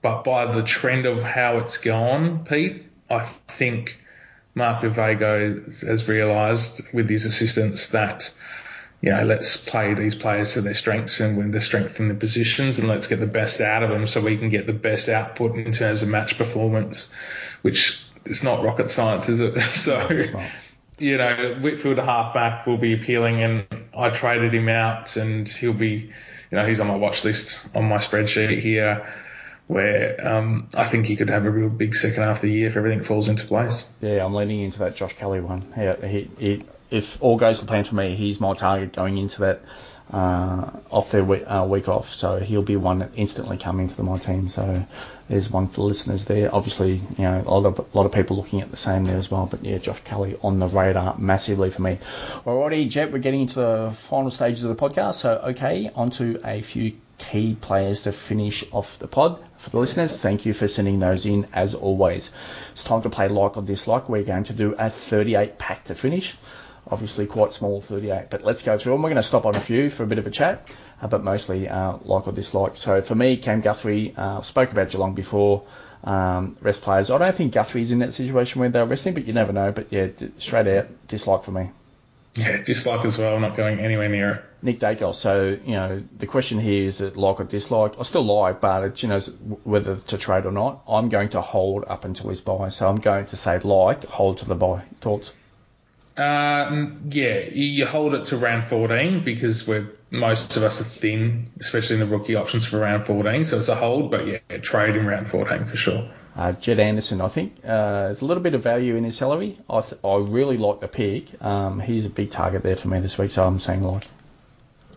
but 0.02 0.24
by 0.24 0.52
the 0.52 0.62
trend 0.62 1.06
of 1.06 1.22
how 1.22 1.58
it's 1.58 1.78
gone, 1.78 2.44
Pete, 2.44 2.84
I 3.10 3.20
think 3.22 3.98
Mark 4.54 4.82
McVeigh 4.82 5.86
has 5.86 6.08
realised 6.08 6.82
with 6.92 7.08
his 7.08 7.26
assistants 7.26 7.90
that 7.90 8.32
you 9.04 9.10
know, 9.10 9.22
let's 9.22 9.68
play 9.68 9.92
these 9.92 10.14
players 10.14 10.54
to 10.54 10.62
their 10.62 10.74
strengths 10.74 11.20
and 11.20 11.36
win 11.36 11.50
their 11.50 11.60
strength 11.60 12.00
in 12.00 12.08
the 12.08 12.14
positions 12.14 12.78
and 12.78 12.88
let's 12.88 13.06
get 13.06 13.20
the 13.20 13.26
best 13.26 13.60
out 13.60 13.82
of 13.82 13.90
them 13.90 14.06
so 14.06 14.20
we 14.20 14.38
can 14.38 14.48
get 14.48 14.66
the 14.66 14.72
best 14.72 15.10
output 15.10 15.58
in 15.58 15.72
terms 15.72 16.02
of 16.02 16.08
match 16.08 16.38
performance, 16.38 17.12
which 17.60 18.02
it's 18.24 18.42
not 18.42 18.62
rocket 18.62 18.90
science, 18.90 19.28
is 19.28 19.40
it? 19.40 19.60
So, 19.62 20.08
you 20.98 21.18
know, 21.18 21.58
Whitfield 21.60 21.98
halfback 21.98 22.66
will 22.66 22.78
be 22.78 22.94
appealing, 22.94 23.42
and 23.42 23.66
I 23.96 24.10
traded 24.10 24.54
him 24.54 24.68
out, 24.68 25.16
and 25.16 25.48
he'll 25.48 25.72
be, 25.72 26.10
you 26.50 26.58
know, 26.58 26.66
he's 26.66 26.80
on 26.80 26.86
my 26.86 26.96
watch 26.96 27.24
list 27.24 27.58
on 27.74 27.84
my 27.84 27.96
spreadsheet 27.96 28.60
here. 28.60 29.12
Where 29.66 30.28
um, 30.28 30.68
I 30.74 30.86
think 30.86 31.06
he 31.06 31.16
could 31.16 31.30
have 31.30 31.46
a 31.46 31.50
real 31.50 31.70
big 31.70 31.96
second 31.96 32.22
half 32.22 32.36
of 32.36 32.42
the 32.42 32.52
year 32.52 32.66
if 32.66 32.76
everything 32.76 33.02
falls 33.02 33.28
into 33.28 33.46
place. 33.46 33.90
Yeah, 34.02 34.22
I'm 34.22 34.34
leaning 34.34 34.60
into 34.60 34.80
that 34.80 34.94
Josh 34.94 35.14
Kelly 35.14 35.40
one. 35.40 35.64
Yeah, 35.74 36.04
he, 36.06 36.30
he, 36.38 36.60
if 36.90 37.22
all 37.22 37.38
goes 37.38 37.60
to 37.60 37.66
plan 37.66 37.84
for 37.84 37.94
me, 37.94 38.14
he's 38.14 38.40
my 38.40 38.52
target 38.52 38.92
going 38.92 39.16
into 39.16 39.40
that 39.40 39.62
uh, 40.12 40.70
off 40.90 41.10
their 41.10 41.24
week, 41.24 41.44
uh, 41.46 41.66
week 41.68 41.88
off, 41.88 42.12
so 42.12 42.38
he'll 42.38 42.62
be 42.62 42.76
one 42.76 42.98
that 42.98 43.10
instantly 43.16 43.56
come 43.56 43.80
into 43.80 44.02
my 44.02 44.18
team. 44.18 44.48
So 44.48 44.86
there's 45.28 45.50
one 45.50 45.68
for 45.68 45.76
the 45.76 45.82
listeners 45.82 46.24
there. 46.26 46.54
Obviously, 46.54 46.94
you 46.94 47.24
know, 47.24 47.42
a 47.46 47.50
lot 47.50 47.66
of 47.66 47.78
a 47.78 47.96
lot 47.96 48.06
of 48.06 48.12
people 48.12 48.36
looking 48.36 48.60
at 48.60 48.70
the 48.70 48.76
same 48.76 49.04
there 49.04 49.16
as 49.16 49.30
well. 49.30 49.46
But 49.46 49.64
yeah, 49.64 49.78
Josh 49.78 50.00
Kelly 50.00 50.36
on 50.42 50.58
the 50.58 50.68
radar 50.68 51.16
massively 51.18 51.70
for 51.70 51.82
me. 51.82 51.98
Alrighty, 52.44 52.88
Jet, 52.88 53.12
we're 53.12 53.18
getting 53.18 53.42
into 53.42 53.56
the 53.56 53.92
final 53.94 54.30
stages 54.30 54.62
of 54.64 54.76
the 54.76 54.88
podcast. 54.88 55.14
So 55.14 55.32
okay, 55.48 55.90
onto 55.94 56.38
a 56.44 56.60
few 56.60 56.92
key 57.16 57.56
players 57.58 58.02
to 58.02 58.12
finish 58.12 58.64
off 58.72 58.98
the 58.98 59.08
pod. 59.08 59.42
For 59.56 59.70
the 59.70 59.78
listeners, 59.78 60.14
thank 60.14 60.46
you 60.46 60.52
for 60.52 60.68
sending 60.68 61.00
those 61.00 61.24
in 61.26 61.46
as 61.52 61.74
always. 61.74 62.30
It's 62.72 62.84
time 62.84 63.02
to 63.02 63.10
play 63.10 63.28
like 63.28 63.56
or 63.56 63.62
dislike. 63.62 64.08
We're 64.08 64.24
going 64.24 64.44
to 64.44 64.52
do 64.52 64.74
a 64.78 64.90
38 64.90 65.58
pack 65.58 65.84
to 65.84 65.94
finish 65.94 66.36
obviously 66.90 67.26
quite 67.26 67.52
small 67.52 67.80
38. 67.80 68.30
But 68.30 68.42
let's 68.42 68.62
go 68.62 68.76
through 68.78 68.92
them. 68.92 69.02
We're 69.02 69.10
going 69.10 69.16
to 69.16 69.22
stop 69.22 69.46
on 69.46 69.54
a 69.54 69.60
few 69.60 69.90
for 69.90 70.02
a 70.02 70.06
bit 70.06 70.18
of 70.18 70.26
a 70.26 70.30
chat, 70.30 70.68
uh, 71.00 71.08
but 71.08 71.22
mostly 71.22 71.68
uh, 71.68 71.98
like 72.04 72.26
or 72.26 72.32
dislike. 72.32 72.76
So 72.76 73.02
for 73.02 73.14
me, 73.14 73.36
Cam 73.36 73.60
Guthrie, 73.60 74.14
uh, 74.16 74.42
spoke 74.42 74.72
about 74.72 74.90
Geelong 74.90 75.14
before. 75.14 75.64
Um, 76.02 76.58
rest 76.60 76.82
players. 76.82 77.10
I 77.10 77.16
don't 77.16 77.34
think 77.34 77.54
Guthrie's 77.54 77.90
in 77.90 78.00
that 78.00 78.12
situation 78.12 78.60
where 78.60 78.68
they're 78.68 78.84
resting, 78.84 79.14
but 79.14 79.24
you 79.24 79.32
never 79.32 79.54
know. 79.54 79.72
But 79.72 79.90
yeah, 79.90 80.08
straight 80.36 80.66
out 80.66 81.08
dislike 81.08 81.44
for 81.44 81.50
me. 81.50 81.70
Yeah, 82.34 82.58
dislike 82.58 83.06
as 83.06 83.16
well. 83.16 83.38
Not 83.40 83.56
going 83.56 83.78
anywhere 83.78 84.08
near 84.08 84.30
it. 84.32 84.44
Nick 84.60 84.80
Daicos. 84.80 85.14
So 85.14 85.56
you 85.64 85.72
know 85.72 86.02
the 86.18 86.26
question 86.26 86.58
here 86.58 86.84
is 86.84 86.98
that 86.98 87.16
like 87.16 87.40
or 87.40 87.44
dislike. 87.44 87.94
I 87.98 88.02
still 88.02 88.24
like, 88.24 88.60
but 88.60 88.84
it's 88.84 89.02
you 89.02 89.08
know 89.08 89.20
whether 89.62 89.96
to 89.96 90.18
trade 90.18 90.44
or 90.44 90.52
not. 90.52 90.82
I'm 90.88 91.08
going 91.08 91.30
to 91.30 91.40
hold 91.40 91.84
up 91.86 92.04
until 92.04 92.30
his 92.30 92.40
buy. 92.40 92.70
So 92.70 92.88
I'm 92.88 92.96
going 92.96 93.26
to 93.26 93.36
say 93.36 93.58
like, 93.60 94.04
hold 94.04 94.38
to 94.38 94.46
the 94.46 94.56
buy. 94.56 94.82
Thoughts? 95.00 95.32
Uh, 96.16 96.86
yeah, 97.08 97.48
you 97.48 97.86
hold 97.86 98.14
it 98.14 98.26
to 98.26 98.36
round 98.36 98.68
14 98.68 99.24
because 99.24 99.66
we're 99.66 99.90
most 100.14 100.56
of 100.56 100.62
us 100.62 100.80
are 100.80 100.84
thin, 100.84 101.50
especially 101.60 101.94
in 101.94 102.00
the 102.00 102.06
rookie 102.06 102.36
options 102.36 102.64
for 102.64 102.78
round 102.78 103.06
14. 103.06 103.44
So 103.44 103.58
it's 103.58 103.68
a 103.68 103.74
hold, 103.74 104.10
but 104.10 104.26
yeah, 104.26 104.38
trade 104.62 104.96
in 104.96 105.06
round 105.06 105.28
14 105.28 105.66
for 105.66 105.76
sure. 105.76 106.08
Uh, 106.36 106.52
Jed 106.52 106.80
Anderson, 106.80 107.20
I 107.20 107.28
think 107.28 107.56
uh, 107.64 108.06
there's 108.06 108.22
a 108.22 108.24
little 108.24 108.42
bit 108.42 108.54
of 108.54 108.62
value 108.62 108.96
in 108.96 109.04
his 109.04 109.16
salary. 109.16 109.56
I, 109.68 109.80
th- 109.80 110.00
I 110.04 110.16
really 110.16 110.56
like 110.56 110.80
the 110.80 110.88
pick. 110.88 111.42
Um, 111.42 111.78
he's 111.80 112.06
a 112.06 112.10
big 112.10 112.30
target 112.30 112.62
there 112.62 112.76
for 112.76 112.88
me 112.88 113.00
this 113.00 113.18
week, 113.18 113.30
so 113.30 113.44
I'm 113.44 113.60
saying 113.60 113.82
like. 113.82 114.06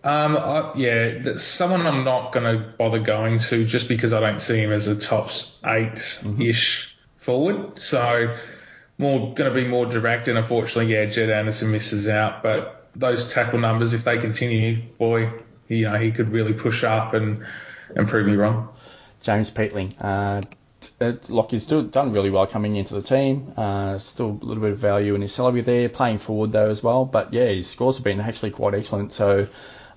Um, 0.02 0.36
I, 0.36 0.72
yeah, 0.76 1.38
someone 1.38 1.86
I'm 1.86 2.04
not 2.04 2.32
going 2.32 2.44
to 2.44 2.76
bother 2.76 3.00
going 3.00 3.40
to 3.40 3.64
just 3.64 3.88
because 3.88 4.12
I 4.12 4.20
don't 4.20 4.40
see 4.40 4.58
him 4.58 4.72
as 4.72 4.86
a 4.86 4.96
top 4.96 5.30
eight 5.66 5.94
ish 6.40 6.94
mm-hmm. 6.94 7.18
forward. 7.18 7.82
So 7.82 8.36
more 8.98 9.32
going 9.34 9.48
to 9.48 9.54
be 9.54 9.66
more 9.66 9.86
direct, 9.86 10.28
and 10.28 10.36
unfortunately, 10.36 10.92
yeah, 10.92 11.06
Jed 11.06 11.30
Anderson 11.30 11.70
misses 11.70 12.08
out. 12.08 12.42
But 12.42 12.88
those 12.94 13.32
tackle 13.32 13.60
numbers, 13.60 13.92
if 13.92 14.04
they 14.04 14.18
continue, 14.18 14.82
boy, 14.98 15.30
you 15.68 15.84
know, 15.84 15.98
he 15.98 16.10
could 16.12 16.30
really 16.30 16.52
push 16.52 16.84
up 16.84 17.14
and 17.14 17.44
and 17.94 18.08
prove 18.08 18.26
me 18.26 18.34
wrong. 18.34 18.68
James 19.22 19.50
Peatling, 19.50 19.94
uh, 20.00 20.42
he's 21.50 21.66
done 21.66 22.12
really 22.12 22.30
well 22.30 22.46
coming 22.46 22.76
into 22.76 22.94
the 22.94 23.02
team. 23.02 23.52
Uh, 23.56 23.98
still 23.98 24.38
a 24.42 24.44
little 24.44 24.62
bit 24.62 24.72
of 24.72 24.78
value 24.78 25.14
in 25.14 25.22
his 25.22 25.32
salary 25.32 25.60
there, 25.60 25.88
playing 25.88 26.18
forward 26.18 26.52
though 26.52 26.70
as 26.70 26.82
well. 26.82 27.04
But 27.04 27.32
yeah, 27.32 27.46
his 27.46 27.68
scores 27.68 27.96
have 27.96 28.04
been 28.04 28.20
actually 28.20 28.50
quite 28.50 28.74
excellent. 28.74 29.12
So, 29.12 29.48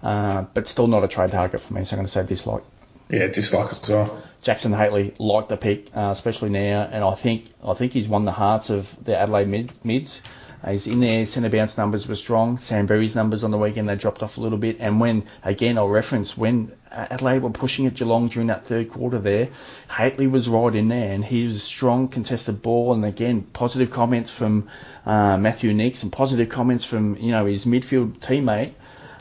uh, 0.04 0.44
but 0.54 0.68
still 0.68 0.88
not 0.88 1.04
a 1.04 1.08
trade 1.08 1.32
target 1.32 1.62
for 1.62 1.74
me. 1.74 1.86
So 1.86 1.96
I'm 1.96 1.98
going 1.98 2.08
to 2.08 2.12
say 2.12 2.26
dislike. 2.26 2.64
Yeah, 3.10 3.28
dislike 3.28 3.72
as 3.72 3.90
well. 3.90 4.24
Jackson 4.42 4.72
Hately 4.72 5.14
liked 5.20 5.50
the 5.50 5.58
pick, 5.58 5.96
uh, 5.96 6.10
especially 6.12 6.50
now, 6.50 6.88
and 6.92 7.04
I 7.04 7.14
think 7.14 7.46
I 7.64 7.74
think 7.74 7.94
he's 7.94 8.10
won 8.10 8.26
the 8.26 8.32
hearts 8.32 8.70
of 8.70 9.04
the 9.04 9.18
Adelaide 9.18 9.48
mid, 9.48 9.72
mids. 9.84 10.22
Uh, 10.64 10.72
he's 10.72 10.88
in 10.88 11.00
there. 11.00 11.26
Centre 11.26 11.50
bounce 11.50 11.78
numbers 11.78 12.08
were 12.08 12.16
strong. 12.16 12.58
Sam 12.58 12.86
Berry's 12.86 13.16
numbers 13.16 13.44
on 13.44 13.52
the 13.52 13.58
weekend 13.58 13.90
they 13.90 13.96
dropped 13.96 14.22
off 14.24 14.38
a 14.38 14.42
little 14.42 14.58
bit. 14.58 14.78
And 14.80 15.00
when 15.00 15.24
again 15.44 15.78
I'll 15.78 15.90
reference 15.90 16.38
when 16.38 16.72
Adelaide 16.92 17.44
were 17.44 17.52
pushing 17.52 17.86
at 17.86 17.96
Geelong 17.96 18.28
during 18.28 18.48
that 18.48 18.66
third 18.66 18.90
quarter 18.90 19.20
there, 19.20 19.50
Hately 19.90 20.30
was 20.30 20.50
right 20.50 20.74
in 20.74 20.88
there, 20.88 21.14
and 21.14 21.24
he 21.24 21.44
was 21.44 21.58
a 21.58 21.60
strong 21.60 22.08
contested 22.08 22.62
ball. 22.62 22.94
And 22.94 23.06
again 23.06 23.44
positive 23.44 23.92
comments 23.92 24.34
from 24.34 24.70
uh, 25.06 25.38
Matthew 25.38 25.74
Nicks 25.74 26.04
and 26.04 26.12
positive 26.12 26.50
comments 26.50 26.86
from 26.86 27.16
you 27.18 27.32
know 27.32 27.46
his 27.46 27.66
midfield 27.66 28.20
teammate 28.20 28.74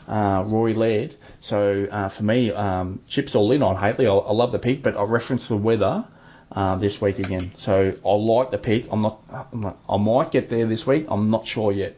uh, 0.07 0.43
Rory 0.45 0.73
Laird. 0.73 1.15
So 1.41 1.87
uh, 1.91 2.07
for 2.07 2.23
me, 2.23 2.51
um, 2.51 2.99
chips 3.07 3.35
all 3.35 3.51
in 3.51 3.63
on 3.63 3.75
Hately. 3.75 4.05
I, 4.05 4.13
I 4.13 4.31
love 4.31 4.51
the 4.51 4.59
pick, 4.59 4.83
but 4.83 4.95
I 4.95 5.03
reference 5.03 5.47
the 5.47 5.57
weather 5.57 6.05
uh, 6.51 6.75
this 6.75 7.01
week 7.01 7.17
again. 7.17 7.51
So 7.55 7.93
I 8.05 8.09
like 8.09 8.51
the 8.51 8.59
pick. 8.59 8.91
I'm 8.91 9.01
not, 9.01 9.19
I'm 9.51 9.59
not, 9.59 9.77
I 9.89 9.97
might 9.97 10.31
get 10.31 10.49
there 10.51 10.67
this 10.67 10.85
week. 10.85 11.07
I'm 11.09 11.31
not 11.31 11.47
sure 11.47 11.71
yet. 11.71 11.97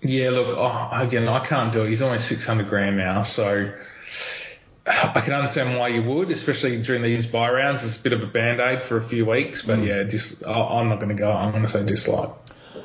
Yeah, 0.00 0.30
look, 0.30 0.56
oh, 0.56 0.88
again, 0.92 1.28
I 1.28 1.44
can't 1.44 1.70
do 1.70 1.84
it. 1.84 1.90
He's 1.90 2.00
almost 2.00 2.28
600 2.28 2.68
grand 2.68 2.96
now, 2.96 3.24
so 3.24 3.72
I 4.86 5.20
can 5.20 5.34
understand 5.34 5.78
why 5.78 5.88
you 5.88 6.02
would, 6.04 6.30
especially 6.30 6.80
during 6.82 7.02
these 7.02 7.26
buy 7.26 7.50
rounds. 7.50 7.84
It's 7.84 7.98
a 7.98 8.02
bit 8.02 8.14
of 8.14 8.22
a 8.22 8.26
band 8.26 8.60
aid 8.60 8.82
for 8.82 8.96
a 8.96 9.02
few 9.02 9.26
weeks, 9.26 9.62
but 9.62 9.80
mm. 9.80 9.86
yeah, 9.86 10.04
just, 10.04 10.46
I'm 10.46 10.88
not 10.88 10.96
going 10.96 11.14
to 11.14 11.20
go. 11.20 11.30
I'm 11.30 11.50
going 11.50 11.62
to 11.62 11.68
say 11.68 11.84
dislike. 11.84 12.30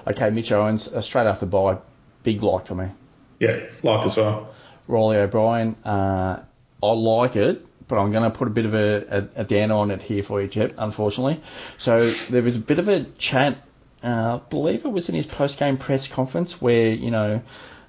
Okay, 0.05 0.31
Mitch 0.31 0.51
Owens, 0.51 0.89
uh, 0.89 0.99
straight 0.99 1.27
after 1.27 1.45
bye, 1.45 1.77
big 2.23 2.43
like 2.43 2.65
for 2.65 2.75
me. 2.75 2.89
Yeah, 3.39 3.59
like 3.83 4.05
as 4.07 4.17
well. 4.17 4.53
Reilly 4.87 5.17
O'Brien, 5.17 5.75
uh, 5.85 6.41
I 6.81 6.91
like 6.91 7.35
it, 7.35 7.65
but 7.87 7.97
I'm 7.97 8.11
going 8.11 8.23
to 8.23 8.29
put 8.29 8.47
a 8.47 8.51
bit 8.51 8.65
of 8.65 8.73
a, 8.73 9.29
a, 9.35 9.41
a 9.41 9.43
downer 9.43 9.75
on 9.75 9.91
it 9.91 10.01
here 10.01 10.23
for 10.23 10.41
you, 10.41 10.47
Jep, 10.47 10.73
unfortunately. 10.77 11.41
So 11.77 12.11
there 12.29 12.41
was 12.41 12.55
a 12.55 12.59
bit 12.59 12.79
of 12.79 12.87
a 12.87 13.03
chat, 13.17 13.57
uh, 14.03 14.39
I 14.39 14.49
believe 14.49 14.85
it 14.85 14.91
was 14.91 15.09
in 15.09 15.15
his 15.15 15.25
post-game 15.25 15.77
press 15.77 16.07
conference 16.07 16.61
where, 16.61 16.91
you 16.91 17.11
know, 17.11 17.41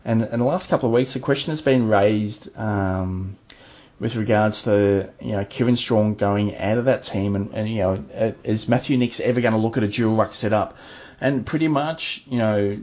and 0.05 0.23
in 0.23 0.39
the 0.39 0.45
last 0.45 0.69
couple 0.69 0.89
of 0.89 0.93
weeks, 0.93 1.15
the 1.15 1.21
question 1.21 1.51
has 1.51 1.63
been 1.63 1.89
raised 1.89 2.55
um, 2.59 3.37
with 3.99 4.17
regards 4.17 4.63
to, 4.65 5.11
you 5.21 5.33
know, 5.33 5.45
Kevin 5.45 5.77
Strachan 5.77 6.15
going 6.15 6.57
out 6.57 6.79
of 6.79 6.85
that 6.85 7.05
team 7.05 7.37
and, 7.37 7.55
and 7.55 7.69
you 7.69 7.79
know, 7.79 8.05
uh, 8.15 8.33
is 8.45 8.69
Matthew 8.69 8.99
Nicks 8.99 9.19
ever 9.19 9.41
going 9.41 9.55
to 9.55 9.59
look 9.59 9.79
at 9.79 9.83
a 9.83 9.89
dual 9.89 10.15
ruck 10.15 10.35
setup? 10.35 10.77
And 11.21 11.47
pretty 11.47 11.69
much, 11.69 12.23
you 12.29 12.39
know, 12.39 12.77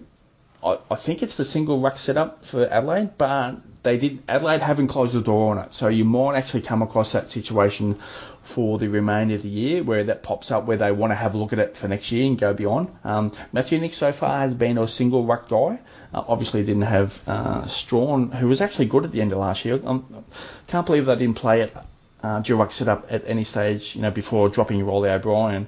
I, 0.63 0.77
I 0.89 0.95
think 0.95 1.23
it's 1.23 1.35
the 1.35 1.45
single 1.45 1.79
ruck 1.79 1.97
setup 1.97 2.45
for 2.45 2.67
Adelaide, 2.67 3.17
but 3.17 3.57
they 3.83 3.97
did 3.97 4.21
Adelaide 4.29 4.61
haven't 4.61 4.87
closed 4.87 5.13
the 5.13 5.21
door 5.21 5.51
on 5.51 5.65
it, 5.65 5.73
so 5.73 5.87
you 5.87 6.05
might 6.05 6.35
actually 6.35 6.61
come 6.61 6.81
across 6.81 7.13
that 7.13 7.31
situation 7.31 7.95
for 8.41 8.77
the 8.77 8.87
remainder 8.87 9.35
of 9.35 9.41
the 9.41 9.49
year 9.49 9.83
where 9.83 10.03
that 10.03 10.23
pops 10.23 10.51
up 10.51 10.65
where 10.65 10.77
they 10.77 10.91
want 10.91 11.11
to 11.11 11.15
have 11.15 11.35
a 11.35 11.37
look 11.37 11.53
at 11.53 11.59
it 11.59 11.77
for 11.77 11.87
next 11.87 12.11
year 12.11 12.25
and 12.25 12.37
go 12.37 12.53
beyond. 12.53 12.89
Um, 13.03 13.31
Matthew 13.51 13.79
Nick 13.79 13.93
so 13.93 14.11
far 14.11 14.39
has 14.39 14.53
been 14.53 14.77
a 14.77 14.87
single 14.87 15.25
ruck 15.25 15.49
guy. 15.49 15.79
Uh, 16.13 16.23
obviously 16.27 16.63
didn't 16.63 16.83
have 16.83 17.23
uh, 17.27 17.65
Strachan, 17.67 18.31
who 18.31 18.47
was 18.47 18.61
actually 18.61 18.85
good 18.85 19.05
at 19.05 19.11
the 19.11 19.21
end 19.21 19.31
of 19.31 19.39
last 19.39 19.65
year. 19.65 19.79
Um, 19.83 20.25
can't 20.67 20.85
believe 20.85 21.05
they 21.05 21.15
didn't 21.15 21.37
play 21.37 21.61
it 21.61 21.75
uh, 22.23 22.39
dual 22.39 22.59
ruck 22.59 22.71
setup 22.71 23.11
at 23.11 23.23
any 23.25 23.43
stage, 23.43 23.95
you 23.95 24.01
know, 24.01 24.11
before 24.11 24.49
dropping 24.49 24.85
Reilly 24.85 25.09
O'Brien. 25.09 25.67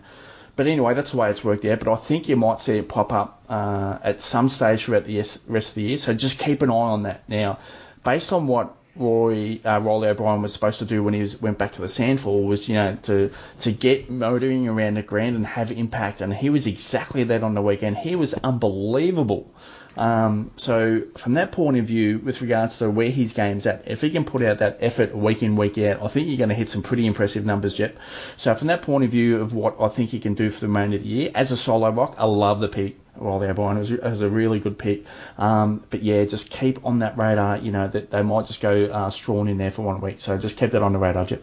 But 0.56 0.68
anyway, 0.68 0.94
that's 0.94 1.12
the 1.12 1.18
way 1.18 1.32
it's 1.32 1.44
worked 1.44 1.66
out. 1.66 1.80
But 1.80 1.92
I 1.92 1.96
think 1.96 2.30
you 2.30 2.36
might 2.36 2.62
see 2.62 2.78
it 2.78 2.88
pop 2.88 3.12
up 3.12 3.44
uh, 3.50 3.98
at 4.04 4.22
some 4.22 4.50
stage 4.50 4.86
throughout 4.86 5.06
the 5.06 5.18
rest 5.48 5.70
of 5.70 5.76
the 5.76 5.82
year. 5.82 5.98
So 5.98 6.14
just 6.14 6.40
keep 6.40 6.62
an 6.62 6.70
eye 6.70 6.74
on 6.74 7.04
that. 7.04 7.28
Now, 7.28 7.60
based 8.04 8.32
on 8.32 8.48
what 8.48 8.76
Roy 8.96 9.60
uh, 9.66 9.80
Reilly 9.80 10.10
O'Brien 10.10 10.44
was 10.44 10.54
supposed 10.54 10.80
to 10.80 10.86
do 10.86 11.04
when 11.04 11.16
he 11.16 11.22
was, 11.22 11.42
went 11.42 11.58
back 11.58 11.72
to 11.72 11.82
the 11.82 11.88
SANFL 11.88 12.46
was, 12.46 12.70
you 12.70 12.76
know, 12.76 12.96
to 13.04 13.32
to 13.62 13.72
get 13.72 14.12
motoring 14.12 14.68
around 14.68 14.98
the 14.98 15.02
ground 15.02 15.36
and 15.36 15.46
have 15.48 15.72
impact, 15.72 16.22
and 16.22 16.32
he 16.32 16.52
was 16.52 16.68
exactly 16.68 17.24
that 17.26 17.42
on 17.44 17.56
the 17.56 17.62
weekend. 17.62 17.98
He 17.98 18.16
was 18.16 18.36
unbelievable. 18.36 19.52
Um, 19.96 20.52
so 20.58 21.02
from 21.18 21.34
that 21.34 21.52
point 21.52 21.78
of 21.78 21.86
view, 21.86 22.20
with 22.20 22.42
regards 22.42 22.80
to 22.80 22.90
where 22.90 23.10
his 23.10 23.34
game's 23.34 23.66
at, 23.66 23.88
if 23.88 24.02
he 24.02 24.10
can 24.10 24.26
put 24.26 24.42
out 24.42 24.60
that 24.60 24.78
effort 24.82 25.16
week 25.16 25.44
in 25.44 25.56
week 25.56 25.78
out, 25.78 26.02
I 26.02 26.08
think 26.08 26.28
you're 26.28 26.38
going 26.38 26.50
to 26.50 26.56
hit 26.56 26.70
some 26.70 26.82
pretty 26.82 27.06
impressive 27.06 27.46
numbers, 27.46 27.76
Jet. 27.76 27.96
So 28.38 28.54
from 28.56 28.68
that 28.68 28.82
point 28.82 29.04
of 29.04 29.12
view 29.12 29.42
of 29.42 29.54
what 29.54 29.80
I 29.80 29.90
think 29.90 30.10
he 30.10 30.20
can 30.20 30.34
do 30.34 30.50
for 30.50 30.62
the 30.62 30.68
remainder 30.68 30.98
of 30.98 31.04
the 31.04 31.10
year, 31.10 31.32
as 31.36 31.52
a 31.52 31.58
solo 31.58 31.90
ruck, 31.90 32.16
I 32.18 32.26
love 32.26 32.60
the 32.60 32.70
pick. 32.70 32.98
Reilly 33.16 33.48
O'Brien 33.48 33.78
was, 33.78 33.92
was 33.92 34.22
a 34.22 34.30
really 34.30 34.60
good 34.60 34.80
pick. 34.80 35.06
Um, 35.38 35.84
but 35.90 36.02
yeah, 36.02 36.26
just 36.26 36.50
keep 36.50 36.84
on 36.86 37.00
that 37.00 37.18
radar. 37.18 37.58
You 37.58 37.72
know 37.72 37.88
that 37.88 38.10
they 38.10 38.24
might 38.24 38.48
just 38.48 38.62
go 38.62 38.86
uh, 38.86 39.10
Strachan 39.12 39.48
in 39.48 39.58
there 39.58 39.72
for 39.72 39.84
one 39.84 40.02
week, 40.02 40.20
so 40.20 40.38
just 40.38 40.58
keep 40.58 40.72
that 40.72 40.82
on 40.82 40.94
the 40.94 41.00
radar, 41.00 41.26
Jet. 41.26 41.42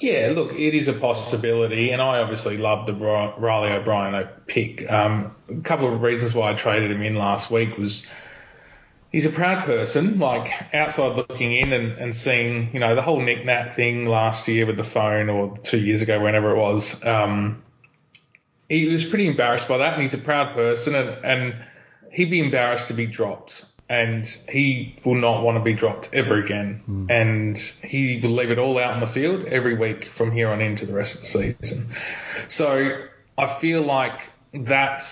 Yeah, 0.00 0.32
look, 0.34 0.54
it 0.54 0.74
is 0.74 0.88
a 0.88 0.94
possibility, 0.94 1.90
and 1.90 2.00
I 2.00 2.20
obviously 2.20 2.56
love 2.56 2.86
the 2.86 2.94
Reilly 2.94 3.70
O'Brien 3.70 4.26
pick. 4.46 4.90
Um, 4.90 5.30
a 5.50 5.60
couple 5.60 5.92
of 5.92 6.00
reasons 6.00 6.34
why 6.34 6.50
I 6.50 6.54
traded 6.54 6.90
him 6.90 7.02
in 7.02 7.16
last 7.16 7.50
week 7.50 7.76
was 7.76 8.06
he's 9.12 9.26
a 9.26 9.30
proud 9.30 9.66
person, 9.66 10.18
like 10.18 10.74
outside 10.74 11.16
looking 11.16 11.54
in 11.54 11.74
and, 11.74 11.92
and 11.98 12.16
seeing, 12.16 12.72
you 12.72 12.80
know, 12.80 12.94
the 12.94 13.02
whole 13.02 13.20
Nick 13.20 13.44
Nat 13.44 13.74
thing 13.74 14.06
last 14.06 14.48
year 14.48 14.64
with 14.64 14.78
the 14.78 14.84
phone 14.84 15.28
or 15.28 15.58
two 15.58 15.78
years 15.78 16.00
ago, 16.00 16.18
whenever 16.18 16.52
it 16.52 16.58
was. 16.58 17.04
Um, 17.04 17.62
he 18.70 18.86
was 18.86 19.04
pretty 19.04 19.26
embarrassed 19.26 19.68
by 19.68 19.78
that, 19.78 19.92
and 19.92 20.02
he's 20.02 20.14
a 20.14 20.18
proud 20.18 20.54
person, 20.54 20.94
and, 20.94 21.24
and 21.24 21.56
he'd 22.10 22.30
be 22.30 22.40
embarrassed 22.40 22.88
to 22.88 22.94
be 22.94 23.04
dropped 23.04 23.66
and 23.90 24.24
he 24.48 24.94
will 25.04 25.16
not 25.16 25.42
want 25.42 25.58
to 25.58 25.64
be 25.64 25.72
dropped 25.74 26.10
ever 26.12 26.38
again. 26.38 26.80
Mm. 26.88 27.10
And 27.10 27.58
he 27.58 28.20
will 28.22 28.30
leave 28.30 28.52
it 28.52 28.58
all 28.58 28.78
out 28.78 28.94
on 28.94 29.00
the 29.00 29.08
field 29.08 29.46
every 29.46 29.76
week 29.76 30.04
from 30.04 30.30
here 30.30 30.48
on 30.48 30.60
into 30.60 30.86
the 30.86 30.94
rest 30.94 31.16
of 31.16 31.20
the 31.22 31.26
season. 31.26 31.88
So 32.46 33.02
I 33.36 33.46
feel 33.48 33.82
like 33.82 34.28
that 34.54 35.02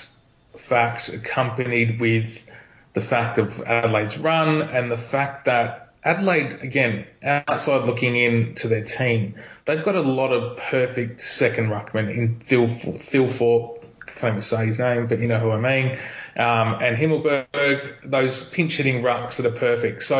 fact 0.57 1.09
accompanied 1.09 1.99
with 1.99 2.49
the 2.93 3.01
fact 3.01 3.39
of 3.39 3.61
Adelaide's 3.63 4.17
run 4.17 4.63
and 4.63 4.93
the 4.93 4.97
fact 4.97 5.47
that 5.47 5.93
Adelaide, 6.05 6.61
again, 6.63 7.05
outside 7.21 7.85
looking 7.85 8.15
into 8.15 8.69
their 8.69 8.85
team, 8.85 9.35
they've 9.65 9.85
got 9.85 9.97
a 9.97 10.03
lot 10.03 10.33
of 10.33 10.57
perfect 10.57 11.21
second 11.21 11.71
ruckmen 11.71 12.17
in 12.17 12.39
Phil, 12.39 12.69
Phil 12.69 13.27
Fort, 13.27 13.79
can't 14.19 14.33
even 14.33 14.43
say 14.43 14.67
his 14.67 14.79
name, 14.79 15.07
but 15.07 15.21
you 15.21 15.29
know 15.29 15.39
who 15.39 15.51
I 15.51 15.59
mean 15.59 15.99
um, 16.39 16.79
and 16.81 16.97
Himmelberg, 16.97 18.11
those 18.11 18.49
pinch 18.49 18.77
hitting 18.77 19.03
rucks 19.03 19.37
that 19.37 19.47
are 19.47 19.59
perfect. 19.59 20.05
So 20.05 20.19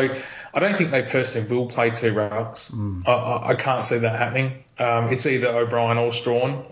I 0.53 0.59
don't 0.59 0.77
think 0.77 0.91
they 0.91 1.03
personally 1.03 1.49
will 1.49 1.67
play 1.67 1.91
two 1.91 2.11
rucks. 2.13 2.71
Mm. 2.73 3.07
I, 3.07 3.11
I, 3.11 3.49
I, 3.51 3.55
can't 3.55 3.85
see 3.85 3.99
that 3.99 4.19
happening. 4.19 4.65
Um, 4.77 5.13
it's 5.13 5.25
either 5.25 5.47
O'Brien 5.47 5.97
or 5.97 6.11
Strawn, 6.11 6.65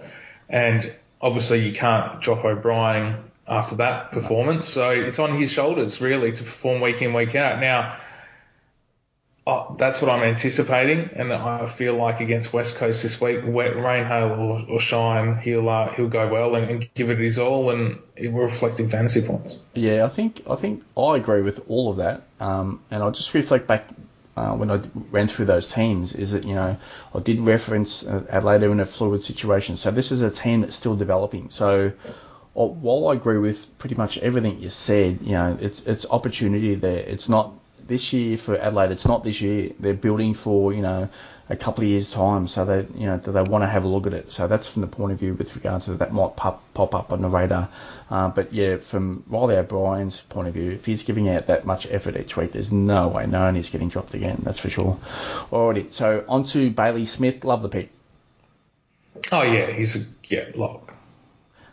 and 0.50 0.94
obviously 1.22 1.66
you 1.66 1.72
can't 1.72 2.22
drop 2.22 2.44
O'Brien 2.44 3.24
after 3.48 3.76
that 3.76 4.12
performance. 4.12 4.68
So 4.68 4.90
it's 4.90 5.20
on 5.20 5.40
his 5.40 5.50
shoulders 5.50 6.02
really 6.02 6.34
to 6.34 6.44
perform 6.44 6.82
week 6.82 7.02
in 7.02 7.14
week 7.14 7.34
out. 7.36 7.62
Now 7.62 7.96
oh, 9.48 9.76
that's 9.78 10.02
what 10.02 10.12
I'm 10.12 10.24
anticipating, 10.24 11.10
and 11.16 11.32
I 11.32 11.66
feel 11.68 11.96
like 11.96 12.20
against 12.20 12.52
West 12.52 12.76
Coast 12.76 13.02
this 13.02 13.20
week, 13.22 13.40
wet, 13.46 13.78
rain, 13.78 14.06
hail, 14.06 14.32
or, 14.32 14.66
or 14.70 14.80
shine, 14.80 15.38
he'll 15.38 15.68
uh, 15.70 15.90
he'll 15.94 16.10
go 16.10 16.28
well 16.28 16.56
and, 16.56 16.70
and, 16.70 16.94
give 16.94 17.10
it 17.10 17.18
his 17.18 17.40
all, 17.40 17.72
and 17.72 18.00
it 18.16 18.28
will 18.28 18.44
reflect 18.44 18.80
in 18.80 18.90
fantasy 18.90 19.26
points. 19.26 19.58
Yeah, 19.74 20.04
I 20.04 20.10
think 20.10 20.44
I 20.50 20.56
think 20.56 20.84
I 20.98 21.16
agree 21.16 21.42
with 21.42 21.64
all 21.70 21.90
of 21.90 21.98
that, 21.98 22.24
um, 22.42 22.82
and 22.92 23.02
I'll 23.02 23.12
just 23.12 23.34
reflect 23.34 23.66
back. 23.68 23.88
Uh, 24.36 24.54
when 24.54 24.70
I 24.70 24.80
ran 25.10 25.28
through 25.28 25.46
those 25.46 25.66
teams, 25.66 26.14
is 26.14 26.34
that 26.34 26.46
you 26.46 26.54
know 26.54 26.78
I 27.16 27.20
did 27.20 27.40
reference 27.40 28.06
uh, 28.06 28.24
Adelaide 28.30 28.62
in 28.62 28.80
a 28.80 28.86
fluid 28.86 29.24
situation. 29.24 29.78
So 29.78 29.90
this 29.90 30.12
is 30.12 30.22
a 30.22 30.30
team 30.30 30.62
that's 30.62 30.76
still 30.76 30.96
developing. 30.96 31.50
So 31.50 31.92
uh, 32.56 32.66
while 32.66 33.08
I 33.08 33.14
agree 33.14 33.40
with 33.40 33.80
pretty 33.80 33.96
much 33.96 34.20
everything 34.20 34.60
you 34.60 34.70
said, 34.70 35.22
you 35.24 35.32
know 35.32 35.58
it's 35.60 35.82
it's 35.88 36.06
opportunity 36.06 36.76
there. 36.76 37.00
It's 37.00 37.28
not 37.28 37.52
this 37.88 38.14
year 38.14 38.38
for 38.38 38.58
Adelaide, 38.58 38.92
it's 38.92 39.06
not 39.06 39.24
this 39.24 39.42
year. 39.42 39.72
They're 39.80 39.94
building 39.94 40.34
for 40.34 40.74
you 40.74 40.82
know 40.82 41.10
a 41.50 41.56
couple 41.56 41.84
of 41.84 41.90
years 41.90 42.12
time, 42.12 42.48
so 42.48 42.66
they 42.66 42.86
you 43.00 43.08
know 43.08 43.18
they 43.18 43.42
want 43.42 43.64
to 43.64 43.68
have 43.68 43.86
a 43.86 43.88
look 43.88 44.08
at 44.08 44.14
it. 44.14 44.32
So 44.32 44.48
that's 44.48 44.72
from 44.72 44.82
the 44.82 44.88
point 44.88 45.14
of 45.14 45.20
view 45.20 45.34
with 45.34 45.56
regard 45.56 45.84
to 45.84 45.96
that 45.96 46.14
might 46.14 46.36
pop 46.36 46.62
pop 46.74 46.94
up 46.94 47.12
on 47.14 47.22
the 47.22 47.30
radar. 47.30 47.70
Uh, 48.10 48.30
but 48.30 48.54
yeah, 48.54 48.78
from 48.78 49.24
Reilly 49.28 49.56
O'Brien's 49.56 50.22
point 50.22 50.48
of 50.48 50.54
view, 50.54 50.72
if 50.72 50.86
he's 50.86 51.04
giving 51.04 51.30
out 51.30 51.48
that 51.48 51.66
much 51.66 51.88
effort 51.90 52.18
each 52.18 52.38
week, 52.38 52.52
there's 52.52 52.72
no 52.72 53.08
way 53.10 53.26
no 53.26 53.42
one 53.42 53.56
is 53.56 53.70
getting 53.70 53.90
dropped 53.90 54.14
again. 54.14 54.42
That's 54.44 54.60
for 54.60 54.70
sure. 54.70 54.98
Alrighty, 55.52 55.94
so 55.94 56.24
on 56.28 56.44
to 56.46 56.70
Bailey 56.70 57.06
Smith. 57.06 57.44
Love 57.44 57.62
the 57.62 57.70
pick. 57.70 57.90
Oh 59.32 59.42
yeah, 59.42 59.72
he's 59.72 59.96
a 59.96 60.06
yeah 60.30 60.46
lock. 60.56 60.87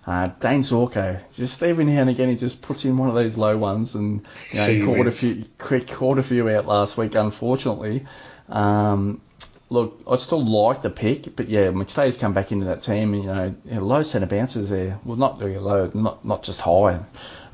Uh, 0.07 0.27
Dane 0.41 0.61
Zorko, 0.61 1.19
just 1.35 1.63
every 1.63 1.85
now 1.85 2.03
and 2.03 2.11
again 2.11 2.29
he 2.29 2.37
just 2.37 2.61
puts 2.61 2.85
in 2.85 2.99
one 2.99 3.09
of 3.09 3.15
those 3.15 3.39
low 3.39 3.57
ones, 3.57 3.95
and 3.95 4.27
you 4.53 4.59
know, 4.59 4.69
he 4.69 4.83
caught 4.83 5.07
a 5.07 5.11
few, 5.11 5.45
caught 5.59 6.19
a 6.19 6.23
few 6.23 6.49
out 6.51 6.67
last 6.67 6.99
week, 6.99 7.15
unfortunately. 7.15 8.05
Um, 8.51 9.23
look, 9.71 10.03
I 10.11 10.17
still 10.17 10.45
like 10.45 10.83
the 10.83 10.91
pick, 10.91 11.35
but 11.37 11.49
yeah, 11.49 11.69
McStay's 11.69 12.19
come 12.19 12.35
back 12.35 12.53
into 12.53 12.67
that 12.67 12.83
team, 12.83 13.15
and 13.15 13.57
you 13.65 13.75
know, 13.75 13.81
low 13.81 14.03
centre 14.03 14.27
bounces 14.27 14.69
there. 14.69 14.99
Well, 15.05 15.17
not 15.17 15.39
very 15.39 15.59
low, 15.59 15.91
not 15.95 16.23
not 16.23 16.43
just 16.43 16.61
high, 16.61 17.01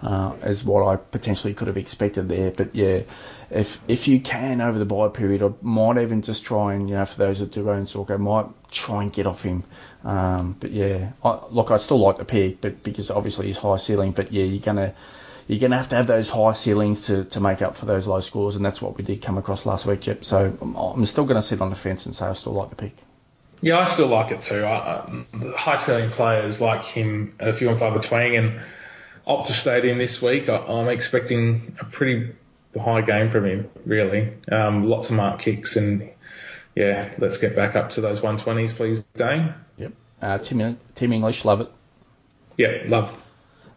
uh, 0.03 0.35
as 0.43 0.65
what 0.65 0.87
I 0.87 0.97
potentially 0.97 1.55
could 1.55 1.69
have 1.69 1.77
expected 1.77 2.29
there. 2.29 2.51
But 2.51 2.75
yeah, 2.75 3.03
if 3.51 3.81
if 3.89 4.09
you 4.09 4.21
can 4.21 4.61
over 4.61 4.79
the 4.79 4.87
buy 4.87 5.09
period, 5.09 5.43
I 5.43 5.51
might 5.61 5.99
even 5.99 6.23
just 6.23 6.45
try 6.45 6.75
and 6.75 6.89
you 6.89 6.97
know 6.97 7.05
for 7.05 7.19
those 7.19 7.41
that 7.41 7.53
do 7.53 7.69
own 7.71 7.85
Zorko, 7.85 8.19
might 8.19 8.47
try 8.71 9.03
and 9.03 9.13
get 9.13 9.27
off 9.27 9.43
him. 9.43 9.65
Um, 10.05 10.57
but 10.59 10.71
yeah, 10.71 11.13
I, 11.23 11.41
look, 11.51 11.71
I 11.71 11.77
still 11.79 11.99
like 11.99 12.17
the 12.17 12.25
pick, 12.25 12.61
but 12.61 12.83
because 12.83 13.11
obviously 13.11 13.49
he's 13.49 13.59
high 13.59 13.77
ceiling. 13.77 14.13
But 14.13 14.33
yeah, 14.33 14.45
you're 14.45 14.63
gonna 14.63 14.95
you're 15.47 15.61
gonna 15.61 15.77
have 15.77 15.89
to 15.91 15.97
have 15.97 16.07
those 16.07 16.31
high 16.31 16.53
ceilings 16.53 17.07
to, 17.07 17.25
to 17.25 17.41
make 17.41 17.61
up 17.61 17.77
for 17.77 17.85
those 17.85 18.07
low 18.07 18.21
scores, 18.21 18.57
and 18.57 18.65
that's 18.65 18.81
what 18.81 18.97
we 18.97 19.05
did 19.05 19.21
come 19.21 19.37
across 19.37 19.67
last 19.67 19.85
week, 19.85 20.01
Jep. 20.01 20.25
So 20.25 20.57
I'm, 20.61 20.75
I'm 20.77 21.07
still 21.07 21.25
gonna 21.25 21.43
sit 21.43 21.61
on 21.61 21.71
the 21.71 21.77
fence 21.77 22.07
and 22.07 22.15
say 22.15 22.27
I 22.27 22.33
still 22.33 22.53
like 22.53 22.71
the 22.71 22.77
pick. 22.77 22.95
Yeah, 23.61 23.79
I 23.79 23.85
still 23.87 24.07
like 24.07 24.31
it 24.31 24.41
too. 24.41 24.65
I, 24.65 25.25
high 25.55 25.77
ceiling 25.77 26.09
players 26.11 26.63
like 26.63 26.83
him 26.85 27.35
a 27.39 27.53
few 27.53 27.69
and 27.69 27.79
far 27.79 27.93
between, 27.93 28.35
and 28.35 28.61
Optus 29.31 29.53
Stadium 29.53 29.97
this 29.97 30.20
week, 30.20 30.49
I, 30.49 30.57
am 30.57 30.89
expecting 30.89 31.76
a 31.81 31.85
pretty 31.85 32.33
high 32.78 33.01
game 33.01 33.31
from 33.31 33.47
him. 33.47 33.70
Really, 33.87 34.33
um, 34.51 34.85
lots 34.85 35.11
of 35.11 35.16
mark 35.16 35.41
kicks 35.41 35.76
and 35.76 36.11
yeah, 36.74 37.14
let's 37.18 37.39
get 37.39 37.55
back 37.55 37.76
up 37.76 37.91
to 37.91 38.01
those 38.01 38.20
120s, 38.20 38.74
please, 38.74 39.05
Dane. 39.14 39.55
Yep. 39.78 39.93
Uh, 40.20 40.39
Tim, 40.39 40.78
Tim 40.97 41.12
English, 41.12 41.45
love 41.45 41.61
it. 41.61 41.70
Yeah, 42.57 42.83
love. 42.87 43.22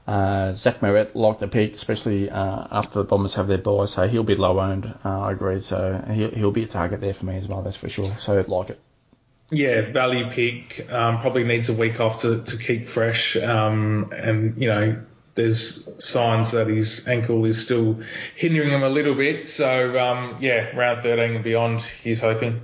Uh, 0.08 0.54
Zach 0.54 0.80
Merrett, 0.80 1.14
like 1.14 1.38
the 1.38 1.48
pick, 1.48 1.76
especially 1.76 2.32
uh, 2.32 2.68
after 2.72 3.00
the 3.00 3.06
Bombers 3.06 3.36
have 3.36 3.48
their 3.48 3.60
bye, 3.60 3.86
so 3.86 4.08
he'll 4.08 4.24
be 4.24 4.36
low 4.36 4.60
owned. 4.60 4.92
Uh, 5.06 5.22
I 5.22 5.32
agree. 5.32 5.62
So 5.62 6.04
he'll, 6.12 6.32
he'll 6.32 6.52
be 6.52 6.64
a 6.64 6.68
target 6.68 7.00
there 7.00 7.14
for 7.14 7.28
me 7.28 7.38
as 7.38 7.48
well, 7.48 7.62
that's 7.62 7.78
for 7.78 7.90
sure. 7.90 8.12
So 8.18 8.44
like 8.48 8.72
it. 8.72 8.80
Yeah, 9.52 9.92
value 9.92 10.32
pick. 10.32 10.92
Um, 10.92 11.20
probably 11.20 11.44
needs 11.44 11.70
a 11.70 11.74
week 11.74 12.00
off 12.00 12.22
to, 12.22 12.42
to 12.44 12.58
keep 12.58 12.86
fresh. 12.86 13.38
Um, 13.38 14.08
and, 14.12 14.60
you 14.60 14.68
know, 14.68 15.02
there's 15.36 15.90
signs 16.04 16.52
that 16.52 16.68
his 16.68 17.08
ankle 17.08 17.46
is 17.46 17.62
still 17.62 18.00
hindering 18.36 18.70
him 18.70 18.84
a 18.84 18.90
little 18.90 19.16
bit. 19.16 19.48
So 19.48 20.00
um, 20.00 20.38
yeah, 20.40 20.76
round 20.76 21.02
13 21.02 21.36
and 21.36 21.44
beyond, 21.44 21.82
he's 21.82 22.22
hoping. 22.22 22.62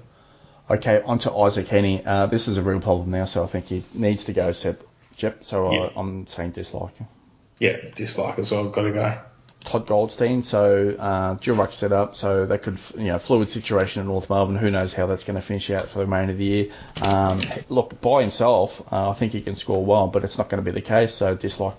Okay, 0.70 1.02
on 1.02 1.18
to 1.20 1.36
Isaac 1.36 1.68
Heeney. 1.68 2.06
Uh, 2.06 2.28
this 2.28 2.48
is 2.48 2.58
a 2.58 2.62
real 2.62 2.80
problem 2.80 3.10
now, 3.10 3.26
so 3.26 3.44
I 3.44 3.48
think 3.48 3.66
he 3.66 3.84
needs 3.96 4.26
to 4.26 4.34
go 4.34 4.52
set 4.52 4.82
Jep. 5.16 5.44
So 5.44 5.72
yeah. 5.72 5.90
I, 5.96 6.00
am 6.00 6.28
saying 6.28 6.52
dislike. 6.52 6.94
Yeah, 7.60 7.78
dislike 7.96 8.38
as 8.38 8.52
well. 8.52 8.70
Got 8.70 8.84
to 8.84 8.92
go. 8.92 9.20
Todd 9.66 9.88
Goldstein, 9.88 10.44
so 10.44 10.92
uh, 10.92 11.34
dual 11.34 11.58
ruck 11.58 11.74
set 11.74 11.92
up, 11.92 12.16
so 12.16 12.46
that 12.46 12.62
could, 12.62 12.80
you 12.96 13.08
know, 13.08 13.20
fluid 13.20 13.50
situation 13.50 14.02
in 14.02 14.08
North 14.08 14.30
Melbourne. 14.30 14.56
Who 14.56 14.72
knows 14.72 14.94
how 14.94 15.08
that's 15.08 15.26
going 15.26 15.36
to 15.36 15.42
finish 15.42 15.70
out 15.70 15.90
for 15.90 16.00
the 16.00 16.06
remainder 16.06 16.32
of 16.32 16.38
the 16.38 16.46
year. 16.46 16.68
Um, 17.02 17.42
look, 17.68 18.00
by 18.00 18.22
himself, 18.22 18.82
uh, 18.94 19.10
I 19.10 19.14
think 19.14 19.34
he 19.34 19.42
can 19.42 19.58
score 19.58 19.84
well, 19.84 20.08
but 20.08 20.24
it's 20.24 20.38
not 20.38 20.50
going 20.50 20.64
to 20.64 20.72
be 20.72 20.74
the 20.74 20.86
case, 20.86 21.14
so 21.14 21.36
dislike. 21.36 21.76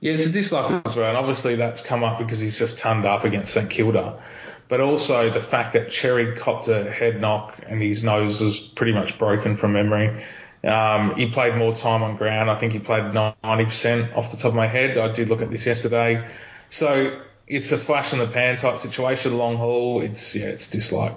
Yeah, 0.00 0.12
it's 0.14 0.26
a 0.26 0.30
dislike 0.30 0.86
as 0.86 0.96
well, 0.96 1.08
and 1.08 1.18
obviously 1.18 1.56
that's 1.56 1.82
come 1.82 2.02
up 2.04 2.18
because 2.18 2.40
he's 2.40 2.58
just 2.58 2.78
turned 2.78 3.04
up 3.04 3.24
against 3.24 3.52
St 3.52 3.68
Kilda. 3.68 4.22
But 4.68 4.80
also 4.80 5.30
the 5.30 5.40
fact 5.40 5.74
that 5.74 5.88
Xerri 5.88 6.38
copped 6.38 6.68
a 6.68 6.90
head 6.90 7.20
knock 7.20 7.60
and 7.66 7.82
his 7.82 8.02
nose 8.02 8.40
was 8.40 8.58
pretty 8.58 8.92
much 8.92 9.18
broken 9.18 9.56
from 9.56 9.72
memory. 9.72 10.24
Um, 10.62 11.16
he 11.16 11.28
played 11.28 11.56
more 11.56 11.74
time 11.74 12.02
on 12.02 12.16
ground. 12.16 12.50
I 12.50 12.58
think 12.58 12.72
he 12.72 12.78
played 12.78 13.02
90% 13.02 14.16
off 14.16 14.30
the 14.30 14.36
top 14.36 14.50
of 14.50 14.54
my 14.54 14.66
head. 14.66 14.96
I 14.96 15.12
did 15.12 15.28
look 15.28 15.42
at 15.42 15.50
this 15.50 15.66
yesterday. 15.66 16.28
So 16.68 17.20
it's 17.46 17.72
a 17.72 17.78
flash 17.78 18.12
in 18.12 18.20
the 18.20 18.28
pan 18.28 18.56
type 18.56 18.78
situation, 18.78 19.36
long 19.36 19.56
haul. 19.56 20.02
It's 20.02 20.34
yeah, 20.34 20.46
it's 20.46 20.70
dislike. 20.70 21.16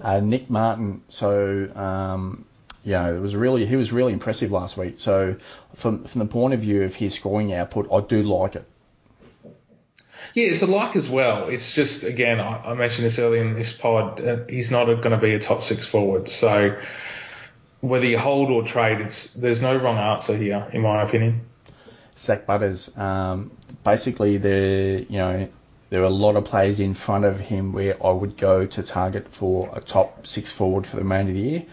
Uh, 0.00 0.20
Nick 0.20 0.48
Martin. 0.48 1.02
So 1.08 1.74
um, 1.74 2.44
yeah, 2.84 3.08
it 3.08 3.18
was 3.18 3.34
really 3.34 3.66
he 3.66 3.76
was 3.76 3.92
really 3.92 4.12
impressive 4.12 4.52
last 4.52 4.76
week. 4.76 4.94
So 4.98 5.36
from 5.74 6.04
from 6.04 6.18
the 6.20 6.26
point 6.26 6.54
of 6.54 6.60
view 6.60 6.82
of 6.82 6.94
his 6.94 7.14
scoring 7.14 7.52
output, 7.52 7.88
I 7.92 8.00
do 8.00 8.22
like 8.22 8.56
it. 8.56 8.66
Yeah, 10.34 10.46
it's 10.46 10.62
a 10.62 10.66
like 10.66 10.96
as 10.96 11.08
well. 11.08 11.48
It's 11.48 11.74
just 11.74 12.04
again, 12.04 12.40
I, 12.40 12.70
I 12.70 12.74
mentioned 12.74 13.06
this 13.06 13.18
earlier 13.18 13.42
in 13.42 13.54
this 13.54 13.72
pod. 13.72 14.20
Uh, 14.20 14.38
he's 14.48 14.70
not 14.70 14.86
going 14.86 15.10
to 15.10 15.18
be 15.18 15.34
a 15.34 15.38
top 15.38 15.62
six 15.62 15.86
forward. 15.86 16.28
So 16.28 16.78
whether 17.80 18.06
you 18.06 18.18
hold 18.18 18.50
or 18.50 18.62
trade, 18.64 19.00
it's 19.00 19.34
there's 19.34 19.62
no 19.62 19.76
wrong 19.76 19.96
answer 19.96 20.36
here, 20.36 20.68
in 20.72 20.82
my 20.82 21.02
opinion. 21.02 21.42
Zak 22.18 22.46
Butters. 22.46 22.96
Um, 22.96 23.50
basically, 23.82 24.36
there 24.38 24.98
you 24.98 25.18
know 25.18 25.48
there 25.90 26.02
are 26.02 26.06
a 26.06 26.10
lot 26.10 26.36
of 26.36 26.44
players 26.44 26.80
in 26.80 26.94
front 26.94 27.24
of 27.24 27.40
him 27.40 27.72
where 27.72 28.04
I 28.04 28.10
would 28.10 28.36
go 28.36 28.66
to 28.66 28.82
target 28.82 29.28
for 29.28 29.70
a 29.72 29.80
top 29.80 30.26
six 30.26 30.52
forward 30.52 30.86
for 30.86 30.96
the 30.96 31.02
remainder 31.02 31.30
of 31.30 31.36
the 31.36 31.42
year. 31.42 31.66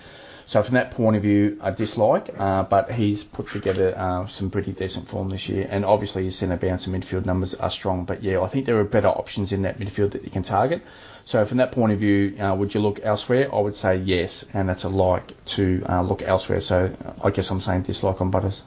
So 0.52 0.62
from 0.64 0.76
that 0.76 0.91
point 0.91 1.16
of 1.16 1.22
view, 1.22 1.60
I 1.62 1.72
dislike, 1.72 2.30
uh, 2.38 2.64
but 2.64 2.91
he's 2.91 3.24
put 3.24 3.47
together 3.47 3.97
uh, 3.97 4.26
some 4.26 4.49
pretty 4.49 4.74
decent 4.74 5.08
form 5.08 5.30
this 5.30 5.47
year, 5.47 5.66
and 5.70 5.86
obviously 5.86 6.26
his 6.26 6.38
centre 6.38 6.58
bounce 6.58 6.88
and 6.88 6.93
midfield 7.02 7.26
numbers 7.26 7.56
are 7.56 7.70
strong. 7.70 8.04
But 8.04 8.22
yeah, 8.22 8.41
I 8.41 8.47
think 8.47 8.66
there 8.66 8.78
are 8.78 8.84
better 8.84 9.08
options 9.08 9.54
in 9.54 9.62
that 9.62 9.80
midfield 9.80 10.12
that 10.12 10.26
you 10.26 10.30
can 10.30 10.43
target. 10.43 10.82
So 11.24 11.45
from 11.45 11.60
that 11.60 11.72
point 11.72 11.93
of 11.93 11.99
view, 11.99 12.36
uh, 12.38 12.54
would 12.54 12.74
you 12.74 12.82
look 12.82 12.99
elsewhere? 13.02 13.47
I 13.56 13.60
would 13.60 13.78
say 13.78 13.95
yes, 13.95 14.45
and 14.54 14.68
that's 14.68 14.84
a 14.84 14.89
like 14.89 15.45
to 15.56 15.86
uh, 15.88 16.02
look 16.02 16.22
elsewhere. 16.22 16.60
So 16.60 16.93
I 17.24 17.30
guess 17.30 17.49
I'm 17.49 17.62
saying 17.62 17.84
dislike 17.84 18.20
on 18.20 18.30
Butters. 18.30 18.62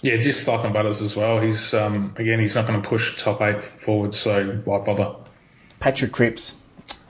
Yeah, 0.00 0.16
just 0.16 0.48
like 0.48 0.64
on 0.64 0.72
Butters 0.72 1.02
as 1.02 1.14
well. 1.14 1.42
He's 1.42 1.74
um, 1.74 2.14
again, 2.16 2.40
he's 2.40 2.54
not 2.54 2.66
going 2.66 2.80
to 2.80 2.88
push 2.88 3.22
top 3.22 3.42
eight 3.42 3.62
forward, 3.66 4.14
so 4.14 4.62
why 4.64 4.78
bother? 4.78 5.16
Patrick 5.78 6.12
Cripps 6.12 6.56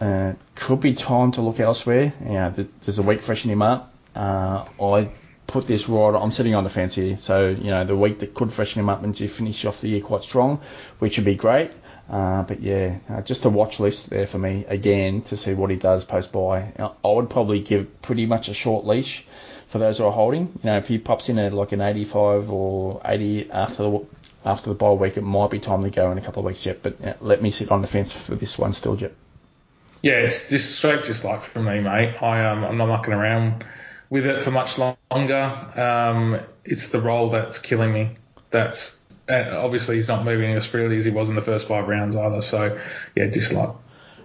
uh, 0.00 0.34
could 0.54 0.80
be 0.80 0.94
time 0.94 1.32
to 1.32 1.42
look 1.42 1.60
elsewhere. 1.60 2.12
Yeah, 2.24 2.52
there's 2.82 2.98
a 2.98 3.02
week 3.02 3.20
freshening 3.20 3.54
him 3.54 3.62
up. 3.62 3.92
Uh, 4.14 4.64
I 4.80 5.10
put 5.46 5.66
this 5.66 5.88
right. 5.88 6.14
I'm 6.14 6.30
sitting 6.30 6.54
on 6.54 6.64
the 6.64 6.70
fence 6.70 6.94
here, 6.94 7.16
so 7.18 7.48
you 7.48 7.70
know 7.70 7.84
the 7.84 7.96
week 7.96 8.18
that 8.20 8.34
could 8.34 8.52
freshen 8.52 8.80
him 8.80 8.88
up 8.88 9.02
and 9.04 9.14
to 9.16 9.28
finish 9.28 9.64
off 9.64 9.80
the 9.80 9.88
year 9.88 10.00
quite 10.00 10.22
strong, 10.22 10.60
which 10.98 11.18
would 11.18 11.24
be 11.24 11.34
great. 11.34 11.72
Uh, 12.08 12.44
but 12.44 12.60
yeah, 12.60 12.98
uh, 13.08 13.20
just 13.22 13.44
a 13.44 13.50
watch 13.50 13.80
list 13.80 14.10
there 14.10 14.26
for 14.26 14.38
me 14.38 14.64
again 14.68 15.22
to 15.22 15.36
see 15.36 15.54
what 15.54 15.70
he 15.70 15.76
does 15.76 16.04
post 16.04 16.30
buy. 16.30 16.72
I 16.78 17.08
would 17.08 17.30
probably 17.30 17.60
give 17.60 18.00
pretty 18.02 18.26
much 18.26 18.48
a 18.48 18.54
short 18.54 18.86
leash 18.86 19.24
for 19.66 19.78
those 19.78 19.98
who 19.98 20.04
are 20.04 20.12
holding. 20.12 20.42
You 20.42 20.60
know, 20.70 20.78
if 20.78 20.88
he 20.88 20.98
pops 20.98 21.28
in 21.28 21.38
at 21.38 21.52
like 21.52 21.72
an 21.72 21.80
85 21.80 22.50
or 22.50 23.00
80 23.04 23.50
after 23.50 23.82
the 23.82 24.06
after 24.44 24.68
the 24.68 24.76
bye 24.76 24.92
week, 24.92 25.16
it 25.16 25.22
might 25.22 25.50
be 25.50 25.58
time 25.58 25.82
to 25.82 25.90
go 25.90 26.12
in 26.12 26.18
a 26.18 26.20
couple 26.20 26.40
of 26.40 26.46
weeks 26.46 26.64
yet. 26.64 26.80
But 26.82 26.96
yeah, 27.00 27.14
let 27.20 27.42
me 27.42 27.50
sit 27.50 27.72
on 27.72 27.80
the 27.80 27.88
fence 27.88 28.28
for 28.28 28.36
this 28.36 28.56
one 28.56 28.72
still, 28.72 28.94
Jet. 28.94 29.12
Yeah, 30.02 30.14
it's 30.14 30.48
just 30.48 30.76
straight 30.76 31.04
just 31.04 31.24
like 31.24 31.42
for 31.42 31.62
me, 31.62 31.80
mate. 31.80 32.22
I 32.22 32.46
um, 32.46 32.64
I'm 32.64 32.76
not 32.76 32.86
mucking 32.86 33.14
around 33.14 33.64
with 34.10 34.26
it 34.26 34.42
for 34.42 34.50
much 34.50 34.78
longer. 34.78 35.42
Um, 35.80 36.40
it's 36.64 36.90
the 36.90 37.00
role 37.00 37.30
that's 37.30 37.58
killing 37.58 37.92
me. 37.92 38.10
That's 38.50 39.04
obviously 39.28 39.96
he's 39.96 40.08
not 40.08 40.24
moving 40.24 40.52
as 40.52 40.66
freely 40.66 40.98
as 40.98 41.04
he 41.04 41.10
was 41.10 41.28
in 41.28 41.34
the 41.34 41.42
first 41.42 41.66
five 41.68 41.88
rounds 41.88 42.14
either. 42.14 42.40
So 42.42 42.80
yeah, 43.14 43.26
dislike. 43.26 43.74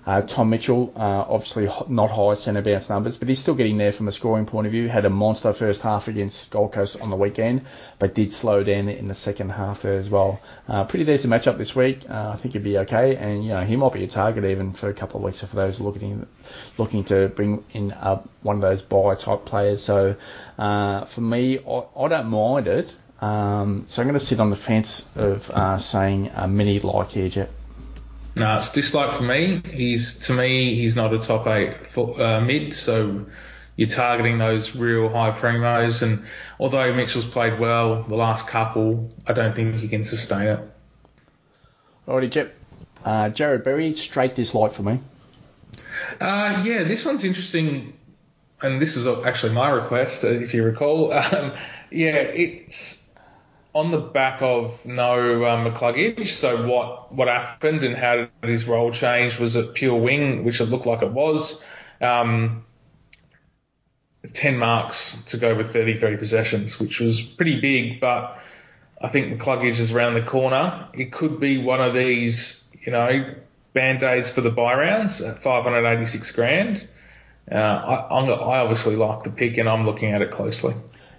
Uh, 0.06 0.22
Tom 0.22 0.50
Mitchell, 0.50 0.92
uh, 0.96 1.26
obviously 1.28 1.70
not 1.88 2.10
high 2.10 2.34
centre 2.34 2.62
bounce 2.62 2.90
numbers, 2.90 3.18
but 3.18 3.30
he's 3.30 3.40
still 3.40 3.54
getting 3.54 3.78
there 3.78 3.92
from 3.92 4.08
a 4.08 4.12
scoring 4.12 4.48
point 4.48 4.66
of 4.66 4.72
view. 4.72 4.90
Had 4.90 5.06
a 5.06 5.10
monster 5.10 5.54
first 5.54 5.82
half 5.82 6.08
against 6.08 6.50
Gold 6.50 6.72
Coast 6.72 7.00
on 7.00 7.12
the 7.12 7.16
weekend, 7.16 7.66
but 8.00 8.16
did 8.16 8.34
slow 8.34 8.64
down 8.64 8.90
in 8.90 9.08
the 9.08 9.14
second 9.14 9.52
half 9.52 9.84
there 9.84 9.98
as 9.98 10.10
well. 10.10 10.42
Uh, 10.68 10.86
pretty 10.86 11.06
decent 11.06 11.32
matchup 11.32 11.58
this 11.58 11.76
week. 11.76 12.10
Uh, 12.10 12.32
I 12.34 12.36
think 12.36 12.54
he'd 12.54 12.64
be 12.64 12.80
okay, 12.80 13.16
and 13.16 13.44
you 13.44 13.50
know 13.50 13.62
he 13.62 13.76
might 13.76 13.94
be 13.94 14.04
a 14.04 14.08
target 14.08 14.44
even 14.46 14.74
for 14.74 14.90
a 14.90 14.94
couple 14.94 15.20
of 15.20 15.24
weeks 15.24 15.42
for 15.42 15.56
those 15.56 15.80
looking 15.80 16.26
looking 16.80 17.04
to 17.06 17.28
bring 17.28 17.64
in 17.72 17.92
uh, 17.92 18.24
one 18.42 18.56
of 18.56 18.62
those 18.64 18.82
buy 18.82 19.14
type 19.16 19.46
players. 19.46 19.84
So 19.84 20.16
uh, 20.58 21.06
for 21.06 21.22
me, 21.22 21.60
I, 21.60 21.84
I, 21.96 22.08
don't 22.08 22.28
mind 22.28 22.68
it. 22.68 22.96
Um, 23.22 23.86
so 23.88 24.02
I'm 24.02 24.08
going 24.08 24.20
to 24.20 24.26
sit 24.26 24.40
on 24.40 24.50
the 24.50 24.56
fence 24.56 25.08
of 25.16 25.80
saying 25.80 26.32
a 26.34 26.48
mini 26.48 26.80
like 26.80 27.12
here, 27.12 27.30
Jet. 27.30 27.52
No, 28.36 28.58
it's 28.58 28.72
dislike 28.72 29.18
for 29.18 29.24
me. 29.24 29.62
He's 29.72 30.20
to 30.28 30.34
me, 30.34 30.76
he's 30.76 30.96
not 30.96 31.14
a 31.14 31.20
top 31.20 31.48
eight 31.48 31.88
for, 31.88 32.22
uh, 32.22 32.42
mid, 32.42 32.74
so 32.74 33.26
you're 33.76 33.90
targeting 33.90 34.38
those 34.38 34.76
real 34.76 35.10
high 35.10 35.32
primos. 35.32 36.02
And 36.02 36.26
although 36.60 36.94
Mitchell's 36.94 37.26
played 37.26 37.60
well 37.60 38.04
the 38.04 38.16
last 38.16 38.48
couple, 38.48 39.10
I 39.28 39.34
don't 39.34 39.56
think 39.56 39.76
he 39.76 39.88
can 39.88 40.06
sustain 40.06 40.48
it. 40.48 40.60
Alrighty, 42.08 42.30
Jep. 42.30 42.56
Uh, 43.04 43.30
Jarrod 43.30 43.64
Berry, 43.64 43.96
straight 43.96 44.36
dislike 44.36 44.74
for 44.74 44.84
me. 44.84 45.00
Uh, 46.20 46.62
yeah, 46.64 46.84
this 46.84 47.06
one's 47.06 47.24
interesting, 47.24 47.94
and 48.62 48.82
this 48.82 48.96
is 48.96 49.08
actually 49.08 49.54
my 49.54 49.70
request, 49.70 50.24
if 50.24 50.54
you 50.54 50.64
recall. 50.64 51.12
Um, 51.34 51.54
yeah, 51.94 52.16
it's 52.16 53.01
on 53.74 53.92
the 53.92 54.00
back 54.00 54.42
of 54.42 54.86
no 54.86 55.46
um, 55.46 55.66
McCluggage. 55.66 56.28
So 56.28 56.68
what 56.68 57.14
what 57.14 57.28
happened 57.28 57.84
and 57.84 57.96
how 57.96 58.28
did 58.42 58.50
his 58.50 58.66
role 58.66 58.92
change? 58.92 59.40
Was 59.40 59.56
it 59.56 59.74
pure 59.74 59.96
wing, 59.96 60.44
which 60.44 60.62
it 60.62 60.66
looked 60.66 60.86
like 60.86 61.02
it 61.02 61.12
was? 61.12 61.64
Um, 62.02 62.66
10 64.28 64.58
marks 64.58 65.24
to 65.26 65.38
go 65.38 65.56
with 65.56 65.74
33 65.74 66.18
possessions, 66.18 66.80
which 66.80 67.00
was 67.00 67.22
pretty 67.22 67.60
big, 67.60 68.00
but 68.00 68.40
I 69.02 69.08
think 69.08 69.36
McCluggage 69.36 69.80
is 69.80 69.92
around 69.92 70.14
the 70.14 70.22
corner. 70.22 70.88
It 70.94 71.12
could 71.12 71.40
be 71.40 71.58
one 71.58 71.82
of 71.82 71.96
these, 71.96 72.70
you 72.86 72.92
know, 72.92 73.34
band-aids 73.74 74.30
for 74.30 74.42
the 74.42 74.52
buy 74.52 74.76
rounds 74.76 75.22
at 75.22 75.40
586 75.40 76.32
grand. 76.34 76.88
Uh, 77.52 77.56
I, 77.56 77.96
I 78.12 78.60
obviously 78.60 78.96
like 78.96 79.24
the 79.24 79.32
pick 79.32 79.58
and 79.58 79.68
I'm 79.68 79.86
looking 79.86 80.12
at 80.12 80.22
it 80.22 80.30
closely. 80.30 80.76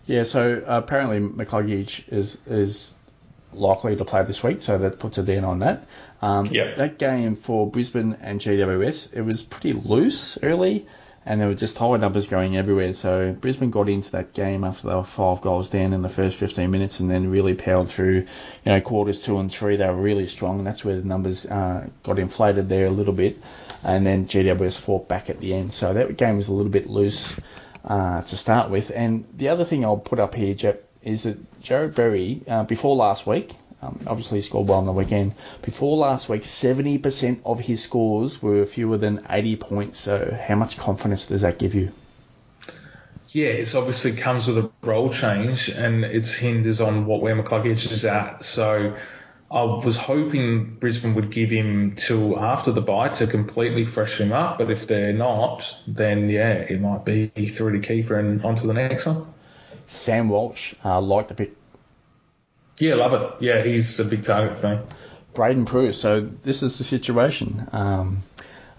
Yeah, 0.06 0.24
so 0.24 0.62
apparently 0.66 1.20
McCluggage 1.20 2.12
is 2.12 2.38
is 2.46 2.94
likely 3.52 3.96
to 3.96 4.04
play 4.04 4.22
this 4.24 4.42
week, 4.42 4.62
so 4.62 4.78
that 4.78 4.98
puts 4.98 5.18
a 5.18 5.22
dent 5.22 5.44
on 5.44 5.60
that. 5.60 5.86
Um, 6.20 6.46
yep. 6.46 6.76
That 6.76 6.98
game 6.98 7.36
for 7.36 7.70
Brisbane 7.70 8.16
and 8.20 8.40
GWS, 8.40 9.14
it 9.14 9.22
was 9.22 9.42
pretty 9.42 9.74
loose 9.74 10.38
early, 10.42 10.86
and 11.24 11.40
there 11.40 11.48
were 11.48 11.54
just 11.54 11.76
high 11.78 11.96
numbers 11.98 12.26
going 12.26 12.56
everywhere. 12.56 12.92
So 12.94 13.32
Brisbane 13.32 13.70
got 13.70 13.88
into 13.88 14.12
that 14.12 14.32
game 14.32 14.64
after 14.64 14.88
they 14.88 14.94
were 14.94 15.04
five 15.04 15.40
goals 15.40 15.68
down 15.68 15.92
in 15.92 16.02
the 16.02 16.08
first 16.08 16.38
15 16.38 16.70
minutes, 16.70 17.00
and 17.00 17.10
then 17.10 17.30
really 17.30 17.54
powered 17.54 17.88
through. 17.88 18.26
You 18.64 18.72
know, 18.72 18.80
quarters 18.80 19.20
two 19.22 19.38
and 19.38 19.50
three, 19.50 19.76
they 19.76 19.86
were 19.86 19.94
really 19.94 20.26
strong, 20.26 20.58
and 20.58 20.66
that's 20.66 20.84
where 20.84 21.00
the 21.00 21.06
numbers 21.06 21.46
uh, 21.46 21.86
got 22.02 22.18
inflated 22.18 22.68
there 22.68 22.86
a 22.86 22.90
little 22.90 23.14
bit. 23.14 23.36
And 23.84 24.06
then 24.06 24.26
GWS 24.26 24.80
fought 24.80 25.08
back 25.08 25.28
at 25.28 25.38
the 25.38 25.54
end, 25.54 25.72
so 25.72 25.92
that 25.92 26.16
game 26.16 26.36
was 26.36 26.48
a 26.48 26.52
little 26.52 26.70
bit 26.70 26.88
loose 26.88 27.34
uh, 27.84 28.22
to 28.22 28.36
start 28.36 28.70
with. 28.70 28.90
And 28.94 29.24
the 29.36 29.48
other 29.48 29.64
thing 29.64 29.84
I'll 29.84 29.96
put 29.96 30.20
up 30.20 30.34
here, 30.34 30.54
Jep, 30.54 30.88
is 31.02 31.24
that 31.24 31.62
Jarrod 31.62 31.94
Berry, 31.94 32.42
uh, 32.46 32.64
before 32.64 32.94
last 32.96 33.26
week, 33.26 33.52
um, 33.82 33.98
obviously 34.06 34.38
he 34.38 34.42
scored 34.42 34.68
well 34.68 34.78
on 34.78 34.86
the 34.86 34.92
weekend. 34.92 35.34
Before 35.62 35.96
last 35.96 36.28
week, 36.28 36.42
70% 36.42 37.40
of 37.44 37.58
his 37.58 37.82
scores 37.82 38.40
were 38.40 38.64
fewer 38.64 38.96
than 38.96 39.26
80 39.28 39.56
points. 39.56 40.00
So 40.00 40.36
how 40.40 40.54
much 40.54 40.78
confidence 40.78 41.26
does 41.26 41.42
that 41.42 41.58
give 41.58 41.74
you? 41.74 41.90
Yeah, 43.30 43.48
it 43.48 43.74
obviously 43.74 44.12
comes 44.12 44.46
with 44.46 44.58
a 44.58 44.70
role 44.82 45.08
change, 45.08 45.70
and 45.70 46.04
it's 46.04 46.34
hinders 46.34 46.82
on 46.82 47.06
what 47.06 47.22
where 47.22 47.34
McCluggage 47.34 47.90
is 47.90 48.04
at. 48.04 48.44
So 48.44 48.94
I 49.52 49.64
was 49.64 49.98
hoping 49.98 50.76
Brisbane 50.76 51.14
would 51.14 51.30
give 51.30 51.50
him 51.50 51.94
till 51.96 52.38
after 52.38 52.72
the 52.72 52.80
bye 52.80 53.10
to 53.10 53.26
completely 53.26 53.84
freshen 53.84 54.28
him 54.28 54.32
up, 54.32 54.56
but 54.56 54.70
if 54.70 54.86
they're 54.86 55.12
not, 55.12 55.76
then 55.86 56.30
yeah, 56.30 56.52
it 56.52 56.80
might 56.80 57.04
be 57.04 57.28
through 57.48 57.78
to 57.78 57.86
keeper 57.86 58.18
and 58.18 58.42
onto 58.44 58.66
the 58.66 58.72
next 58.72 59.04
one. 59.04 59.26
Sam 59.86 60.30
Walsh, 60.30 60.74
uh, 60.82 61.02
like 61.02 61.28
the 61.28 61.34
pick. 61.34 61.52
Yeah, 62.78 62.94
love 62.94 63.12
it. 63.12 63.44
Yeah, 63.44 63.62
he's 63.62 64.00
a 64.00 64.06
big 64.06 64.24
target 64.24 64.56
for 64.56 64.76
me. 64.76 64.82
Braydon 65.34 65.66
Preuss. 65.66 66.00
So 66.00 66.20
this 66.20 66.62
is 66.62 66.78
the 66.78 66.84
situation. 66.84 67.68
Um, 67.72 68.18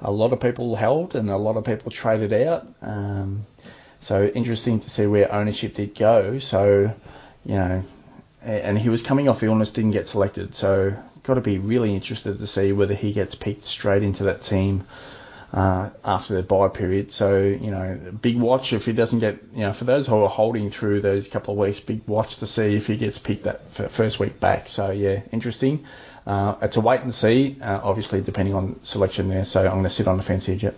a 0.01 0.11
lot 0.11 0.33
of 0.33 0.39
people 0.39 0.75
held 0.75 1.13
and 1.13 1.29
a 1.29 1.37
lot 1.37 1.55
of 1.55 1.65
people 1.65 1.91
traded 1.91 2.33
out. 2.33 2.67
Um, 2.81 3.41
so 3.99 4.25
interesting 4.25 4.79
to 4.79 4.89
see 4.89 5.05
where 5.05 5.31
ownership 5.31 5.75
did 5.75 5.93
go. 5.93 6.39
So, 6.39 6.93
you 7.45 7.55
know, 7.55 7.83
and 8.43 8.77
he 8.77 8.89
was 8.89 9.01
coming 9.01 9.29
off 9.29 9.43
illness, 9.43 9.71
didn't 9.71 9.91
get 9.91 10.07
selected. 10.07 10.55
So 10.55 10.95
got 11.23 11.35
to 11.35 11.41
be 11.41 11.57
really 11.57 11.95
interested 11.95 12.39
to 12.39 12.47
see 12.47 12.73
whether 12.73 12.93
he 12.93 13.13
gets 13.13 13.35
picked 13.35 13.65
straight 13.65 14.03
into 14.03 14.25
that 14.25 14.41
team 14.41 14.85
uh, 15.53 15.89
after 16.03 16.35
the 16.35 16.43
buy 16.43 16.67
period. 16.67 17.11
So, 17.11 17.37
you 17.37 17.71
know, 17.71 17.99
big 18.21 18.37
watch 18.37 18.73
if 18.73 18.85
he 18.85 18.93
doesn't 18.93 19.19
get, 19.19 19.39
you 19.53 19.61
know, 19.61 19.73
for 19.73 19.85
those 19.85 20.07
who 20.07 20.23
are 20.23 20.29
holding 20.29 20.69
through 20.69 21.01
those 21.01 21.27
couple 21.27 21.53
of 21.53 21.59
weeks, 21.59 21.79
big 21.79 22.01
watch 22.07 22.37
to 22.37 22.47
see 22.47 22.75
if 22.75 22.87
he 22.87 22.97
gets 22.97 23.19
picked 23.19 23.43
that 23.43 23.61
first 23.71 24.19
week 24.19 24.39
back. 24.39 24.67
So, 24.67 24.91
yeah, 24.91 25.21
interesting. 25.31 25.85
Uh, 26.25 26.55
it's 26.61 26.77
a 26.77 26.81
wait 26.81 27.01
and 27.01 27.13
see, 27.13 27.57
uh, 27.61 27.81
obviously, 27.83 28.21
depending 28.21 28.55
on 28.55 28.83
selection 28.83 29.29
there. 29.29 29.45
So 29.45 29.61
I'm 29.61 29.71
going 29.71 29.83
to 29.83 29.89
sit 29.89 30.07
on 30.07 30.17
the 30.17 30.23
fence 30.23 30.45
here, 30.45 30.55
Jet. 30.55 30.75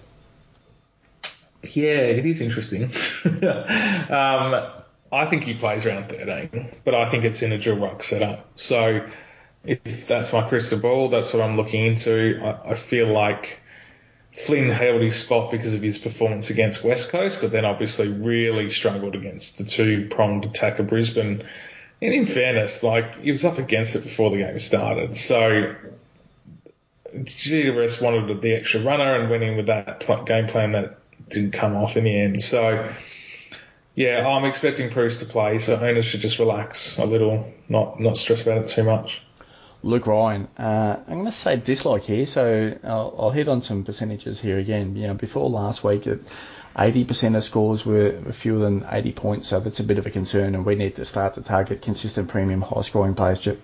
Yeah, 1.64 1.94
it 1.94 2.26
is 2.26 2.42
interesting. 2.42 2.84
um, 3.26 4.66
I 5.12 5.26
think 5.26 5.44
he 5.44 5.54
plays 5.54 5.86
around 5.86 6.10
13, 6.10 6.72
but 6.84 6.96
I 6.96 7.10
think 7.10 7.24
it's 7.24 7.42
in 7.42 7.52
a 7.52 7.58
dual 7.58 7.78
ruck 7.78 8.04
setup. 8.04 8.48
So 8.56 9.08
if 9.64 10.08
that's 10.08 10.34
my 10.34 10.48
crystal 10.48 10.80
ball, 10.80 11.10
that's 11.10 11.34
what 11.34 11.42
I'm 11.44 11.58
looking 11.58 11.86
into. 11.86 12.42
I, 12.44 12.72
I 12.72 12.76
feel 12.76 13.08
like 13.08 13.60
Flynn 14.34 14.70
held 14.70 15.02
his 15.02 15.16
spot 15.16 15.52
because 15.52 15.74
of 15.74 15.82
his 15.82 15.98
performance 15.98 16.50
against 16.50 16.84
West 16.84 17.10
Coast, 17.10 17.40
but 17.42 17.52
then 17.52 17.66
obviously 17.66 18.08
really 18.10 18.70
struggled 18.70 19.16
against 19.16 19.58
the 19.58 19.64
two 19.64 20.08
pronged 20.10 20.46
attack 20.46 20.80
of 20.80 20.88
Brisbane. 20.88 21.44
And 22.02 22.14
in 22.14 22.26
fairness, 22.26 22.84
like 22.84 23.22
he 23.22 23.32
was 23.32 23.46
up 23.46 23.58
against 23.58 23.96
it 23.96 24.04
before 24.04 24.32
the 24.32 24.38
game 24.38 24.60
started, 24.60 25.16
so 25.16 25.76
GWS 27.14 28.02
wanted 28.02 28.42
the 28.42 28.54
extra 28.54 28.82
runner 28.82 29.16
and 29.16 29.30
went 29.30 29.44
in 29.44 29.56
with 29.56 29.68
that 29.68 30.06
game 30.26 30.48
plan 30.48 30.74
that 30.74 31.00
didn't 31.30 31.52
come 31.52 31.76
off 31.76 31.96
in 31.96 32.04
the 32.04 32.20
end. 32.20 32.44
So 32.44 32.94
yeah, 33.96 34.28
I'm 34.28 34.46
expecting 34.46 34.90
Preuss 34.90 35.20
to 35.20 35.26
play, 35.26 35.60
so 35.60 35.76
owners 35.76 36.06
should 36.06 36.20
just 36.20 36.38
relax 36.38 36.98
a 36.98 37.06
little, 37.06 37.52
not 37.70 38.00
not 38.00 38.18
stress 38.18 38.42
about 38.42 38.58
it 38.58 38.68
too 38.68 38.84
much. 38.84 39.22
Luke 39.84 40.08
Ryan. 40.08 40.48
Uh, 40.58 40.98
I'm 41.08 41.14
going 41.14 41.26
to 41.26 41.32
say 41.32 41.58
dislike 41.58 42.04
here, 42.04 42.26
so 42.26 42.76
I'll, 42.84 43.16
I'll, 43.20 43.30
hit 43.30 43.48
on 43.48 43.62
some 43.62 43.84
percentages 43.84 44.42
here 44.42 44.58
again. 44.58 44.96
You 44.96 45.08
know, 45.08 45.14
before 45.14 45.48
last 45.48 45.84
week, 45.84 46.08
80% 46.76 47.38
of 47.38 47.44
scores 47.44 47.86
were 47.86 48.20
fewer 48.32 48.60
than 48.60 48.84
80 48.90 49.12
points, 49.14 49.48
so 49.48 49.60
that's 49.60 49.80
a 49.80 49.84
bit 49.84 50.00
of 50.00 50.08
a 50.08 50.10
concern, 50.10 50.56
and 50.56 50.66
we 50.66 50.74
need 50.74 50.96
to 50.96 51.06
start 51.06 51.36
to 51.36 51.42
target 51.42 51.84
consistent 51.84 52.30
premium 52.30 52.62
high-scoring 52.62 53.14
players. 53.14 53.40
Chip. 53.40 53.62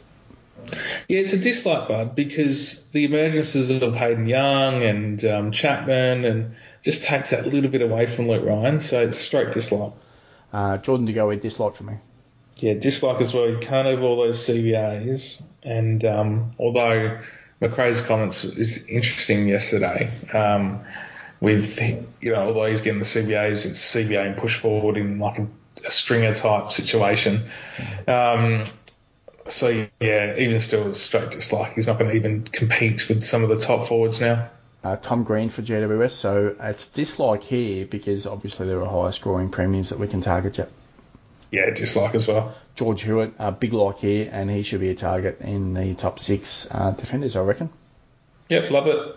Yeah, 1.07 1.21
it's 1.21 1.33
a 1.33 1.39
dislike, 1.39 1.87
bud, 1.87 2.15
because 2.15 2.87
the 2.91 3.07
emergences 3.07 3.81
of 3.81 3.95
Hayden 3.95 4.27
Young 4.27 4.83
and 4.83 5.25
um, 5.25 5.51
Chapman 5.51 6.23
and 6.23 6.55
just 6.83 7.03
takes 7.03 7.31
that 7.31 7.47
little 7.47 7.71
bit 7.71 7.81
away 7.81 8.05
from 8.05 8.27
Luke 8.27 8.45
Ryan, 8.45 8.79
so 8.79 9.01
it's 9.01 9.17
straight 9.17 9.55
dislike. 9.55 9.93
Uh, 10.53 10.77
Jordan 10.77 11.05
De 11.05 11.13
Goey, 11.13 11.39
dislike 11.39 11.75
for 11.75 11.83
me. 11.83 11.93
Yeah, 12.57 12.73
dislike 12.73 13.21
as 13.21 13.33
well. 13.33 13.49
You 13.49 13.57
can't 13.57 13.87
have 13.87 14.01
all 14.01 14.17
those 14.17 14.45
CBAs. 14.45 15.41
And 15.63 16.03
um, 16.05 16.53
although 16.59 17.19
McRae's 17.61 18.01
comments 18.01 18.43
is 18.43 18.87
interesting 18.87 19.47
yesterday, 19.47 20.11
um, 20.33 20.81
with 21.39 21.81
you 22.21 22.31
know 22.31 22.47
although 22.47 22.67
he's 22.67 22.81
getting 22.81 22.99
the 22.99 23.05
CBAs, 23.05 23.65
it's 23.65 23.95
CBA 23.95 24.27
and 24.27 24.37
push 24.37 24.57
forward 24.57 24.97
in 24.97 25.19
like 25.19 25.39
a, 25.39 25.47
a 25.85 25.91
stringer 25.91 26.33
type 26.35 26.71
situation. 26.71 27.49
Um, 28.07 28.65
so 29.49 29.87
yeah, 29.99 30.35
even 30.37 30.59
still, 30.59 30.87
it's 30.87 31.01
straight 31.01 31.31
dislike. 31.31 31.73
He's 31.73 31.87
not 31.87 31.97
going 31.97 32.11
to 32.11 32.15
even 32.15 32.43
compete 32.43 33.09
with 33.09 33.23
some 33.23 33.43
of 33.43 33.49
the 33.49 33.59
top 33.59 33.87
forwards 33.87 34.21
now. 34.21 34.49
Uh, 34.83 34.95
Tom 34.95 35.23
Green 35.23 35.49
for 35.49 35.61
GWS, 35.61 36.11
so 36.11 36.55
it's 36.59 36.87
dislike 36.87 37.43
here 37.43 37.85
because 37.85 38.25
obviously 38.25 38.67
there 38.67 38.81
are 38.81 38.89
higher 38.89 39.11
scoring 39.11 39.49
premiums 39.49 39.89
that 39.89 39.99
we 39.99 40.07
can 40.07 40.21
target. 40.21 40.57
Yep. 40.57 40.71
Yeah, 41.51 41.69
dislike 41.69 42.15
as 42.15 42.27
well. 42.27 42.55
George 42.75 43.03
Hewett, 43.03 43.33
a 43.37 43.51
big 43.51 43.73
like 43.73 43.99
here, 43.99 44.29
and 44.31 44.49
he 44.49 44.63
should 44.63 44.79
be 44.79 44.89
a 44.89 44.95
target 44.95 45.41
in 45.41 45.73
the 45.73 45.93
top 45.93 46.17
six 46.17 46.67
uh, 46.71 46.91
defenders, 46.91 47.35
I 47.35 47.41
reckon. 47.41 47.69
Yep, 48.49 48.71
love 48.71 48.87
it. 48.87 49.15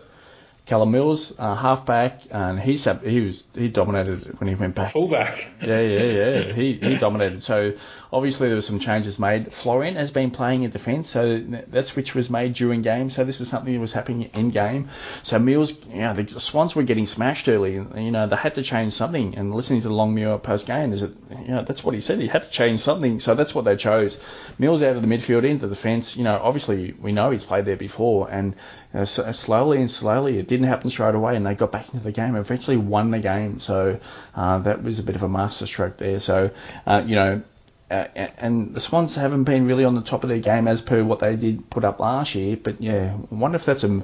Callum 0.66 0.92
Mills, 0.92 1.38
uh, 1.38 1.54
halfback, 1.54 2.22
and 2.30 2.58
he's 2.58 2.88
he 3.02 3.20
was 3.20 3.46
he 3.54 3.68
dominated 3.68 4.40
when 4.40 4.48
he 4.48 4.54
went 4.54 4.74
back. 4.74 4.92
Fullback. 4.92 5.50
Yeah, 5.64 5.80
yeah, 5.80 6.02
yeah. 6.02 6.52
he 6.52 6.74
he 6.74 6.96
dominated. 6.96 7.42
So 7.42 7.72
obviously 8.12 8.48
there 8.48 8.56
were 8.56 8.62
some 8.62 8.78
changes 8.80 9.18
made. 9.18 9.52
Florent 9.52 9.96
has 9.96 10.10
been 10.10 10.30
playing 10.30 10.62
in 10.62 10.70
defence, 10.70 11.10
so 11.10 11.38
that 11.38 11.86
switch 11.86 12.14
was 12.14 12.28
made 12.28 12.54
during 12.54 12.82
game. 12.82 13.08
So 13.08 13.24
this 13.24 13.40
is 13.40 13.48
something 13.48 13.72
that 13.72 13.80
was 13.80 13.92
happening 13.92 14.30
in 14.34 14.50
game. 14.50 14.88
So 15.22 15.38
Mills, 15.38 15.84
you 15.86 16.00
know, 16.00 16.12
the 16.14 16.40
Swans 16.40 16.74
were 16.74 16.82
getting 16.82 17.06
smashed 17.06 17.48
early. 17.48 17.74
You 17.74 18.10
know, 18.10 18.26
they 18.26 18.36
had 18.36 18.54
to 18.56 18.62
change 18.62 18.92
something. 18.92 19.36
And 19.36 19.54
listening 19.54 19.82
to 19.82 19.88
Longmire 19.88 20.42
post 20.42 20.66
game, 20.66 20.92
is 20.92 21.02
it 21.02 21.12
you 21.30 21.48
know 21.48 21.62
that's 21.62 21.82
what 21.84 21.94
he 21.94 22.00
said. 22.00 22.20
He 22.20 22.26
had 22.28 22.42
to 22.44 22.50
change 22.50 22.80
something. 22.80 23.20
So 23.20 23.34
that's 23.34 23.54
what 23.54 23.64
they 23.64 23.76
chose. 23.76 24.18
Mills 24.58 24.82
out 24.82 24.96
of 24.96 25.02
the 25.02 25.08
midfield 25.08 25.44
into 25.44 25.66
the 25.66 25.74
defence. 25.74 26.16
You 26.16 26.24
know, 26.24 26.38
obviously 26.42 26.92
we 26.92 27.12
know 27.12 27.30
he's 27.30 27.44
played 27.44 27.64
there 27.64 27.76
before, 27.76 28.30
and 28.30 28.54
uh, 28.95 29.05
slowly 29.05 29.80
and 29.80 29.90
slowly. 29.90 30.38
It 30.38 30.47
didn't 30.49 30.68
happen 30.68 30.88
straight 30.90 31.14
away, 31.14 31.36
and 31.36 31.45
they 31.45 31.55
got 31.55 31.72
back 31.72 31.92
into 31.92 32.05
the 32.05 32.12
game. 32.12 32.34
And 32.34 32.38
eventually, 32.38 32.76
won 32.76 33.11
the 33.11 33.18
game. 33.18 33.61
So 33.61 33.99
uh, 34.34 34.59
that 34.61 34.82
was 34.82 34.99
a 34.99 35.03
bit 35.03 35.16
of 35.16 35.22
a 35.22 35.28
masterstroke 35.28 35.97
there. 35.97 36.20
So 36.20 36.51
uh, 36.86 37.03
you 37.07 37.16
know. 37.16 37.42
Uh, 37.90 38.07
and 38.38 38.74
the 38.74 38.80
Swans 38.80 39.14
haven't 39.14 39.45
been 39.45 39.68
really 39.68 39.84
on 39.84 39.95
the 39.95 40.01
top 40.01 40.24
of 40.24 40.30
their 40.30 40.40
game 40.40 40.66
as 40.66 40.80
per 40.80 41.05
what 41.05 41.18
they 41.18 41.36
did 41.36 41.68
put 41.68 41.84
up 41.84 42.01
last 42.01 42.34
year. 42.34 42.57
But 42.57 42.80
yeah, 42.80 43.14
I 43.30 43.34
wonder 43.34 43.57
if 43.57 43.66
that's 43.66 43.84
a, 43.84 44.03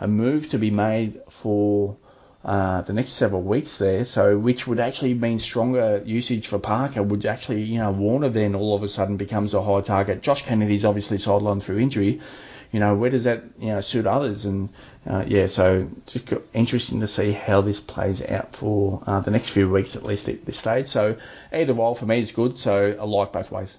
a 0.00 0.06
move 0.06 0.48
to 0.50 0.58
be 0.58 0.70
made 0.70 1.20
for 1.28 1.96
uh, 2.46 2.82
the 2.82 2.92
next 2.92 3.10
several 3.10 3.42
weeks 3.42 3.78
there. 3.78 4.04
So, 4.04 4.38
which 4.38 4.68
would 4.68 4.78
actually 4.78 5.14
mean 5.14 5.40
stronger 5.40 6.00
usage 6.06 6.46
for 6.46 6.60
Parker. 6.60 7.02
Would 7.02 7.26
actually, 7.26 7.62
you 7.62 7.80
know, 7.80 7.90
Warner 7.90 8.28
then 8.28 8.54
all 8.54 8.76
of 8.76 8.84
a 8.84 8.88
sudden 8.88 9.16
becomes 9.16 9.52
a 9.52 9.60
high 9.60 9.80
target. 9.80 10.22
Josh 10.22 10.42
Kennedy's 10.42 10.84
obviously 10.84 11.18
sidelined 11.18 11.64
through 11.64 11.80
injury, 11.80 12.20
you 12.72 12.80
know, 12.80 12.94
where 12.94 13.10
does 13.10 13.24
that 13.24 13.44
you 13.58 13.68
know 13.68 13.80
suit 13.80 14.06
others? 14.06 14.44
And 14.44 14.70
uh, 15.06 15.24
yeah, 15.26 15.46
so 15.46 15.88
just 16.06 16.32
interesting 16.52 17.00
to 17.00 17.06
see 17.06 17.32
how 17.32 17.60
this 17.60 17.80
plays 17.80 18.22
out 18.22 18.54
for 18.56 19.02
uh, 19.06 19.20
the 19.20 19.30
next 19.30 19.50
few 19.50 19.70
weeks 19.70 19.96
at 19.96 20.02
least 20.02 20.28
at 20.28 20.44
this 20.44 20.58
stage. 20.58 20.88
So 20.88 21.16
either 21.52 21.72
role 21.72 21.94
for 21.94 22.06
me 22.06 22.20
is 22.20 22.32
good. 22.32 22.58
So 22.58 22.96
I 22.98 23.04
like 23.04 23.32
both 23.32 23.50
ways. 23.50 23.76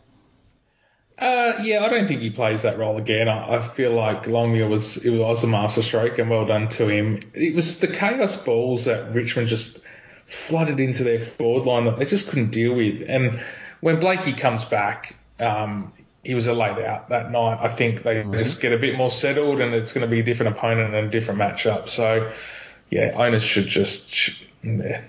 Uh, 1.17 1.53
yeah, 1.63 1.83
I 1.83 1.89
don't 1.89 2.07
think 2.07 2.21
he 2.21 2.29
plays 2.29 2.61
that 2.61 2.77
role 2.77 2.97
again. 2.97 3.27
I, 3.27 3.55
I 3.55 3.59
feel 3.59 3.91
like 3.91 4.25
Longmire 4.25 4.69
was 4.69 4.97
it 4.97 5.09
was 5.09 5.43
a 5.43 5.47
masterstroke 5.47 6.19
and 6.19 6.29
well 6.29 6.45
done 6.45 6.67
to 6.69 6.88
him. 6.88 7.21
It 7.33 7.55
was 7.55 7.79
the 7.79 7.88
chaos 7.88 8.43
balls 8.43 8.85
that 8.85 9.13
Richmond 9.13 9.47
just 9.47 9.79
flooded 10.27 10.79
into 10.79 11.03
their 11.03 11.19
forward 11.19 11.65
line 11.65 11.85
that 11.85 11.97
they 11.97 12.05
just 12.05 12.29
couldn't 12.29 12.51
deal 12.51 12.75
with. 12.75 13.03
And 13.07 13.41
when 13.79 13.99
Blakey 13.99 14.33
comes 14.33 14.63
back, 14.65 15.15
um, 15.39 15.93
he 16.28 16.36
was 16.36 16.47
a 16.47 16.53
laid 16.53 16.78
out 16.80 17.07
that 17.07 17.32
night. 17.32 17.57
I 17.61 17.73
think 17.73 18.03
they 18.03 18.15
mm-hmm. 18.15 18.34
just 18.34 18.59
get 18.59 18.73
a 18.73 18.78
bit 18.78 18.97
more 18.97 19.09
settled, 19.09 19.61
and 19.61 19.73
it's 19.73 19.93
going 19.93 20.05
to 20.05 20.11
be 20.11 20.19
a 20.19 20.23
different 20.23 20.57
opponent 20.57 20.93
and 20.93 21.07
a 21.07 21.09
different 21.09 21.39
matchup. 21.39 21.88
So, 21.88 22.34
yeah, 22.89 23.13
owners 23.15 23.43
should 23.43 23.67
just 23.67 24.13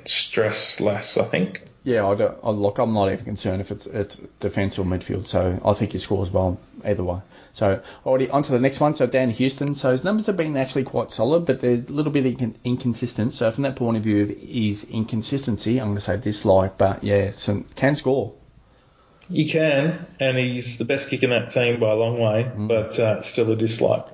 stress 0.04 0.80
less. 0.80 1.18
I 1.18 1.24
think. 1.24 1.62
Yeah, 1.82 2.06
I 2.06 2.14
don't, 2.14 2.38
I, 2.44 2.50
look, 2.50 2.78
I'm 2.78 2.92
not 2.92 3.10
even 3.10 3.24
concerned 3.24 3.60
if 3.60 3.72
it's 3.72 3.86
it's 3.86 4.20
defence 4.38 4.78
or 4.78 4.84
midfield. 4.84 5.26
So 5.26 5.60
I 5.64 5.72
think 5.72 5.90
he 5.90 5.98
scores 5.98 6.30
well 6.30 6.60
either 6.84 7.02
way. 7.02 7.20
So 7.54 7.82
already 8.06 8.30
on 8.30 8.44
to 8.44 8.52
the 8.52 8.60
next 8.60 8.78
one. 8.78 8.94
So 8.94 9.08
Dan 9.08 9.30
Houston. 9.30 9.74
So 9.74 9.90
his 9.90 10.04
numbers 10.04 10.26
have 10.26 10.36
been 10.36 10.56
actually 10.56 10.84
quite 10.84 11.10
solid, 11.10 11.46
but 11.46 11.58
they're 11.58 11.82
a 11.88 11.92
little 11.92 12.12
bit 12.12 12.56
inconsistent. 12.62 13.34
So 13.34 13.50
from 13.50 13.64
that 13.64 13.74
point 13.74 13.96
of 13.96 14.04
view 14.04 14.22
of 14.22 14.28
his 14.28 14.84
inconsistency, 14.84 15.80
I'm 15.80 15.88
going 15.88 15.96
to 15.96 16.00
say 16.00 16.16
dislike. 16.16 16.78
But 16.78 17.02
yeah, 17.02 17.32
so 17.32 17.64
can 17.74 17.96
score. 17.96 18.34
You 19.30 19.48
can, 19.48 19.98
and 20.20 20.38
he's 20.38 20.78
the 20.78 20.84
best 20.84 21.10
kick 21.10 21.22
in 21.22 21.30
that 21.30 21.50
team 21.50 21.80
by 21.80 21.90
a 21.90 21.96
long 21.96 22.18
way, 22.18 22.50
mm. 22.54 22.68
but 22.68 22.98
uh, 22.98 23.22
still 23.22 23.50
a 23.52 23.56
dislike. 23.56 24.06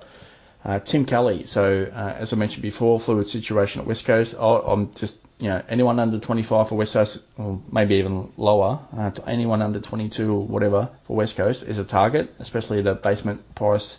Uh, 0.65 0.79
Tim 0.81 1.05
Kelly. 1.05 1.45
So 1.47 1.87
uh, 1.93 2.15
as 2.19 2.33
I 2.33 2.37
mentioned 2.37 2.63
before, 2.63 2.99
fluid 2.99 3.29
situation 3.29 3.83
at 3.83 3.87
West 3.87 4.07
Coast. 4.07 4.35
I, 4.39 4.73
am 4.73 4.95
just 4.95 5.19
you 5.39 5.49
know 5.49 5.63
anyone 5.69 6.01
under 6.01 6.19
25 6.19 6.71
for 6.71 6.75
West 6.77 6.95
Coast, 6.95 7.19
or 7.37 7.61
maybe 7.71 7.97
even 7.97 8.33
lower, 8.37 8.81
uh, 8.97 9.11
to 9.11 9.29
anyone 9.29 9.63
under 9.63 9.79
22 9.79 10.33
or 10.33 10.47
whatever 10.47 10.89
for 11.05 11.17
West 11.17 11.37
Coast 11.37 11.63
is 11.63 11.79
a 11.79 11.85
target, 11.85 12.35
especially 12.39 12.81
a 12.81 12.95
basement 12.95 13.55
price. 13.55 13.99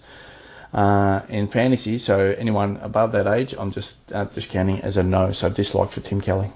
Uh, 0.73 1.21
in 1.29 1.47
fantasy, 1.47 1.97
so 1.97 2.35
anyone 2.37 2.75
above 2.81 3.13
that 3.13 3.27
age, 3.27 3.55
I'm 3.57 3.71
just 3.71 3.95
uh, 4.11 4.25
discounting 4.25 4.81
as 4.81 4.97
a 4.97 5.03
no. 5.03 5.31
So 5.31 5.49
dislike 5.49 5.91
for 5.91 6.01
Tim 6.01 6.19
Kelly 6.19 6.49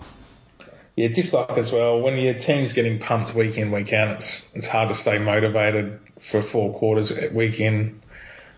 yeah, 0.99 1.07
dislike 1.07 1.57
as 1.57 1.71
well. 1.71 2.01
When 2.01 2.17
your 2.17 2.33
team's 2.33 2.73
getting 2.73 2.99
pumped 2.99 3.33
week 3.33 3.57
in, 3.57 3.71
week 3.71 3.93
out, 3.93 4.17
it's 4.17 4.53
it's 4.53 4.67
hard 4.67 4.89
to 4.89 4.95
stay 4.95 5.17
motivated 5.17 5.97
for 6.19 6.41
four 6.41 6.73
quarters 6.73 7.17
week 7.31 7.61
in 7.61 8.01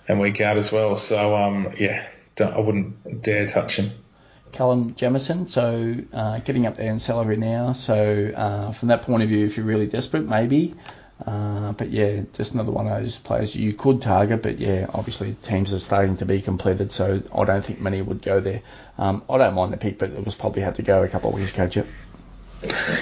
and 0.07 0.19
week 0.19 0.41
out 0.41 0.57
as 0.57 0.71
well. 0.71 0.95
So 0.95 1.35
um, 1.35 1.75
yeah, 1.77 2.07
I 2.39 2.59
wouldn't 2.59 3.21
dare 3.21 3.45
touch 3.45 3.75
him. 3.75 3.91
Callum 4.53 4.95
Jamieson, 4.95 5.49
so 5.49 5.95
uh, 6.11 6.39
getting 6.39 6.65
up 6.65 6.77
there 6.77 6.91
in 6.91 6.99
salary 6.99 7.37
now. 7.37 7.73
So 7.73 8.33
uh, 8.35 8.71
from 8.71 8.87
that 8.87 9.03
point 9.03 9.21
of 9.21 9.29
view, 9.29 9.45
if 9.45 9.55
you're 9.57 9.65
really 9.67 9.85
desperate, 9.85 10.27
maybe. 10.27 10.73
Uh, 11.23 11.73
but 11.73 11.91
yeah, 11.91 12.21
just 12.33 12.53
another 12.53 12.71
one 12.71 12.87
of 12.87 12.99
those 12.99 13.19
players 13.19 13.55
you 13.55 13.73
could 13.73 14.01
target. 14.01 14.41
But 14.41 14.57
yeah, 14.57 14.87
obviously 14.91 15.35
teams 15.43 15.73
are 15.73 15.79
starting 15.79 16.17
to 16.17 16.25
be 16.25 16.41
completed, 16.41 16.91
so 16.91 17.21
I 17.31 17.45
don't 17.45 17.63
think 17.63 17.79
many 17.79 18.01
would 18.01 18.23
go 18.23 18.39
there. 18.39 18.63
Um, 18.97 19.21
I 19.29 19.37
don't 19.37 19.53
mind 19.53 19.73
the 19.73 19.77
pick, 19.77 19.99
but 19.99 20.09
it 20.09 20.25
was 20.25 20.33
probably 20.33 20.63
had 20.63 20.75
to 20.75 20.81
go 20.81 21.03
a 21.03 21.07
couple 21.07 21.29
of 21.29 21.35
weeks 21.35 21.53
ago, 21.53 21.67
Chip. 21.67 21.87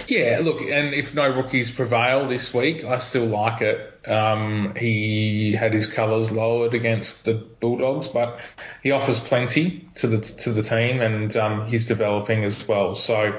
Yeah, 0.08 0.40
look, 0.42 0.62
and 0.62 0.94
if 0.94 1.14
no 1.14 1.28
rookies 1.28 1.70
prevail 1.70 2.28
this 2.28 2.54
week, 2.54 2.84
I 2.86 2.98
still 2.98 3.26
like 3.26 3.62
it. 3.62 4.08
Um, 4.08 4.74
he 4.76 5.52
had 5.52 5.74
his 5.74 5.88
colours 5.88 6.32
lowered 6.32 6.74
against 6.74 7.26
the 7.26 7.34
Bulldogs, 7.34 8.08
but 8.08 8.40
he 8.82 8.92
offers 8.92 9.20
plenty 9.20 9.90
to 9.96 10.08
the 10.08 10.20
to 10.20 10.52
the 10.52 10.64
team, 10.64 11.02
and 11.02 11.36
um, 11.36 11.68
he's 11.68 11.86
developing 11.86 12.44
as 12.44 12.68
well. 12.68 12.96
So 12.96 13.38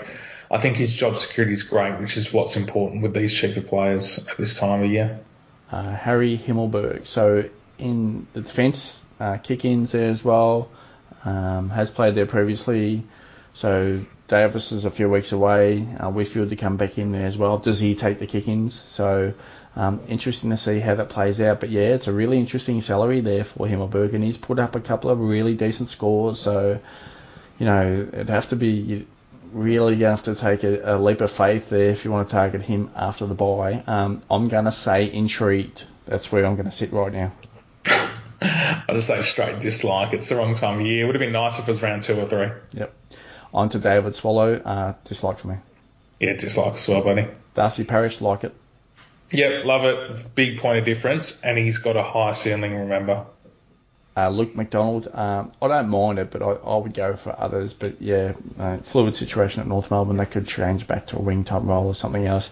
I 0.51 0.59
think 0.59 0.77
his 0.77 0.93
job 0.93 1.17
security 1.17 1.55
is 1.55 1.63
great, 1.63 1.99
which 2.01 2.17
is 2.17 2.33
what's 2.33 2.57
important 2.57 3.03
with 3.03 3.15
these 3.15 3.35
cheaper 3.35 3.63
players 3.63 4.27
at 4.29 4.37
this 4.37 4.59
time 4.59 4.83
of 4.83 4.91
year. 4.91 5.21
Uh, 5.73 5.95
Harry 5.95 6.37
Himmelberg. 6.37 7.07
So 7.07 7.49
in 7.79 8.27
the 8.35 8.43
defence, 8.43 9.01
uh, 9.19 9.39
kick-ins 9.39 9.93
there 9.93 10.11
as 10.11 10.25
well. 10.25 10.69
Um, 11.25 11.71
has 11.71 11.91
played 11.91 12.15
there 12.15 12.27
previously. 12.27 13.05
So 13.53 14.01
Davis 14.31 14.71
is 14.71 14.85
a 14.85 14.93
few 14.93 15.09
weeks 15.09 15.33
away. 15.33 15.85
Uh, 15.99 16.09
Whitfield 16.09 16.51
to 16.51 16.57
come 16.57 16.77
back 16.77 16.99
in 16.99 17.11
there 17.11 17.27
as 17.27 17.37
well. 17.37 17.59
Does 17.59 17.81
he 17.81 17.97
take 17.97 18.21
the 18.21 18.29
kick-ins? 18.29 18.81
So 18.81 19.35
um, 19.75 20.01
interesting 20.07 20.51
to 20.51 20.57
see 20.57 20.79
how 20.79 20.95
that 20.95 21.09
plays 21.09 21.41
out. 21.41 21.59
But 21.59 21.71
yeah, 21.71 21.95
it's 21.95 22.07
a 22.07 22.13
really 22.13 22.39
interesting 22.39 22.81
salary 22.81 23.23
there 23.23 23.43
for 23.43 23.67
him. 23.67 23.81
Himmelberg, 23.81 24.15
and 24.15 24.23
he's 24.23 24.37
put 24.37 24.61
up 24.61 24.77
a 24.77 24.81
couple 24.81 25.11
of 25.11 25.19
really 25.19 25.57
decent 25.57 25.89
scores. 25.89 26.39
So 26.39 26.79
you 27.59 27.67
know 27.67 28.09
it'd 28.13 28.29
have 28.29 28.51
to 28.51 28.57
be 28.57 29.05
really 29.53 29.97
to 29.99 30.05
have 30.05 30.23
to 30.23 30.37
take 30.37 30.63
a, 30.63 30.95
a, 30.95 30.97
leap 30.97 31.21
of 31.23 31.31
faith 31.33 31.69
there 31.71 31.91
if 31.91 32.05
you 32.05 32.13
want 32.13 32.29
to 32.29 32.33
target 32.33 32.63
him 32.63 32.93
after 32.95 33.27
the 33.27 33.35
bye. 33.35 33.83
Um, 33.85 34.23
I'm 34.31 34.47
going 34.47 34.67
to 34.67 34.73
say 34.73 35.13
intrigued. 35.13 35.83
That's 36.07 36.31
where 36.31 36.47
I'm 36.47 36.55
going 36.55 36.71
to 36.71 36.73
sit 36.73 36.93
right 36.93 37.13
now. 37.13 37.33
I 38.01 38.85
just 38.93 39.09
say 39.09 39.23
straight 39.23 39.61
dislike. 39.61 40.13
It's 40.13 40.29
the 40.29 40.37
wrong 40.37 40.55
time 40.55 40.79
of 40.79 40.87
year. 40.87 41.03
It 41.03 41.07
would 41.07 41.17
have 41.17 41.21
been 41.21 41.33
nice 41.33 41.59
if 41.59 41.67
it 41.67 41.71
was 41.73 41.83
round 41.83 42.03
two 42.03 42.19
or 42.21 42.29
three. 42.29 42.49
Yep. 42.73 42.95
On 43.53 43.69
to 43.69 43.79
David 43.79 44.15
Swallow. 44.15 44.55
Uh, 44.55 44.95
dislike 45.05 45.39
for 45.39 45.49
me. 45.49 45.57
Yeah, 46.19 46.35
dislike 46.35 46.75
as 46.75 46.87
well, 46.87 47.03
buddy. 47.03 47.27
Darcy 47.55 47.85
Parish, 47.85 48.21
like 48.21 48.45
it. 48.45 48.55
Yep, 49.31 49.65
love 49.65 49.85
it. 49.85 50.35
Big 50.35 50.59
point 50.59 50.79
of 50.79 50.85
difference, 50.85 51.41
and 51.41 51.57
he's 51.57 51.79
got 51.79 51.97
a 51.97 52.03
high 52.03 52.33
ceiling. 52.33 52.75
Remember. 52.75 53.27
Uh, 54.17 54.29
Luke 54.29 54.57
McDonald, 54.57 55.09
um, 55.13 55.53
I 55.63 55.69
don't 55.69 55.89
mind 55.89 56.19
it, 56.19 56.33
but 56.33 56.43
I, 56.43 56.51
I, 56.51 56.77
would 56.77 56.93
go 56.93 57.15
for 57.15 57.35
others. 57.39 57.75
But 57.75 58.03
yeah, 58.03 58.33
uh, 58.59 58.79
fluid 58.79 59.17
situation 59.17 59.63
at 59.63 59.69
North 59.69 59.91
Melbourne. 59.91 60.17
They 60.17 60.27
could 60.27 60.49
change 60.49 60.87
back 60.87 61.07
to 61.09 61.17
a 61.17 61.23
wing 61.23 61.45
type 61.45 61.63
role 61.63 61.87
or 61.87 61.95
something 61.95 62.27
else. 62.27 62.51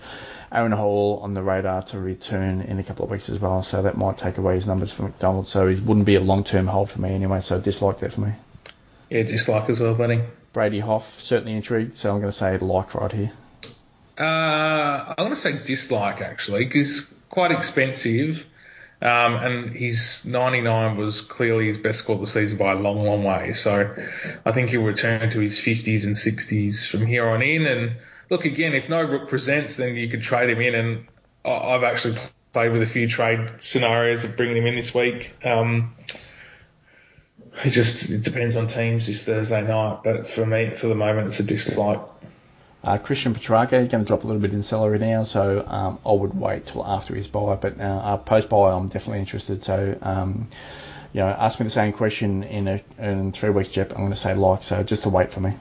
Aaron 0.52 0.72
Hall 0.72 1.20
on 1.22 1.34
the 1.34 1.42
radar 1.42 1.82
to 1.82 1.98
return 1.98 2.62
in 2.62 2.78
a 2.78 2.84
couple 2.84 3.04
of 3.04 3.10
weeks 3.10 3.28
as 3.28 3.40
well, 3.40 3.62
so 3.62 3.82
that 3.82 3.98
might 3.98 4.16
take 4.16 4.38
away 4.38 4.54
his 4.54 4.66
numbers 4.66 4.94
for 4.94 5.02
McDonald. 5.02 5.48
So 5.48 5.66
he 5.66 5.78
wouldn't 5.80 6.06
be 6.06 6.14
a 6.14 6.20
long 6.20 6.44
term 6.44 6.66
hold 6.68 6.90
for 6.90 7.00
me 7.00 7.10
anyway. 7.10 7.40
So 7.40 7.60
dislike 7.60 7.98
that 7.98 8.12
for 8.12 8.22
me. 8.22 8.32
Yeah, 9.10 9.24
dislike 9.24 9.68
as 9.68 9.80
well, 9.80 9.94
buddy. 9.94 10.22
Brady 10.58 10.80
Hough 10.80 11.04
certainly 11.04 11.52
intrigued, 11.52 11.96
so 11.98 12.12
I'm 12.12 12.20
going 12.20 12.32
to 12.32 12.36
say 12.36 12.58
like 12.58 12.92
right 12.96 13.12
here. 13.12 13.30
Uh, 14.18 15.14
I'm 15.14 15.14
going 15.16 15.30
to 15.30 15.36
say 15.36 15.52
dislike 15.52 16.20
actually, 16.20 16.64
because 16.64 17.16
quite 17.28 17.52
expensive. 17.52 18.44
Um, 19.00 19.36
and 19.36 19.72
his 19.72 20.26
99 20.26 20.96
was 20.96 21.20
clearly 21.20 21.68
his 21.68 21.78
best 21.78 22.00
score 22.00 22.16
of 22.16 22.22
the 22.22 22.26
season 22.26 22.58
by 22.58 22.72
a 22.72 22.74
long, 22.74 23.04
long 23.04 23.22
way. 23.22 23.52
So 23.52 23.94
I 24.44 24.50
think 24.50 24.70
he'll 24.70 24.82
return 24.82 25.30
to 25.30 25.38
his 25.38 25.60
50s 25.60 26.04
and 26.04 26.16
60s 26.16 26.90
from 26.90 27.06
here 27.06 27.28
on 27.28 27.40
in. 27.40 27.64
And 27.64 27.92
look, 28.28 28.44
again, 28.44 28.74
if 28.74 28.88
no 28.88 29.00
Rook 29.00 29.28
presents, 29.28 29.76
then 29.76 29.94
you 29.94 30.08
could 30.08 30.22
trade 30.22 30.50
him 30.50 30.60
in. 30.60 30.74
And 30.74 31.06
I've 31.44 31.84
actually 31.84 32.18
played 32.52 32.72
with 32.72 32.82
a 32.82 32.86
few 32.86 33.08
trade 33.08 33.48
scenarios 33.60 34.24
of 34.24 34.36
bringing 34.36 34.56
him 34.56 34.66
in 34.66 34.74
this 34.74 34.92
week. 34.92 35.34
Um, 35.44 35.94
it 37.64 37.70
just 37.70 38.10
it 38.10 38.22
depends 38.22 38.56
on 38.56 38.66
teams 38.66 39.06
this 39.06 39.24
Thursday 39.24 39.66
night, 39.66 40.00
but 40.04 40.26
for 40.26 40.46
me, 40.46 40.74
for 40.74 40.88
the 40.88 40.94
moment, 40.94 41.28
it's 41.28 41.40
a 41.40 41.44
dislike. 41.44 42.00
Uh, 42.84 42.96
Christian 42.96 43.34
Petracca 43.34 43.70
going 43.70 44.04
to 44.04 44.04
drop 44.04 44.22
a 44.22 44.26
little 44.26 44.40
bit 44.40 44.52
in 44.52 44.62
salary 44.62 44.98
now, 44.98 45.24
so 45.24 45.64
um, 45.66 45.98
I 46.06 46.12
would 46.12 46.32
wait 46.38 46.66
till 46.66 46.86
after 46.86 47.14
his 47.14 47.26
buy. 47.26 47.56
But 47.56 47.80
uh, 47.80 48.18
post 48.18 48.48
buy, 48.48 48.72
I'm 48.72 48.86
definitely 48.86 49.18
interested. 49.18 49.64
So, 49.64 49.98
um, 50.00 50.46
you 51.12 51.20
know, 51.20 51.26
ask 51.26 51.58
me 51.58 51.64
the 51.64 51.70
same 51.70 51.92
question 51.92 52.44
in 52.44 52.68
a, 52.68 52.80
in 52.98 53.32
three 53.32 53.50
weeks, 53.50 53.70
Jep. 53.70 53.92
I'm 53.92 53.98
going 53.98 54.10
to 54.10 54.16
say 54.16 54.34
like. 54.34 54.62
So 54.62 54.82
just 54.84 55.02
to 55.02 55.08
wait 55.08 55.32
for 55.32 55.40
me. 55.40 55.54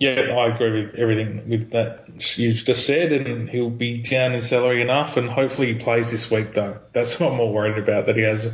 Yeah, 0.00 0.12
I 0.12 0.54
agree 0.54 0.84
with 0.84 0.94
everything 0.96 1.48
with 1.48 1.70
that 1.70 2.36
you've 2.38 2.56
just 2.56 2.86
said, 2.86 3.12
and 3.12 3.48
he'll 3.48 3.70
be 3.70 4.02
down 4.02 4.32
in 4.32 4.40
salary 4.40 4.80
enough, 4.80 5.16
and 5.16 5.28
hopefully 5.28 5.74
he 5.74 5.78
plays 5.78 6.10
this 6.10 6.30
week 6.30 6.52
though. 6.52 6.78
That's 6.92 7.20
what 7.20 7.30
I'm 7.30 7.36
more 7.36 7.52
worried 7.52 7.78
about 7.78 8.06
that 8.06 8.16
he 8.16 8.22
has 8.22 8.52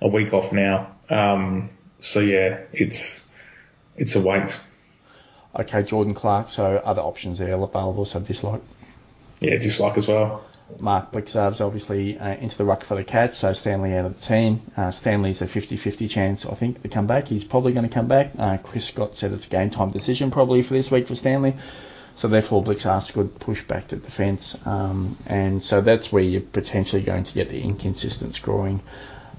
a 0.00 0.08
week 0.08 0.32
off 0.32 0.52
now. 0.52 0.96
Um, 1.08 1.70
so 2.00 2.20
yeah, 2.20 2.60
it's 2.72 3.30
it's 3.96 4.16
a 4.16 4.20
wait. 4.20 4.58
Okay, 5.58 5.82
Jordan 5.82 6.14
Clark. 6.14 6.48
So 6.48 6.76
other 6.76 7.02
options 7.02 7.38
there 7.38 7.54
available. 7.54 8.04
So 8.04 8.20
dislike. 8.20 8.62
Yeah, 9.40 9.56
dislike 9.56 9.96
as 9.96 10.06
well. 10.08 10.44
Mark 10.78 11.10
Blicavs's 11.10 11.60
obviously 11.60 12.18
uh, 12.18 12.28
into 12.36 12.56
the 12.56 12.64
ruck 12.64 12.84
for 12.84 12.94
the 12.94 13.02
Cats, 13.02 13.38
so 13.38 13.52
Stanley 13.52 13.94
out 13.96 14.06
of 14.06 14.20
the 14.20 14.26
team. 14.26 14.60
Uh, 14.76 14.92
Stanley's 14.92 15.42
a 15.42 15.46
50-50 15.46 16.08
chance, 16.08 16.46
I 16.46 16.54
think, 16.54 16.82
to 16.82 16.88
come 16.88 17.08
back. 17.08 17.26
He's 17.26 17.44
probably 17.44 17.72
going 17.72 17.88
to 17.88 17.92
come 17.92 18.06
back. 18.06 18.30
Uh, 18.38 18.56
Chris 18.58 18.86
Scott 18.86 19.16
said 19.16 19.32
it's 19.32 19.46
a 19.46 19.50
game 19.50 19.70
time 19.70 19.90
decision 19.90 20.30
probably 20.30 20.62
for 20.62 20.74
this 20.74 20.90
week 20.90 21.08
for 21.08 21.16
Stanley. 21.16 21.54
So 22.16 22.28
therefore, 22.28 22.62
Blicavs 22.62 23.12
could 23.12 23.40
push 23.40 23.62
back 23.64 23.88
to 23.88 23.96
defence, 23.96 24.54
um, 24.66 25.16
and 25.26 25.62
so 25.62 25.80
that's 25.80 26.12
where 26.12 26.22
you're 26.22 26.42
potentially 26.42 27.02
going 27.02 27.24
to 27.24 27.34
get 27.34 27.48
the 27.48 27.60
inconsistent 27.62 28.36
scoring 28.36 28.82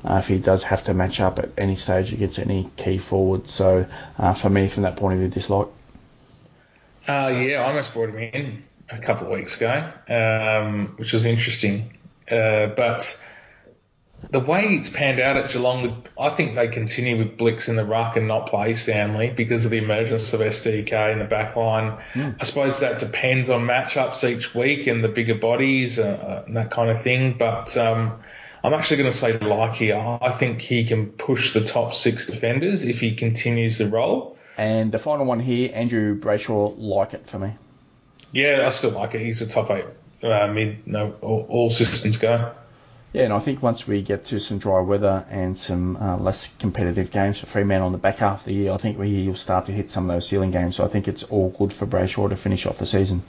uh, 0.03 0.15
if 0.15 0.27
he 0.27 0.37
does 0.37 0.63
have 0.63 0.83
to 0.85 0.93
match 0.93 1.19
up 1.19 1.39
at 1.39 1.49
any 1.57 1.75
stage 1.75 2.13
against 2.13 2.39
any 2.39 2.69
key 2.77 2.97
forward. 2.97 3.49
So 3.49 3.85
uh, 4.17 4.33
for 4.33 4.49
me, 4.49 4.67
from 4.67 4.83
that 4.83 4.97
point 4.97 5.13
of 5.13 5.19
view, 5.19 5.29
dislike. 5.29 5.67
Uh, 7.07 7.27
yeah, 7.27 7.61
I 7.61 7.67
almost 7.67 7.93
brought 7.93 8.09
him 8.09 8.17
in 8.17 8.63
a 8.89 8.99
couple 8.99 9.27
of 9.27 9.33
weeks 9.33 9.57
ago, 9.57 9.91
um, 10.09 10.93
which 10.97 11.13
was 11.13 11.25
interesting. 11.25 11.97
Uh, 12.29 12.67
but 12.67 13.21
the 14.29 14.39
way 14.39 14.75
it's 14.75 14.89
panned 14.89 15.19
out 15.19 15.37
at 15.37 15.49
Geelong, 15.49 16.05
I 16.19 16.29
think 16.29 16.55
they 16.55 16.67
continue 16.67 17.17
with 17.17 17.37
Blix 17.37 17.69
in 17.69 17.75
the 17.75 17.85
ruck 17.85 18.17
and 18.17 18.27
not 18.27 18.47
play 18.47 18.75
Stanley 18.75 19.31
because 19.31 19.65
of 19.65 19.71
the 19.71 19.77
emergence 19.77 20.33
of 20.33 20.41
SDK 20.41 21.13
in 21.13 21.19
the 21.19 21.25
back 21.25 21.55
line. 21.55 21.97
Mm. 22.13 22.37
I 22.39 22.43
suppose 22.43 22.79
that 22.81 22.99
depends 22.99 23.49
on 23.49 23.61
matchups 23.61 24.23
each 24.29 24.53
week 24.53 24.85
and 24.87 25.03
the 25.03 25.07
bigger 25.09 25.35
bodies 25.35 25.97
uh, 25.97 26.43
and 26.45 26.55
that 26.55 26.69
kind 26.69 26.91
of 26.91 27.01
thing. 27.01 27.35
But 27.37 27.75
um, 27.77 28.21
I'm 28.63 28.73
actually 28.73 28.97
going 28.97 29.11
to 29.11 29.17
say 29.17 29.37
like 29.39 29.73
here. 29.73 29.97
I 29.97 30.31
think 30.31 30.61
he 30.61 30.85
can 30.85 31.07
push 31.07 31.53
the 31.53 31.61
top 31.61 31.93
six 31.93 32.25
defenders 32.25 32.83
if 32.83 32.99
he 32.99 33.15
continues 33.15 33.79
the 33.79 33.87
role. 33.87 34.37
And 34.57 34.91
the 34.91 34.99
final 34.99 35.25
one 35.25 35.39
here, 35.39 35.71
Andrew 35.73 36.19
Brayshaw, 36.19 36.75
like 36.77 37.13
it 37.13 37.27
for 37.27 37.39
me. 37.39 37.53
Yeah, 38.31 38.65
I 38.67 38.69
still 38.69 38.91
like 38.91 39.15
it. 39.15 39.21
He's 39.21 39.41
a 39.41 39.49
top 39.49 39.71
eight 39.71 39.85
uh, 40.23 40.47
mid. 40.47 40.87
No, 40.87 41.15
all, 41.21 41.45
all, 41.49 41.69
systems 41.69 42.17
go. 42.17 42.53
Yeah, 43.13 43.23
and 43.23 43.33
I 43.33 43.39
think 43.39 43.61
once 43.61 43.87
we 43.87 44.03
get 44.03 44.25
to 44.25 44.39
some 44.39 44.57
dry 44.59 44.79
weather 44.81 45.25
and 45.29 45.57
some 45.57 45.97
uh, 45.97 46.17
less 46.17 46.53
competitive 46.57 47.11
games 47.11 47.39
for 47.39 47.47
Fremantle 47.47 47.87
on 47.87 47.91
the 47.91 47.97
back 47.97 48.17
half 48.17 48.41
of 48.41 48.45
the 48.45 48.53
year, 48.53 48.71
I 48.71 48.77
think 48.77 48.97
we'll 48.97 49.35
start 49.35 49.65
to 49.65 49.71
hit 49.71 49.89
some 49.89 50.09
of 50.09 50.15
those 50.15 50.27
ceiling 50.27 50.51
games. 50.51 50.77
So 50.77 50.85
I 50.85 50.87
think 50.87 51.07
it's 51.07 51.23
all 51.23 51.49
good 51.49 51.73
for 51.73 51.85
Brayshaw 51.85 52.29
to 52.29 52.35
finish 52.37 52.65
off 52.65 52.77
the 52.77 52.85
season 52.85 53.23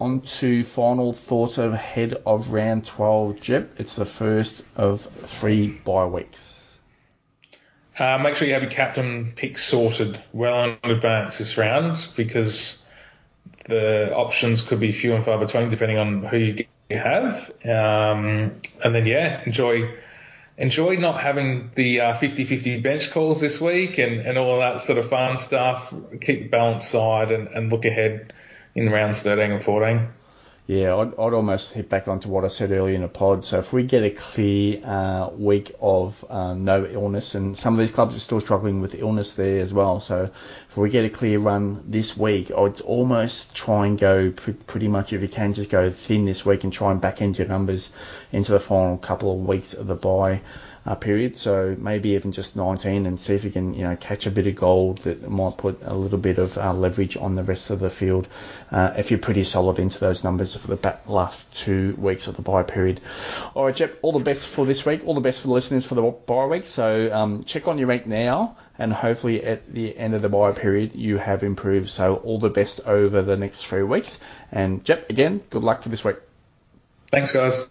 on 0.00 0.22
to 0.22 0.64
final 0.64 1.12
thoughts 1.12 1.58
ahead 1.58 2.14
of 2.26 2.52
round 2.52 2.86
12, 2.86 3.40
Jip. 3.40 3.78
It's 3.78 3.96
the 3.96 4.06
first 4.06 4.64
of 4.76 5.02
three 5.02 5.68
bye 5.68 6.06
weeks. 6.06 6.78
Uh, 7.98 8.18
make 8.18 8.34
sure 8.34 8.48
you 8.48 8.54
have 8.54 8.62
your 8.62 8.70
captain 8.70 9.32
picks 9.36 9.62
sorted 9.62 10.20
well 10.32 10.78
in 10.82 10.90
advance 10.90 11.36
this 11.36 11.58
round 11.58 12.08
because 12.16 12.82
the 13.68 14.14
options 14.14 14.62
could 14.62 14.80
be 14.80 14.92
few 14.92 15.14
and 15.14 15.24
far 15.24 15.38
between 15.38 15.68
depending 15.68 15.98
on 15.98 16.22
who 16.24 16.38
you 16.38 16.64
have. 16.90 17.50
Um, 17.62 18.56
and 18.82 18.94
then, 18.94 19.04
yeah, 19.06 19.42
enjoy 19.44 19.96
enjoy 20.56 20.96
not 20.96 21.22
having 21.22 21.70
the 21.74 22.00
uh, 22.00 22.14
50-50 22.14 22.82
bench 22.82 23.10
calls 23.10 23.40
this 23.40 23.60
week 23.60 23.96
and, 23.96 24.20
and 24.20 24.36
all 24.36 24.58
that 24.58 24.82
sort 24.82 24.98
of 24.98 25.08
fun 25.08 25.36
stuff. 25.38 25.92
Keep 26.20 26.42
the 26.42 26.48
balance 26.48 26.86
side 26.86 27.32
and, 27.32 27.48
and 27.48 27.70
look 27.72 27.86
ahead 27.86 28.32
in 28.74 28.90
rounds 28.90 29.22
13 29.22 29.52
and 29.52 29.62
14. 29.62 30.08
Yeah, 30.66 30.94
I'd, 30.94 31.18
I'd, 31.18 31.32
almost 31.32 31.72
hit 31.72 31.88
back 31.88 32.06
onto 32.06 32.28
what 32.28 32.44
I 32.44 32.48
said 32.48 32.70
earlier 32.70 32.94
in 32.94 33.00
the 33.00 33.08
pod. 33.08 33.44
So 33.44 33.58
if 33.58 33.72
we 33.72 33.82
get 33.82 34.04
a 34.04 34.10
clear 34.10 34.80
uh, 34.84 35.28
week 35.30 35.72
of 35.80 36.24
uh, 36.30 36.54
no 36.54 36.86
illness, 36.86 37.34
and 37.34 37.58
some 37.58 37.74
of 37.74 37.80
these 37.80 37.90
clubs 37.90 38.14
are 38.14 38.20
still 38.20 38.38
struggling 38.38 38.80
with 38.80 38.94
illness 38.94 39.34
there 39.34 39.62
as 39.62 39.74
well. 39.74 39.98
So 39.98 40.30
if 40.68 40.76
we 40.76 40.88
get 40.88 41.04
a 41.04 41.10
clear 41.10 41.40
run 41.40 41.90
this 41.90 42.16
week, 42.16 42.52
I'd 42.52 42.80
almost 42.82 43.52
try 43.52 43.88
and 43.88 43.98
go 43.98 44.30
pr- 44.30 44.52
pretty 44.52 44.86
much 44.86 45.12
if 45.12 45.22
you 45.22 45.28
can 45.28 45.54
just 45.54 45.70
go 45.70 45.90
thin 45.90 46.24
this 46.24 46.46
week 46.46 46.62
and 46.62 46.72
try 46.72 46.92
and 46.92 47.00
back 47.00 47.20
into 47.20 47.38
your 47.38 47.48
numbers 47.48 47.90
into 48.30 48.52
the 48.52 48.60
final 48.60 48.96
couple 48.96 49.32
of 49.32 49.48
weeks 49.48 49.74
of 49.74 49.88
the 49.88 49.96
bye. 49.96 50.40
Uh, 50.86 50.94
period. 50.94 51.36
So 51.36 51.76
maybe 51.78 52.10
even 52.10 52.32
just 52.32 52.56
19 52.56 53.06
and 53.06 53.20
see 53.20 53.34
if 53.34 53.44
you 53.44 53.50
can, 53.50 53.74
you 53.74 53.84
know, 53.84 53.96
catch 53.96 54.26
a 54.26 54.30
bit 54.30 54.46
of 54.46 54.54
gold 54.54 54.98
that 54.98 55.28
might 55.28 55.56
put 55.56 55.82
a 55.82 55.94
little 55.94 56.18
bit 56.18 56.38
of 56.38 56.56
uh, 56.56 56.72
leverage 56.72 57.16
on 57.16 57.34
the 57.34 57.42
rest 57.42 57.70
of 57.70 57.80
the 57.80 57.90
field 57.90 58.28
uh, 58.70 58.94
if 58.96 59.10
you're 59.10 59.20
pretty 59.20 59.44
solid 59.44 59.78
into 59.78 59.98
those 59.98 60.24
numbers 60.24 60.54
for 60.54 60.74
the 60.74 60.98
last 61.06 61.52
two 61.54 61.94
weeks 61.98 62.26
of 62.26 62.36
the 62.36 62.42
buy 62.42 62.62
period. 62.62 63.00
All 63.54 63.66
right, 63.66 63.76
Jep, 63.76 63.98
all 64.02 64.12
the 64.12 64.24
best 64.24 64.48
for 64.48 64.64
this 64.64 64.86
week. 64.86 65.02
All 65.06 65.14
the 65.14 65.20
best 65.20 65.42
for 65.42 65.48
the 65.48 65.54
listeners 65.54 65.86
for 65.86 65.94
the 65.94 66.02
buy 66.02 66.46
week. 66.46 66.66
So 66.66 67.12
um, 67.12 67.44
check 67.44 67.68
on 67.68 67.78
your 67.78 67.88
rank 67.88 68.06
now 68.06 68.56
and 68.78 68.92
hopefully 68.92 69.44
at 69.44 69.72
the 69.72 69.96
end 69.96 70.14
of 70.14 70.22
the 70.22 70.28
buy 70.28 70.52
period 70.52 70.94
you 70.94 71.18
have 71.18 71.42
improved. 71.42 71.88
So 71.88 72.16
all 72.16 72.38
the 72.38 72.50
best 72.50 72.80
over 72.86 73.22
the 73.22 73.36
next 73.36 73.66
three 73.66 73.82
weeks. 73.82 74.20
And 74.50 74.84
Jep, 74.84 75.10
again, 75.10 75.42
good 75.50 75.62
luck 75.62 75.82
for 75.82 75.90
this 75.90 76.02
week. 76.02 76.16
Thanks, 77.10 77.32
guys. 77.32 77.68